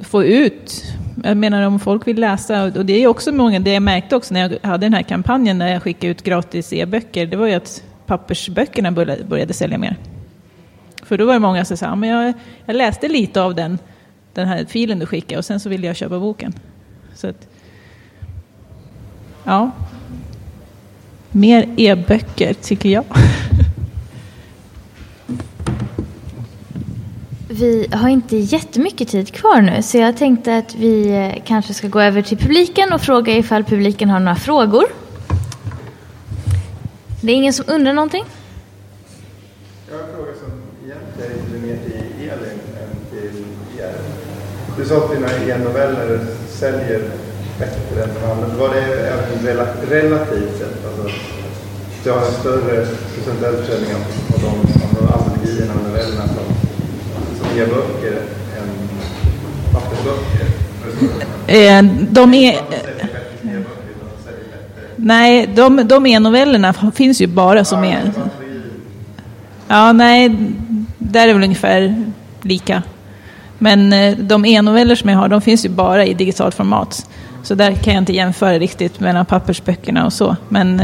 få 0.00 0.24
ut. 0.24 0.84
Jag 1.24 1.36
menar 1.36 1.62
om 1.62 1.80
folk 1.80 2.06
vill 2.06 2.20
läsa, 2.20 2.62
och 2.62 2.86
det 2.86 2.92
är 2.92 3.06
också 3.06 3.32
många, 3.32 3.60
det 3.60 3.72
jag 3.72 3.82
märkte 3.82 4.16
också 4.16 4.34
när 4.34 4.40
jag 4.40 4.68
hade 4.68 4.86
den 4.86 4.94
här 4.94 5.02
kampanjen 5.02 5.58
när 5.58 5.72
jag 5.72 5.82
skickade 5.82 6.10
ut 6.10 6.22
gratis 6.22 6.72
e-böcker, 6.72 7.26
det 7.26 7.36
var 7.36 7.46
ju 7.46 7.54
att 7.54 7.82
pappersböckerna 8.06 8.92
började, 8.92 9.24
började 9.24 9.52
sälja 9.52 9.78
mer. 9.78 9.96
För 11.02 11.18
då 11.18 11.26
var 11.26 11.32
det 11.32 11.38
många 11.38 11.64
som 11.64 11.76
sa, 11.76 11.96
men 11.96 12.08
jag, 12.08 12.32
jag 12.64 12.76
läste 12.76 13.08
lite 13.08 13.42
av 13.42 13.54
den, 13.54 13.78
den 14.34 14.48
här 14.48 14.64
filen 14.64 14.98
du 14.98 15.06
skickade 15.06 15.38
och 15.38 15.44
sen 15.44 15.60
så 15.60 15.68
ville 15.68 15.86
jag 15.86 15.96
köpa 15.96 16.18
boken. 16.18 16.54
Så 17.14 17.28
att, 17.28 17.48
ja. 19.44 19.70
Mer 21.30 21.68
e-böcker 21.76 22.54
tycker 22.54 22.88
jag. 22.88 23.04
Vi 27.52 27.88
har 27.92 28.08
inte 28.08 28.36
jättemycket 28.36 29.08
tid 29.08 29.34
kvar 29.34 29.60
nu 29.60 29.82
så 29.82 29.98
jag 29.98 30.16
tänkte 30.16 30.56
att 30.56 30.74
vi 30.74 31.10
eh, 31.10 31.42
kanske 31.44 31.74
ska 31.74 31.88
gå 31.88 32.00
över 32.00 32.22
till 32.22 32.38
publiken 32.38 32.92
och 32.92 33.00
fråga 33.00 33.36
ifall 33.36 33.64
publiken 33.64 34.10
har 34.10 34.20
några 34.20 34.36
frågor. 34.36 34.84
Det 37.20 37.32
är 37.32 37.36
ingen 37.36 37.52
som 37.52 37.64
undrar 37.68 37.92
någonting? 37.92 38.24
Jag 39.90 39.96
har 39.96 40.04
en 40.04 40.14
fråga 40.14 40.32
som 40.32 40.50
egentligen 40.84 41.54
är 41.54 41.66
mer 41.66 41.78
till 41.84 42.28
Elin 42.28 42.60
än 42.80 42.96
till 43.10 43.44
er. 43.78 43.94
Du 44.76 44.84
sa 44.84 44.96
att 44.96 45.10
dina 45.14 45.28
e-noveller 45.32 46.26
säljer 46.48 47.10
bättre 47.58 48.02
än 48.02 48.10
de 48.14 48.30
andra. 48.30 48.56
Var 48.58 48.74
det 48.74 48.80
även 48.80 49.46
relativt 49.88 50.58
sett? 50.58 50.86
Alltså, 50.86 51.16
du 52.04 52.10
har 52.10 52.26
en 52.26 52.32
större 52.32 52.86
procentuell 53.14 53.56
försäljning 53.56 53.94
av 53.94 54.02
de, 54.40 54.48
av 54.98 55.22
antologierna 55.22 55.74
och 55.74 55.88
novellerna 55.88 56.28
som 56.28 56.69
e-böcker 57.56 58.22
än 58.58 58.88
pappersböcker? 59.72 60.46
Eh, 61.46 61.82
de 62.10 62.34
är... 62.34 62.60
Nej, 64.96 65.46
de, 65.54 65.88
de 65.88 66.06
e-novellerna 66.06 66.74
finns 66.94 67.20
ju 67.20 67.26
bara 67.26 67.64
som 67.64 67.84
är... 67.84 68.12
Ja, 69.68 69.92
nej, 69.92 70.36
där 70.98 71.28
är 71.28 71.32
väl 71.34 71.44
ungefär 71.44 72.04
lika. 72.42 72.82
Men 73.58 73.92
eh, 73.92 74.16
de 74.16 74.44
e-noveller 74.44 74.94
som 74.94 75.10
jag 75.10 75.18
har, 75.18 75.28
de 75.28 75.40
finns 75.40 75.64
ju 75.64 75.68
bara 75.68 76.04
i 76.04 76.14
digitalt 76.14 76.54
format. 76.54 77.06
Så 77.42 77.54
där 77.54 77.72
kan 77.72 77.94
jag 77.94 78.00
inte 78.00 78.12
jämföra 78.12 78.58
riktigt 78.58 79.00
mellan 79.00 79.26
pappersböckerna 79.26 80.06
och 80.06 80.12
så. 80.12 80.36
Men, 80.48 80.82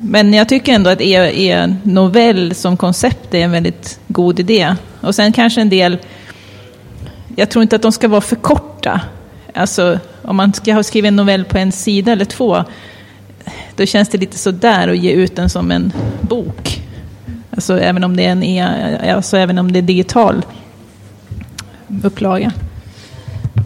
men 0.00 0.34
jag 0.34 0.48
tycker 0.48 0.72
ändå 0.72 0.90
att 0.90 1.00
e-novell 1.00 2.54
som 2.54 2.76
koncept 2.76 3.34
är 3.34 3.38
en 3.38 3.50
väldigt 3.50 4.00
god 4.08 4.40
idé. 4.40 4.74
Och 5.00 5.14
sen 5.14 5.32
kanske 5.32 5.60
en 5.60 5.68
del, 5.68 5.98
jag 7.36 7.50
tror 7.50 7.62
inte 7.62 7.76
att 7.76 7.82
de 7.82 7.92
ska 7.92 8.08
vara 8.08 8.20
för 8.20 8.36
korta. 8.36 9.00
Alltså 9.54 9.98
om 10.22 10.36
man 10.36 10.52
ska 10.52 10.74
ha 10.74 10.82
skrivit 10.82 11.08
en 11.08 11.16
novell 11.16 11.44
på 11.44 11.58
en 11.58 11.72
sida 11.72 12.12
eller 12.12 12.24
två, 12.24 12.64
då 13.76 13.86
känns 13.86 14.08
det 14.08 14.18
lite 14.18 14.38
sådär 14.38 14.88
att 14.88 14.98
ge 14.98 15.12
ut 15.12 15.36
den 15.36 15.50
som 15.50 15.70
en 15.70 15.92
bok. 16.20 16.82
Alltså 17.50 17.80
även 17.80 18.04
om 18.04 18.16
det 18.16 18.24
är 18.24 18.32
en 18.32 18.42
e, 18.42 19.14
alltså 19.14 19.36
även 19.36 19.58
om 19.58 19.72
det 19.72 19.78
är 19.78 19.82
digital 19.82 20.42
upplaga. 22.02 22.52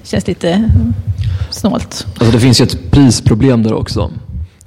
Känns 0.05 0.27
lite 0.27 0.71
snålt. 1.51 2.07
Alltså 2.19 2.33
det 2.33 2.41
finns 2.41 2.61
ju 2.61 2.65
ett 2.65 2.91
prisproblem 2.91 3.63
där 3.63 3.73
också. 3.73 4.11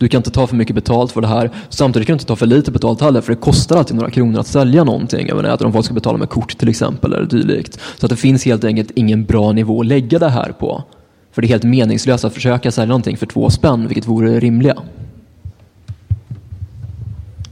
Du 0.03 0.09
kan 0.09 0.19
inte 0.19 0.31
ta 0.31 0.47
för 0.47 0.55
mycket 0.55 0.75
betalt 0.75 1.11
för 1.11 1.21
det 1.21 1.27
här. 1.27 1.49
Samtidigt 1.69 2.07
kan 2.07 2.13
du 2.13 2.15
inte 2.15 2.25
ta 2.25 2.35
för 2.35 2.45
lite 2.45 2.71
betalt 2.71 3.01
heller 3.01 3.21
för 3.21 3.33
det 3.33 3.39
kostar 3.39 3.77
alltid 3.77 3.95
några 3.95 4.09
kronor 4.09 4.39
att 4.39 4.47
sälja 4.47 4.83
någonting. 4.83 5.27
Jag 5.27 5.35
menar, 5.35 5.65
om 5.65 5.73
folk 5.73 5.85
ska 5.85 5.93
betala 5.93 6.17
med 6.17 6.29
kort 6.29 6.57
till 6.57 6.69
exempel 6.69 7.13
eller 7.13 7.25
dylikt. 7.25 7.79
Så 7.97 8.05
att 8.05 8.09
det 8.09 8.15
finns 8.15 8.45
helt 8.45 8.63
enkelt 8.63 8.91
ingen 8.95 9.25
bra 9.25 9.51
nivå 9.51 9.81
att 9.81 9.85
lägga 9.85 10.19
det 10.19 10.29
här 10.29 10.51
på. 10.51 10.83
För 11.31 11.41
det 11.41 11.45
är 11.45 11.49
helt 11.49 11.63
meningslöst 11.63 12.25
att 12.25 12.33
försöka 12.33 12.71
sälja 12.71 12.87
någonting 12.87 13.17
för 13.17 13.25
två 13.25 13.49
spänn, 13.49 13.87
vilket 13.87 14.07
vore 14.07 14.29
det 14.29 14.39
rimliga. 14.39 14.75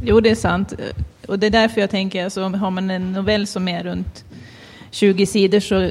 Jo, 0.03 0.19
det 0.19 0.29
är 0.29 0.35
sant. 0.35 0.73
Och 1.27 1.39
det 1.39 1.47
är 1.47 1.51
därför 1.51 1.81
jag 1.81 1.89
tänker, 1.89 2.23
alltså, 2.23 2.41
har 2.43 2.71
man 2.71 2.91
en 2.91 3.11
novell 3.11 3.47
som 3.47 3.67
är 3.67 3.83
runt 3.83 4.25
20 4.91 5.25
sidor 5.25 5.59
så 5.59 5.89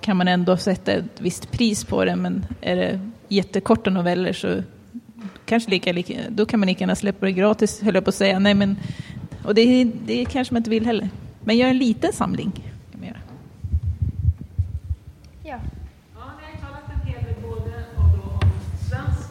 kan 0.00 0.16
man 0.16 0.28
ändå 0.28 0.56
sätta 0.56 0.92
ett 0.92 1.04
visst 1.18 1.50
pris 1.50 1.84
på 1.84 2.04
det. 2.04 2.16
Men 2.16 2.46
är 2.60 2.76
det 2.76 3.00
jättekorta 3.28 3.90
noveller 3.90 4.32
så 4.32 4.62
kanske 5.52 5.70
lika, 5.70 5.92
lika, 5.92 6.14
då 6.28 6.46
kan 6.46 6.60
man 6.60 6.66
lika 6.66 6.80
gärna 6.80 6.94
släppa 6.96 7.26
det 7.26 7.32
gratis, 7.32 7.80
höll 7.82 7.94
jag 7.94 8.04
på 8.04 8.08
att 8.08 8.14
säga. 8.14 8.38
Nej, 8.38 8.54
men, 8.54 8.76
och 9.44 9.54
det, 9.54 9.84
det 9.84 10.24
kanske 10.24 10.54
man 10.54 10.60
inte 10.60 10.70
vill 10.70 10.86
heller. 10.86 11.08
Men 11.40 11.56
gör 11.56 11.68
en 11.68 11.78
liten 11.78 12.12
samling. 12.12 12.52
Kan 12.90 13.00
man 13.00 13.08
göra. 13.08 13.18
Ja. 15.44 15.58
Ja, 16.14 16.24
ni 16.38 16.44
har 16.50 16.58
talat 16.66 16.86
en 16.94 17.12
hel 17.12 17.24
del 17.24 17.34
både 17.42 17.72
om, 17.96 18.10
om 18.34 18.50
svensk 18.88 19.28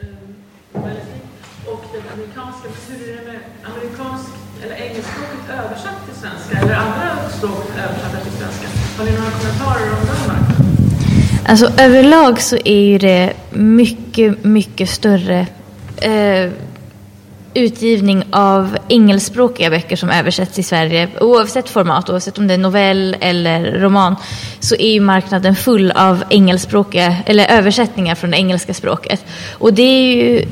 eh, 0.00 1.72
och 1.72 1.84
den 1.94 2.04
amerikanska. 2.14 2.68
Men 2.74 2.80
hur 2.88 3.08
är 3.08 3.16
det 3.16 3.32
med 3.32 3.40
amerikansk 3.70 4.30
eller 4.62 4.74
engelskspråkigt 4.74 5.48
översatt 5.60 5.98
till 6.06 6.16
svenska 6.22 6.58
eller 6.58 6.74
andra 6.74 7.28
språk 7.36 7.66
översatta 7.86 8.18
till 8.24 8.32
svenska? 8.40 8.66
Har 8.98 9.04
ni 9.04 9.12
några 9.18 9.30
kommentarer 9.30 9.90
om 9.98 10.06
den 10.10 10.20
marknaden? 10.28 10.68
Alltså 11.48 11.66
överlag 11.78 12.40
så 12.40 12.56
är 12.64 12.80
ju 12.80 12.98
det 12.98 13.32
mycket, 13.58 14.44
mycket 14.44 14.90
större 14.90 15.46
eh, 15.96 16.50
utgivning 17.54 18.24
av 18.30 18.78
engelskspråkiga 18.88 19.70
böcker 19.70 19.96
som 19.96 20.10
översätts 20.10 20.58
i 20.58 20.62
Sverige. 20.62 21.08
Oavsett 21.20 21.68
format, 21.68 22.10
oavsett 22.10 22.38
om 22.38 22.46
det 22.46 22.54
är 22.54 22.58
novell 22.58 23.16
eller 23.20 23.72
roman, 23.72 24.16
så 24.60 24.74
är 24.74 24.92
ju 24.92 25.00
marknaden 25.00 25.56
full 25.56 25.90
av 25.90 26.24
engelskspråkiga, 26.30 27.16
eller 27.26 27.46
översättningar 27.46 28.14
från 28.14 28.30
det 28.30 28.36
engelska 28.36 28.74
språket. 28.74 29.24
Och 29.52 29.74
det 29.74 29.82
är 29.82 30.14
ju 30.14 30.46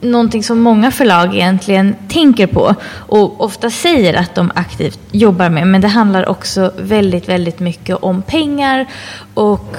någonting 0.00 0.42
som 0.42 0.60
många 0.60 0.90
förlag 0.90 1.34
egentligen 1.34 1.96
tänker 2.08 2.46
på 2.46 2.74
och 2.90 3.44
ofta 3.44 3.70
säger 3.70 4.14
att 4.14 4.34
de 4.34 4.52
aktivt 4.54 5.00
jobbar 5.10 5.48
med. 5.48 5.66
Men 5.66 5.80
det 5.80 5.88
handlar 5.88 6.28
också 6.28 6.72
väldigt, 6.78 7.28
väldigt 7.28 7.60
mycket 7.60 7.96
om 7.96 8.22
pengar 8.22 8.86
och 9.34 9.76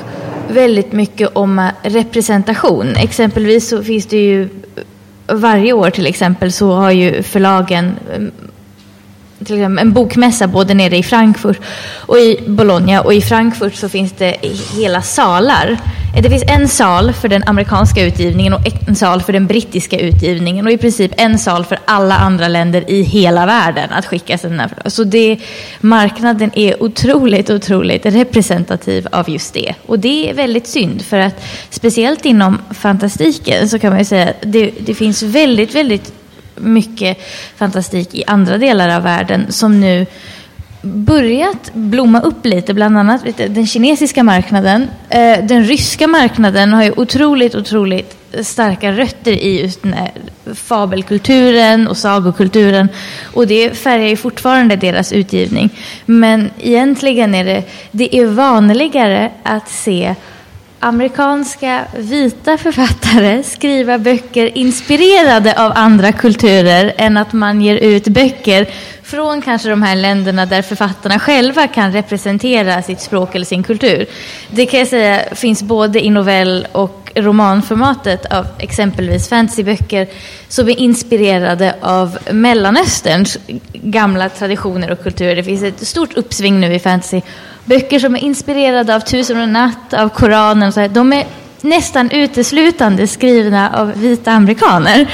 väldigt 0.50 0.92
mycket 0.92 1.30
om 1.34 1.60
eh, 1.60 1.72
representation. 1.84 2.96
Exempelvis 2.96 3.70
så 3.70 3.84
finns 3.84 4.06
det 4.06 4.18
ju 4.18 4.44
eh, 4.44 4.84
varje 5.36 5.74
år 5.74 5.90
till 5.90 6.08
exempel 6.08 6.52
så 6.52 6.72
har 6.72 6.92
ju 6.92 7.24
förlagen 7.24 7.96
eh, 8.14 8.24
till 9.48 9.56
exempel 9.56 9.88
en 9.88 9.94
bokmässa 9.94 10.48
både 10.48 10.74
nere 10.74 10.98
i 10.98 11.04
Frankfurt 11.04 11.60
och 12.06 12.18
i 12.18 12.40
Bologna 12.48 13.02
och 13.02 13.14
i 13.14 13.22
Frankfurt 13.22 13.76
så 13.76 13.90
finns 13.90 14.12
det 14.12 14.38
hela 14.78 15.02
salar. 15.02 15.78
Eh, 16.16 16.24
det 16.24 16.30
finns 16.30 16.44
en 16.48 16.68
sal 16.68 17.14
för 17.14 17.28
den 17.30 17.44
amerikanska 17.44 18.06
utgivningen 18.06 18.54
och 18.54 18.62
en 18.88 18.96
sal 18.96 19.22
för 19.22 19.34
den 19.34 19.48
brittiska 19.48 20.00
utgivningen 20.00 20.66
och 20.66 20.72
i 20.72 20.78
princip 20.78 21.12
en 21.18 21.40
sal 21.40 21.66
för 21.66 21.80
alla 21.86 22.18
andra 22.18 22.48
länder 22.48 22.90
i 22.92 23.02
hela 23.02 23.46
världen 23.46 23.90
att 23.92 24.06
skicka 24.06 24.38
sina. 24.38 24.70
Så 24.86 25.04
det, 25.04 25.40
marknaden 25.82 26.52
är 26.54 26.84
otroligt, 26.84 27.50
otroligt 27.50 28.06
representativ 28.06 29.08
av 29.12 29.30
just 29.30 29.54
det. 29.54 29.74
Och 29.86 30.00
det 30.00 30.30
är 30.30 30.34
väldigt 30.34 30.68
synd 30.68 31.02
för 31.02 31.20
att 31.20 31.44
speciellt 31.70 32.26
inom 32.26 32.58
fantastiken 32.72 33.70
så 33.70 33.80
kan 33.80 33.90
man 33.90 34.00
ju 34.00 34.06
säga 34.06 34.30
att 34.30 34.36
det, 34.42 34.72
det 34.80 34.94
finns 34.94 35.24
väldigt, 35.24 35.76
väldigt 35.76 36.14
mycket 36.60 37.18
fantastik 37.56 38.16
i 38.16 38.24
andra 38.28 38.58
delar 38.58 38.96
av 38.96 39.04
världen 39.04 39.46
som 39.50 39.80
nu 39.80 40.06
börjat 40.82 41.74
blomma 41.74 42.22
upp 42.22 42.46
lite, 42.46 42.74
bland 42.74 42.98
annat 42.98 43.22
den 43.38 43.68
kinesiska 43.68 44.24
marknaden. 44.24 44.88
Eh, 45.10 45.46
den 45.46 45.64
ryska 45.64 46.08
marknaden 46.08 46.74
har 46.74 46.84
ju 46.84 46.92
otroligt, 46.92 47.56
otroligt 47.56 48.18
starka 48.42 48.92
rötter 48.92 49.32
i 49.32 49.62
just 49.62 49.84
den 49.84 49.94
här 49.94 50.12
fabelkulturen 50.56 51.88
och 51.88 51.98
sagokulturen. 51.98 52.90
Och 53.34 53.48
det 53.48 53.78
färgar 53.78 54.08
ju 54.08 54.16
fortfarande 54.16 54.76
deras 54.76 55.12
utgivning. 55.12 55.70
Men 56.06 56.50
egentligen 56.60 57.36
är 57.36 57.46
det, 57.46 57.64
det 57.92 58.18
är 58.18 58.26
vanligare 58.26 59.32
att 59.44 59.70
se 59.70 60.16
amerikanska 60.80 61.86
vita 61.98 62.58
författare 62.58 63.44
skriva 63.44 63.98
böcker 63.98 64.58
inspirerade 64.58 65.66
av 65.66 65.72
andra 65.76 66.12
kulturer 66.12 66.94
än 66.98 67.18
att 67.18 67.34
man 67.34 67.62
ger 67.62 67.76
ut 67.76 68.08
böcker 68.08 68.68
från 69.04 69.42
kanske 69.42 69.70
de 69.70 69.82
här 69.82 69.96
länderna 69.96 70.46
där 70.46 70.62
författarna 70.62 71.20
själva 71.20 71.68
kan 71.68 71.92
representera 71.92 72.82
sitt 72.82 73.02
språk 73.02 73.36
eller 73.36 73.46
sin 73.46 73.64
kultur. 73.64 74.06
Det 74.50 74.66
kan 74.66 74.80
jag 74.80 74.88
säga 74.88 75.22
finns 75.36 75.64
både 75.64 76.06
i 76.06 76.10
novell 76.10 76.68
och 76.72 77.12
romanformatet 77.16 78.26
av 78.26 78.48
exempelvis 78.60 79.30
fantasyböcker 79.30 80.08
som 80.48 80.70
är 80.70 80.80
inspirerade 80.80 81.76
av 81.82 82.18
Mellanösterns 82.32 83.38
gamla 83.74 84.30
traditioner 84.30 84.92
och 84.92 85.04
kulturer. 85.04 85.36
Det 85.36 85.44
finns 85.44 85.64
ett 85.64 85.88
stort 85.88 86.14
uppsving 86.14 86.60
nu 86.60 86.74
i 86.74 86.80
fantasy. 86.80 87.22
Böcker 87.68 88.00
som 88.00 88.16
är 88.16 88.20
inspirerade 88.20 88.96
av 88.96 89.00
Tusen 89.00 89.38
och 89.38 89.44
en 89.44 89.54
natt, 89.54 89.94
av 89.94 90.10
Koranen. 90.10 90.74
Så 90.74 90.80
här, 90.80 90.88
de 90.88 91.14
är 91.14 91.26
nästan 91.62 92.12
uteslutande 92.12 93.08
skrivna 93.08 93.70
av 93.70 93.92
vita 93.96 94.32
amerikaner. 94.32 95.12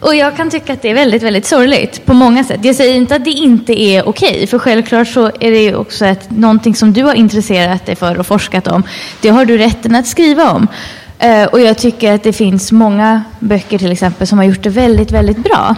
Och 0.00 0.14
jag 0.14 0.36
kan 0.36 0.50
tycka 0.50 0.72
att 0.72 0.82
det 0.82 0.90
är 0.90 0.94
väldigt, 0.94 1.22
väldigt 1.22 1.46
sorgligt 1.46 2.06
på 2.06 2.14
många 2.14 2.44
sätt. 2.44 2.64
Jag 2.64 2.76
säger 2.76 2.94
inte 2.94 3.16
att 3.16 3.24
det 3.24 3.30
inte 3.30 3.82
är 3.82 4.08
okej, 4.08 4.46
för 4.46 4.58
självklart 4.58 5.08
så 5.08 5.26
är 5.26 5.50
det 5.50 5.62
ju 5.62 5.74
också 5.74 6.04
att 6.04 6.30
någonting 6.30 6.74
som 6.74 6.92
du 6.92 7.02
har 7.02 7.14
intresserat 7.14 7.86
dig 7.86 7.96
för 7.96 8.18
och 8.18 8.26
forskat 8.26 8.66
om. 8.66 8.82
Det 9.20 9.28
har 9.28 9.44
du 9.44 9.58
rätten 9.58 9.94
att 9.94 10.06
skriva 10.06 10.50
om. 10.50 10.68
Eh, 11.18 11.44
och 11.44 11.60
jag 11.60 11.78
tycker 11.78 12.12
att 12.12 12.22
det 12.22 12.32
finns 12.32 12.72
många 12.72 13.22
böcker 13.38 13.78
till 13.78 13.92
exempel 13.92 14.26
som 14.26 14.38
har 14.38 14.44
gjort 14.44 14.62
det 14.62 14.70
väldigt, 14.70 15.10
väldigt 15.10 15.38
bra. 15.38 15.76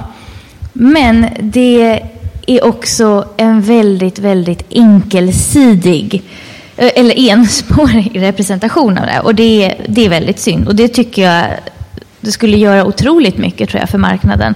Men 0.72 1.26
det 1.40 2.02
är 2.46 2.64
också 2.64 3.28
en 3.36 3.62
väldigt, 3.62 4.18
väldigt 4.18 4.62
enkelsidig 4.70 6.22
eh, 6.76 6.90
eller 6.94 7.30
enspårig 7.30 8.10
representation 8.20 8.98
av 8.98 9.06
det. 9.06 9.20
Och 9.20 9.34
det 9.34 9.64
är, 9.64 9.86
det 9.88 10.04
är 10.04 10.08
väldigt 10.08 10.38
synd. 10.38 10.68
Och 10.68 10.76
det 10.76 10.88
tycker 10.88 11.22
jag 11.22 11.46
det 12.20 12.32
skulle 12.32 12.56
göra 12.56 12.84
otroligt 12.84 13.38
mycket 13.38 13.70
tror 13.70 13.80
jag 13.80 13.88
för 13.88 13.98
marknaden 13.98 14.54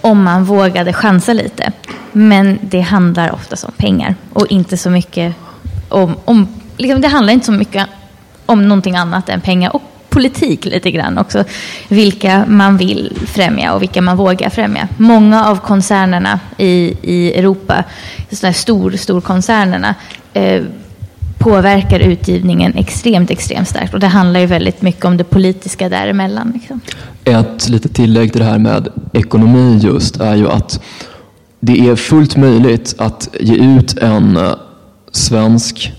om 0.00 0.22
man 0.22 0.44
vågade 0.44 0.92
chansa 0.92 1.32
lite. 1.32 1.72
Men 2.12 2.58
det 2.62 2.80
handlar 2.80 3.32
oftast 3.32 3.64
om 3.64 3.72
pengar 3.76 4.14
och 4.32 4.46
inte 4.46 4.76
så 4.76 4.90
mycket 4.90 5.34
om, 5.88 6.16
om 6.24 6.48
liksom 6.76 7.00
det 7.00 7.08
handlar 7.08 7.32
inte 7.32 7.46
så 7.46 7.52
mycket 7.52 7.86
om 8.46 8.68
någonting 8.68 8.96
annat 8.96 9.28
än 9.28 9.40
pengar 9.40 9.76
och 9.76 9.82
politik 10.12 10.64
lite 10.64 10.90
grann 10.90 11.18
också. 11.18 11.44
Vilka 11.88 12.44
man 12.48 12.76
vill 12.76 13.18
främja 13.26 13.74
och 13.74 13.82
vilka 13.82 14.02
man 14.02 14.16
vågar 14.16 14.50
främja. 14.50 14.88
Många 14.96 15.46
av 15.46 15.56
koncernerna 15.56 16.40
i, 16.58 16.94
i 17.02 17.32
Europa, 17.34 17.84
sådana 18.30 18.50
här 18.50 18.52
stor, 18.52 18.90
storkoncernerna, 18.90 19.94
eh, 20.32 20.62
påverkar 21.38 22.00
utgivningen 22.00 22.72
extremt, 22.76 23.30
extremt 23.30 23.68
starkt. 23.68 23.94
Och 23.94 24.00
det 24.00 24.06
handlar 24.06 24.40
ju 24.40 24.46
väldigt 24.46 24.82
mycket 24.82 25.04
om 25.04 25.16
det 25.16 25.24
politiska 25.24 25.88
däremellan. 25.88 26.52
Liksom. 26.54 26.80
Ett 27.24 27.68
litet 27.68 27.94
tillägg 27.94 28.32
till 28.32 28.40
det 28.40 28.46
här 28.46 28.58
med 28.58 28.88
ekonomi 29.12 29.78
just 29.82 30.20
är 30.20 30.34
ju 30.34 30.48
att 30.48 30.80
det 31.60 31.88
är 31.88 31.96
fullt 31.96 32.36
möjligt 32.36 32.94
att 32.98 33.28
ge 33.40 33.54
ut 33.54 33.98
en 33.98 34.36
eh, 34.36 34.54
svensk 35.12 35.92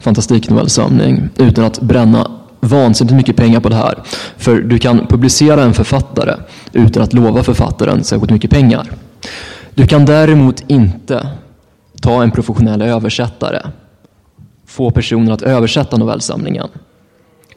fantastiknovellsamling 0.00 1.28
utan 1.36 1.64
att 1.64 1.80
bränna 1.80 2.37
vansinnigt 2.60 3.16
mycket 3.16 3.36
pengar 3.36 3.60
på 3.60 3.68
det 3.68 3.76
här. 3.76 4.02
För 4.36 4.60
du 4.60 4.78
kan 4.78 5.06
publicera 5.06 5.62
en 5.62 5.74
författare 5.74 6.34
utan 6.72 7.02
att 7.02 7.12
lova 7.12 7.42
författaren 7.42 8.04
särskilt 8.04 8.30
mycket 8.30 8.50
pengar. 8.50 8.90
Du 9.74 9.86
kan 9.86 10.04
däremot 10.04 10.64
inte 10.66 11.28
ta 12.02 12.22
en 12.22 12.30
professionell 12.30 12.82
översättare, 12.82 13.62
få 14.66 14.90
personen 14.90 15.32
att 15.32 15.42
översätta 15.42 15.96
novellsamlingen 15.96 16.68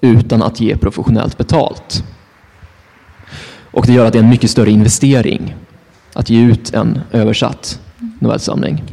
utan 0.02 0.44
att 0.44 0.60
ge 0.60 0.78
professionellt 0.78 1.38
betalt. 1.38 2.04
Och 3.72 3.86
det 3.86 3.94
gör 3.94 4.06
att 4.06 4.14
det 4.14 4.20
är 4.20 4.24
en 4.24 4.30
mycket 4.30 4.52
större 4.52 4.72
investering 4.72 5.56
att 6.14 6.30
ge 6.30 6.42
ut 6.42 6.74
en 6.74 7.02
översatt 7.12 7.80
novellsamling. 8.20 8.84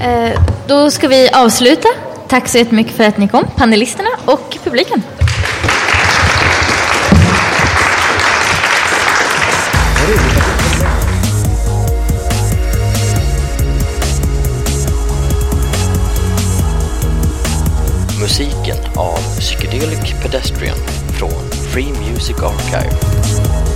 Eh, 0.00 0.40
då 0.66 0.90
ska 0.90 1.08
vi 1.08 1.28
avsluta 1.34 1.88
Tack 2.28 2.48
så 2.48 2.58
jättemycket 2.58 2.92
för 2.92 3.04
att 3.04 3.18
ni 3.18 3.28
kom, 3.28 3.44
panelisterna 3.56 4.08
och 4.24 4.58
publiken. 4.64 5.02
Musiken 18.20 18.76
av 18.96 19.18
Psychedelic 19.38 20.22
Pedestrian 20.22 20.76
från 21.18 21.50
Free 21.72 21.92
Music 21.92 22.36
Archive. 22.42 23.75